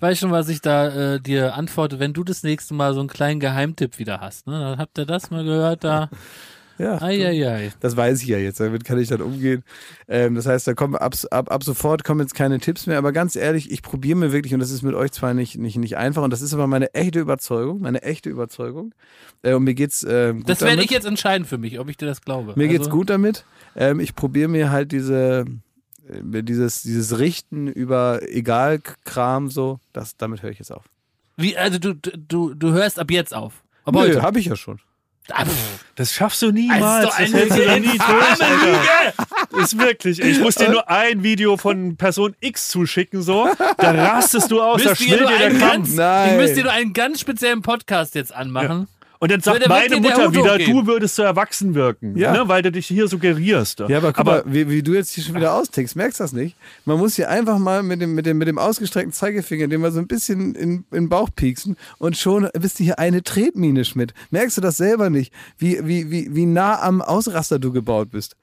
[0.00, 3.08] weiß schon, was ich da äh, dir antworte, wenn du das nächste Mal so einen
[3.08, 4.46] kleinen Geheimtipp wieder hast.
[4.46, 4.58] Ne?
[4.58, 6.08] Dann habt ihr das mal gehört da.
[6.78, 7.02] Ja.
[7.02, 7.72] Eieiei.
[7.80, 9.64] Das weiß ich ja jetzt, damit kann ich dann umgehen.
[10.06, 13.12] Ähm, das heißt, da kommen ab, ab, ab sofort kommen jetzt keine Tipps mehr, aber
[13.12, 15.96] ganz ehrlich, ich probiere mir wirklich, und das ist mit euch zwar nicht, nicht, nicht
[15.96, 18.94] einfach, und das ist aber meine echte Überzeugung, meine echte Überzeugung.
[19.42, 21.96] Äh, und mir geht's äh, gut Das werde ich jetzt entscheiden für mich, ob ich
[21.96, 22.52] dir das glaube.
[22.56, 23.44] Mir geht's Also, gut damit.
[23.76, 25.46] Ähm, ich probiere mir halt diese,
[26.08, 30.84] äh, dieses, dieses Richten über Egal-Kram so, das, damit höre ich jetzt auf.
[31.36, 33.62] Wie, also du, du, du hörst ab jetzt auf.
[33.84, 34.22] Ab Nö, heute.
[34.22, 34.80] habe ich ja schon.
[35.32, 35.44] Ah.
[35.96, 36.80] Das schaffst du niemals.
[36.80, 37.98] Das ist doch Das eine hältst du doch nie
[39.52, 39.62] durch.
[39.62, 40.20] Ist wirklich.
[40.20, 43.48] Ich muss dir nur ein Video von Person X zuschicken, so.
[43.78, 45.72] Da rastest du aus, da Müsst ihr schwillt dir der einen Kampf.
[45.72, 46.30] ganz, Nein.
[46.30, 48.88] ich müsste dir nur einen ganz speziellen Podcast jetzt anmachen.
[49.20, 52.32] Und dann sagt wird meine Mutter wieder, du würdest so erwachsen wirken, Ja.
[52.32, 53.80] ne, weil du dich hier suggerierst.
[53.88, 56.32] Ja, aber guck mal, wie, wie du jetzt hier schon wieder austickst, merkst du das
[56.32, 56.56] nicht?
[56.84, 59.90] Man muss hier einfach mal mit dem, mit dem, mit dem ausgestreckten Zeigefinger, den mal
[59.90, 63.84] so ein bisschen in, in den Bauch pieksen und schon bist du hier eine Tretmine,
[63.84, 64.14] Schmidt.
[64.30, 65.32] Merkst du das selber nicht?
[65.58, 68.36] Wie, wie, wie, wie nah am Ausraster du gebaut bist.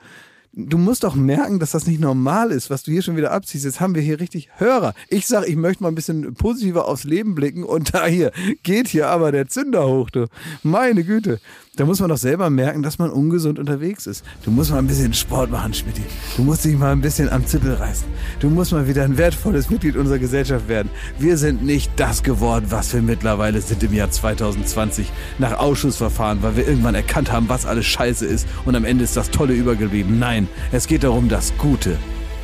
[0.57, 3.65] Du musst doch merken, dass das nicht normal ist, was du hier schon wieder abziehst.
[3.65, 4.93] Jetzt haben wir hier richtig Hörer.
[5.09, 8.31] Ich sag, ich möchte mal ein bisschen positiver aufs Leben blicken und da hier
[8.63, 10.27] geht hier aber der Zünder hoch, du.
[10.63, 11.41] Meine Güte.
[11.77, 14.23] Da muss man doch selber merken, dass man ungesund unterwegs ist.
[14.45, 15.95] Du musst mal ein bisschen Sport machen, Schmidt.
[16.37, 18.07] Du musst dich mal ein bisschen am Zippel reißen.
[18.39, 20.89] Du musst mal wieder ein wertvolles Mitglied unserer Gesellschaft werden.
[21.19, 26.55] Wir sind nicht das geworden, was wir mittlerweile sind im Jahr 2020 nach Ausschussverfahren, weil
[26.55, 30.17] wir irgendwann erkannt haben, was alles scheiße ist und am Ende ist das Tolle übergeblieben.
[30.17, 31.97] Nein, es geht darum, das Gute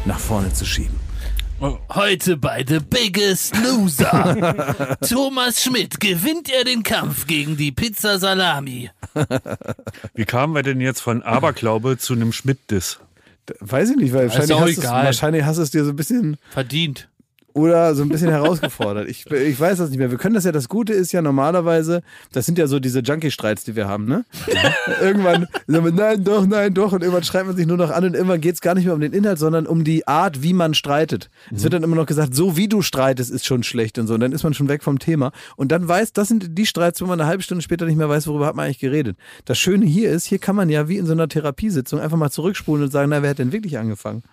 [0.06, 1.01] nach vorne zu schieben.
[1.62, 4.98] Heute bei The Biggest Loser.
[5.08, 8.90] Thomas Schmidt gewinnt er den Kampf gegen die Pizza Salami.
[10.16, 13.00] Wie kamen wir denn jetzt von Aberglaube zu einem Schmidt-Diss?
[13.60, 15.06] Weiß ich nicht, weil ist wahrscheinlich hast, egal.
[15.06, 17.10] wahrscheinlich hast du es dir so ein bisschen Verdient.
[17.54, 19.10] Oder so ein bisschen herausgefordert.
[19.10, 20.12] Ich, ich weiß das nicht mehr.
[20.12, 23.64] Wir können das ja, das Gute ist ja normalerweise, das sind ja so diese Junkie-Streits,
[23.64, 24.26] die wir haben, ne?
[25.02, 26.94] irgendwann sagen wir, nein, doch, nein, doch.
[26.94, 28.94] Und irgendwann schreibt man sich nur noch an und irgendwann geht es gar nicht mehr
[28.94, 31.30] um den Inhalt, sondern um die Art, wie man streitet.
[31.54, 34.14] Es wird dann immer noch gesagt, so wie du streitest, ist schon schlecht und so.
[34.14, 35.32] Und dann ist man schon weg vom Thema.
[35.56, 38.10] Und dann weiß, das sind die Streits, wo man eine halbe Stunde später nicht mehr
[38.10, 39.18] weiß, worüber hat man eigentlich geredet.
[39.46, 42.32] Das Schöne hier ist, hier kann man ja wie in so einer Therapiesitzung einfach mal
[42.32, 44.24] zurückspulen und sagen, na, wer hat denn wirklich angefangen?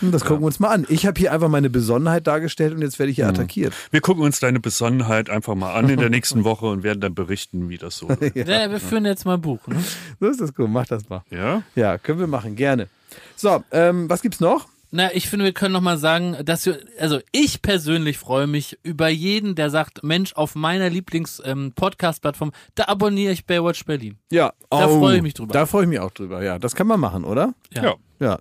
[0.00, 0.86] Das gucken wir uns mal an.
[0.88, 3.72] Ich habe hier einfach meine Besonnenheit dargestellt und jetzt werde ich hier attackiert.
[3.90, 7.14] Wir gucken uns deine Besonnenheit einfach mal an in der nächsten Woche und werden dann
[7.14, 8.34] berichten, wie das so wird.
[8.36, 8.70] Ja.
[8.70, 9.66] wir führen jetzt mal ein Buch.
[9.66, 9.82] Ne?
[10.20, 11.22] So ist das gut, mach das mal.
[11.30, 11.62] Ja?
[11.74, 12.88] Ja, können wir machen, gerne.
[13.36, 14.66] So, ähm, was gibt's noch?
[14.90, 18.78] Na, ich finde, wir können noch mal sagen, dass wir, also ich persönlich freue mich
[18.82, 24.16] über jeden, der sagt, Mensch, auf meiner Lieblings-Podcast-Plattform, da abonniere ich Baywatch Berlin.
[24.30, 25.52] Ja, Da freue ich mich drüber.
[25.52, 26.58] Da freue ich mich auch drüber, ja.
[26.58, 27.54] Das kann man machen, oder?
[27.74, 27.82] Ja.
[27.84, 27.94] Ja,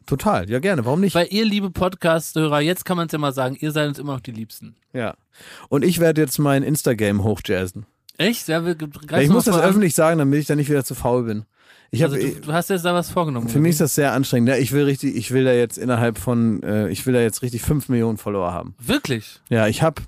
[0.05, 0.49] total.
[0.49, 0.85] Ja, gerne.
[0.85, 1.13] Warum nicht?
[1.15, 4.13] Weil ihr, liebe Podcast-Hörer, jetzt kann man es ja mal sagen, ihr seid uns immer
[4.13, 4.75] noch die Liebsten.
[4.93, 5.15] ja.
[5.69, 7.85] Und ich werde jetzt mein Instagram hochjazzen.
[8.17, 8.47] Echt?
[8.47, 8.75] Ja, wir,
[9.11, 11.45] Ja, ich muss das öffentlich sagen, damit ich da nicht wieder zu faul bin.
[11.91, 13.47] Ich Also, du, du hast jetzt da was vorgenommen.
[13.47, 14.49] für mich ist das sehr anstrengend.
[14.49, 17.43] Ja, ich will richtig, ich will da jetzt innerhalb von, äh, ich will da jetzt
[17.43, 18.73] richtig 5 Millionen Follower haben.
[18.79, 19.39] Wirklich?
[19.49, 20.01] Ja, ich habe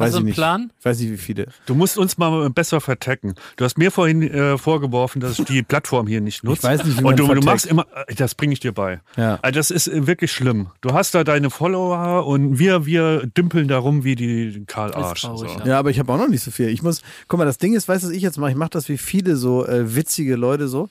[0.00, 0.34] weiß du ich einen nicht.
[0.34, 0.72] Plan?
[0.78, 1.46] Ich weiß nicht, wie viele.
[1.66, 3.34] Du musst uns mal besser vertecken.
[3.56, 6.62] Du hast mir vorhin äh, vorgeworfen, dass ich die Plattform hier nicht nutze.
[6.64, 9.00] weiß nicht, wie man Und du, du machst immer, äh, das bringe ich dir bei.
[9.16, 9.38] Ja.
[9.42, 10.68] Also das ist äh, wirklich schlimm.
[10.80, 15.22] Du hast da deine Follower und wir, wir dümpeln da rum wie die Karl Arsch.
[15.22, 15.58] traurig, so.
[15.60, 15.66] ja.
[15.66, 16.68] Ja, aber ich habe auch noch nicht so viel.
[16.68, 18.50] Ich muss, guck mal, das Ding ist, weißt du, was ich jetzt mache?
[18.50, 20.88] Ich mache das wie viele so äh, witzige Leute so.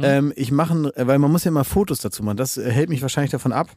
[0.00, 2.36] Ähm, ich mache, weil man muss ja immer Fotos dazu machen.
[2.36, 3.68] Das äh, hält mich wahrscheinlich davon ab,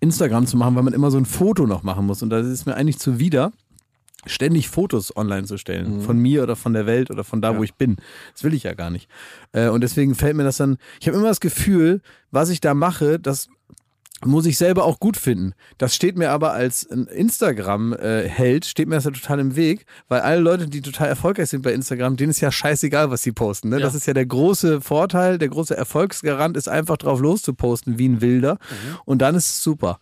[0.00, 2.22] Instagram zu machen, weil man immer so ein Foto noch machen muss.
[2.22, 3.52] Und das ist mir eigentlich zuwider,
[4.26, 6.00] ständig Fotos online zu stellen.
[6.00, 7.96] Von mir oder von der Welt oder von da, wo ich bin.
[8.32, 9.08] Das will ich ja gar nicht.
[9.52, 12.74] Äh, und deswegen fällt mir das dann, ich habe immer das Gefühl, was ich da
[12.74, 13.48] mache, das
[14.24, 15.54] muss ich selber auch gut finden.
[15.78, 20.40] Das steht mir aber als Instagram-Held, steht mir das ja total im Weg, weil alle
[20.40, 23.68] Leute, die total erfolgreich sind bei Instagram, denen ist ja scheißegal, was sie posten.
[23.68, 23.78] Ne?
[23.78, 23.82] Ja.
[23.82, 28.20] Das ist ja der große Vorteil, der große Erfolgsgarant ist einfach drauf loszuposten wie ein
[28.20, 28.58] Wilder
[29.04, 29.98] und dann ist es super.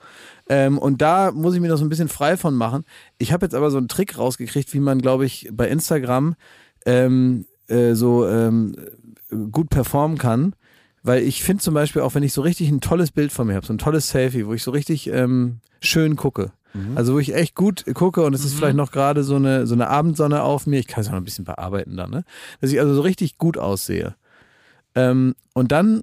[0.49, 2.85] Ähm, und da muss ich mir noch so ein bisschen frei von machen.
[3.19, 6.35] Ich habe jetzt aber so einen Trick rausgekriegt, wie man, glaube ich, bei Instagram
[6.85, 8.75] ähm, äh, so ähm,
[9.51, 10.55] gut performen kann.
[11.03, 13.55] Weil ich finde zum Beispiel auch, wenn ich so richtig ein tolles Bild von mir
[13.55, 16.53] habe, so ein tolles Selfie, wo ich so richtig ähm, schön gucke.
[16.95, 19.75] Also wo ich echt gut gucke und es ist vielleicht noch gerade so eine, so
[19.75, 20.79] eine Abendsonne auf mir.
[20.79, 22.25] Ich kann es auch noch ein bisschen bearbeiten dann, ne?
[22.61, 24.15] Dass ich also so richtig gut aussehe.
[24.95, 26.03] Ähm, und dann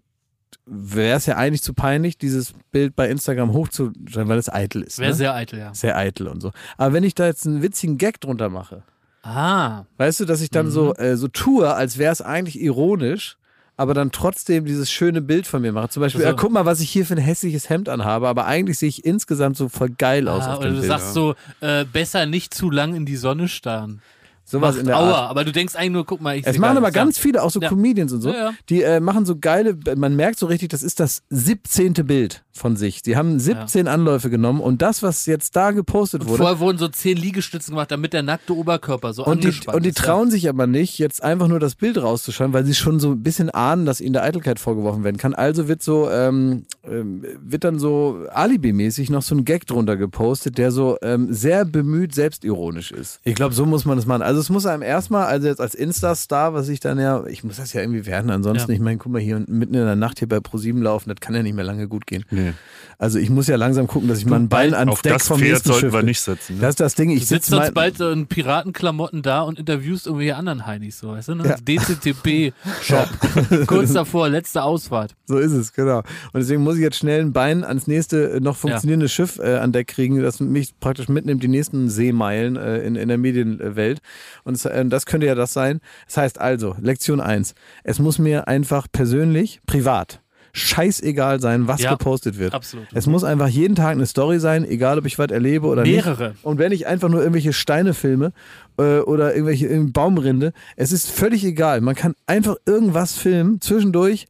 [0.72, 5.00] wäre es ja eigentlich zu peinlich, dieses Bild bei Instagram hochzustellen, weil es eitel ist.
[5.00, 5.16] Wäre Ne?
[5.16, 5.74] sehr eitel, ja.
[5.74, 6.52] Sehr eitel und so.
[6.78, 8.84] Aber wenn ich da jetzt einen witzigen Gag drunter mache,
[9.22, 13.38] Ah, Weißt du, dass ich dann so, äh, so tue, als wäre es eigentlich ironisch,
[13.76, 15.90] aber dann trotzdem dieses schöne Bild von mir mache.
[15.90, 18.46] Zum Beispiel, Also- ja, guck mal, was ich hier für ein hässliches Hemd anhabe, aber
[18.46, 20.90] eigentlich sehe ich insgesamt so voll geil aus ah auf oder dem du Bild.
[20.92, 24.02] sagst so, äh, besser nicht zu lang in die Sonne starren.
[24.50, 25.30] Sowas Macht in der Aua, Art.
[25.30, 27.60] aber du denkst eigentlich nur, guck mal, ich Es machen aber ganz viele, auch so
[27.62, 27.70] Ja.
[27.70, 28.54] Comedians und so, Ja, ja.
[28.70, 31.94] die äh, machen so geile, man merkt so richtig, das ist das 17.
[31.94, 33.02] Bild von sich.
[33.06, 36.88] Sie haben 17 Anläufe genommen und das, was jetzt da gepostet wurde, Vorher wurden so
[36.90, 40.00] zehn Liegestützen gemacht, damit der nackte Oberkörper so Und die, angespannt und die ist.
[40.00, 40.06] ja.
[40.06, 43.24] trauen sich aber nicht, jetzt einfach nur das Bild rauszuschauen, weil sie schon so ein
[43.24, 45.34] bisschen ahnen, dass ihnen der Eitelkeit vorgeworfen werden kann.
[45.36, 50.58] Also wird so, ähm, ähm, wird dann so alibimäßig noch so ein Gag drunter gepostet,
[50.58, 53.20] der so ähm, sehr bemüht selbstironisch ist.
[53.24, 54.22] Ich glaube, so muss man das machen.
[54.22, 57.58] Also es muss einem erstmal, also jetzt als Insta-Star, was ich dann ja, ich muss
[57.58, 58.76] das ja irgendwie werden, ansonsten, Ja.
[58.76, 61.36] ich meine, guck mal hier mitten in der Nacht hier bei ProSieben laufen, das kann
[61.36, 62.26] ja nicht mehr lange gut gehen.
[62.32, 62.54] Nee.
[63.02, 65.28] Also ich muss ja langsam gucken, dass ich mal ein Bein ans Auf Deck das
[65.28, 66.56] vom Pferd nächsten sollten Schiff wir nicht setzen.
[66.58, 66.62] Ne?
[66.62, 69.58] Das ist das Ding, ich Du sitzt sitze sonst bald so in Piratenklamotten da und
[69.58, 71.48] interviewst irgendwelche anderen Heinis, so, weißt du, ne?
[71.48, 71.56] Ja.
[71.56, 73.08] DCTP-Shop.
[73.68, 75.16] Kurz davor, letzte Ausfahrt.
[75.28, 76.00] So ist es, genau.
[76.00, 79.56] Und deswegen muss ich jetzt schnell ein Bein ans nächste äh, noch funktionierende Schiff äh,
[79.56, 84.02] an Deck kriegen, das mich praktisch mitnimmt, die nächsten Seemeilen äh, in, in der Medienwelt.
[84.44, 85.80] Und es, äh, das könnte ja das sein.
[86.08, 87.56] Das heißt also, Lektion eins:
[87.86, 90.22] Es muss mir einfach persönlich, privat,
[90.54, 92.54] scheißegal sein, was Ja, gepostet wird.
[92.54, 92.88] absolut.
[92.94, 96.30] Es muss einfach jeden Tag eine Story sein, egal ob ich was erlebe oder Mehrere.
[96.32, 96.46] nicht.
[96.46, 98.32] Und wenn ich einfach nur irgendwelche Steine filme
[98.78, 101.82] äh, oder irgendwelche Baumrinde, es ist völlig egal.
[101.82, 104.28] Man kann einfach irgendwas filmen, zwischendurch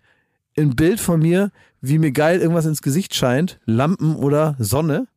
[0.57, 1.51] ein Bild von mir,
[1.81, 5.07] wie mir geil irgendwas ins Gesicht scheint, Lampen oder Sonne.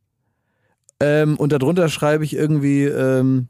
[0.99, 3.47] Ähm, und darunter schreibe ich irgendwie ähm,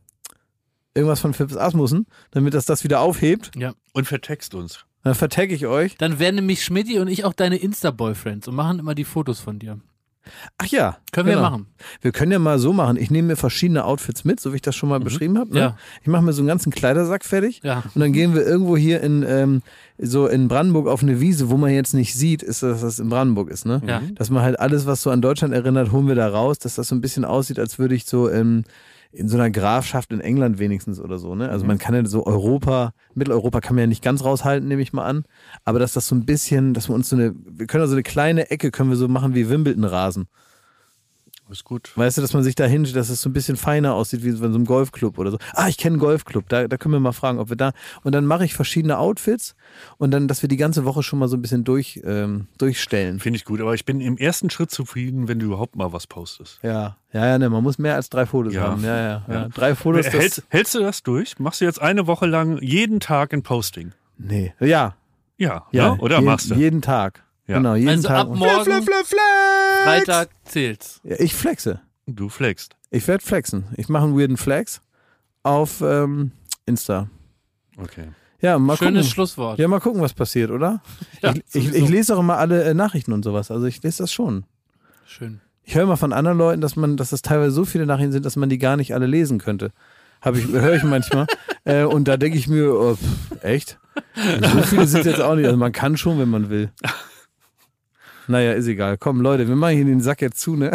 [0.96, 3.52] irgendwas von Phipps Asmussen, damit das das wieder aufhebt.
[3.56, 3.74] Ja.
[3.94, 4.86] Und vertext uns.
[5.04, 5.98] Dann vertagge ich euch.
[5.98, 9.60] Dann werden nämlich Schmidti und ich auch deine Insta-Boyfriends und machen immer die Fotos von
[9.60, 9.80] dir.
[10.58, 10.98] Ach ja.
[11.12, 11.50] Können wir genau.
[11.50, 11.68] machen.
[12.02, 12.98] Wir können ja mal so machen.
[12.98, 15.54] Ich nehme mir verschiedene Outfits mit, so wie ich das schon mal beschrieben habe.
[15.54, 15.60] Ne?
[15.60, 15.78] Ja.
[16.02, 17.62] Ich mache mir so einen ganzen Kleidersack fertig.
[17.64, 17.84] Ja.
[17.94, 19.62] Und dann gehen wir irgendwo hier in ähm,
[19.98, 23.10] so in Brandenburg auf eine Wiese, wo man jetzt nicht sieht, ist, dass das in
[23.10, 23.82] Brandenburg ist, ne?
[23.86, 24.02] Ja.
[24.16, 26.88] Dass man halt alles, was so an Deutschland erinnert, holen wir da raus, dass das
[26.88, 28.64] so ein bisschen aussieht, als würde ich so ähm,
[29.14, 31.48] in so einer Grafschaft in England wenigstens oder so, ne?
[31.50, 34.92] Also man kann ja so Europa, Mitteleuropa kann man ja nicht ganz raushalten, nehme ich
[34.92, 35.24] mal an.
[35.64, 37.94] Aber dass das so ein bisschen, dass wir uns so eine, wir können ja so
[37.94, 40.28] eine kleine Ecke können wir so machen wie Wimbledon-Rasen.
[41.50, 41.92] Ist gut.
[41.96, 44.32] Weißt du, dass man sich da hinstellt, dass es so ein bisschen feiner aussieht, wie
[44.32, 45.38] so in so einem Golfclub oder so.
[45.54, 47.74] Ah, ich kenne einen Golfclub, da, da können wir mal fragen, ob wir da.
[48.04, 49.56] Und dann mache ich verschiedene Outfits
[49.98, 53.20] und dann, dass wir die ganze Woche schon mal so ein bisschen durch, ähm, durchstellen.
[53.20, 53.62] Finde ich gut.
[53.62, 56.60] Aber ich bin im ersten Schritt zufrieden, wenn du überhaupt mal was postest.
[56.64, 58.62] Ja, ja, ja, ne, man muss mehr als drei Fotos Ja.
[58.64, 58.84] haben.
[58.84, 59.34] Ja, ja, ja.
[59.34, 59.48] Ja.
[59.50, 61.38] Drei Fotos, das, hältst, hältst du das durch?
[61.40, 63.92] Machst du jetzt eine Woche lang jeden Tag ein Posting?
[64.18, 64.96] Nee, ja,
[65.38, 65.96] Ja, ja.
[65.96, 66.02] ne?
[66.02, 66.56] oder jeden, machst du?
[66.56, 67.24] Jeden Tag.
[67.48, 67.58] Ja.
[67.58, 68.18] Genau, jeden Also Tag.
[68.20, 68.84] ab morgen,
[69.84, 71.02] Freitag zählt's.
[71.04, 71.82] ja, ich flexe.
[72.06, 72.76] Du flexst.
[72.90, 73.66] Ich werde flexen.
[73.76, 74.82] Ich mache einen weirden Flex
[75.42, 76.32] auf ähm,
[76.66, 77.10] Insta.
[77.78, 78.10] Okay.
[78.40, 79.14] Ja, mal Schönes gucken.
[79.14, 79.60] Schlusswort.
[79.60, 80.82] Ja, mal gucken, was passiert, oder?
[81.22, 83.52] Ja, ich, ich, ich lese auch immer alle äh, Nachrichten und sowas.
[83.52, 84.46] Also ich lese das schon.
[85.06, 85.40] Schön.
[85.64, 88.26] Ich höre mal von anderen Leuten, dass man, dass das teilweise so viele Nachrichten sind,
[88.26, 89.72] dass man die gar nicht alle lesen könnte.
[90.22, 91.26] Habe ich, höre ich manchmal.
[91.64, 93.80] äh, und da denke ich mir, oh, pff, echt?
[94.16, 95.46] So viele sind jetzt auch nicht.
[95.46, 96.72] Also man kann schon, wenn man will.
[98.28, 98.98] naja, ist egal.
[98.98, 100.72] Komm, Leute, wir machen hier den Sack jetzt zu, ne?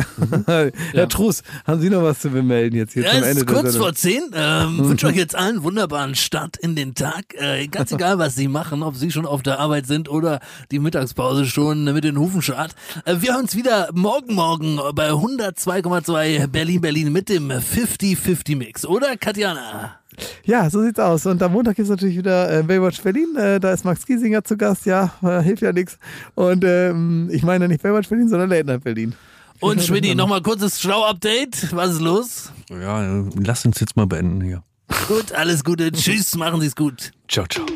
[0.92, 3.46] Herr Truss, haben Sie noch was zu bemelden jetzt hier Ja, zum es Ende ist
[3.46, 4.30] kurz vor zehn.
[4.34, 7.34] Ähm, Wünsche euch jetzt allen einen wunderbaren Start in den Tag.
[7.34, 10.78] Äh, ganz egal, was Sie machen, ob Sie schon auf der Arbeit sind oder die
[10.78, 12.74] Mittagspause schon mit den Hufen schart.
[13.04, 18.86] Äh, wir hören uns wieder morgen, morgen bei 102,2 Berlin, Berlin mit dem 50-50-Mix.
[18.86, 19.98] Oder, Katjana?
[20.44, 21.26] Ja, so sieht's aus.
[21.26, 23.36] Und am Montag gibt's natürlich wieder äh, Baywatch Berlin.
[23.36, 24.86] Äh, da ist Max Giesinger zu Gast.
[24.86, 25.98] Ja, äh, hilft ja nichts.
[26.34, 29.14] Und ähm, ich meine nicht Baywatch Berlin, sondern Late Night Berlin.
[29.60, 31.74] Und Schmidti, nochmal kurzes Schlau-Update.
[31.74, 32.52] Was ist los?
[32.70, 34.62] Ja, lass uns jetzt mal beenden hier.
[35.06, 35.92] Gut, alles Gute.
[35.92, 37.12] Tschüss, machen Sie es gut.
[37.28, 37.66] Ciao, ciao.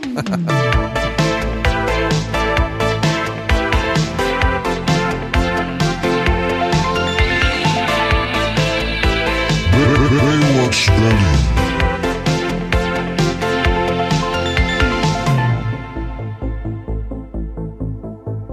[10.12, 11.51] Baywatch Berlin.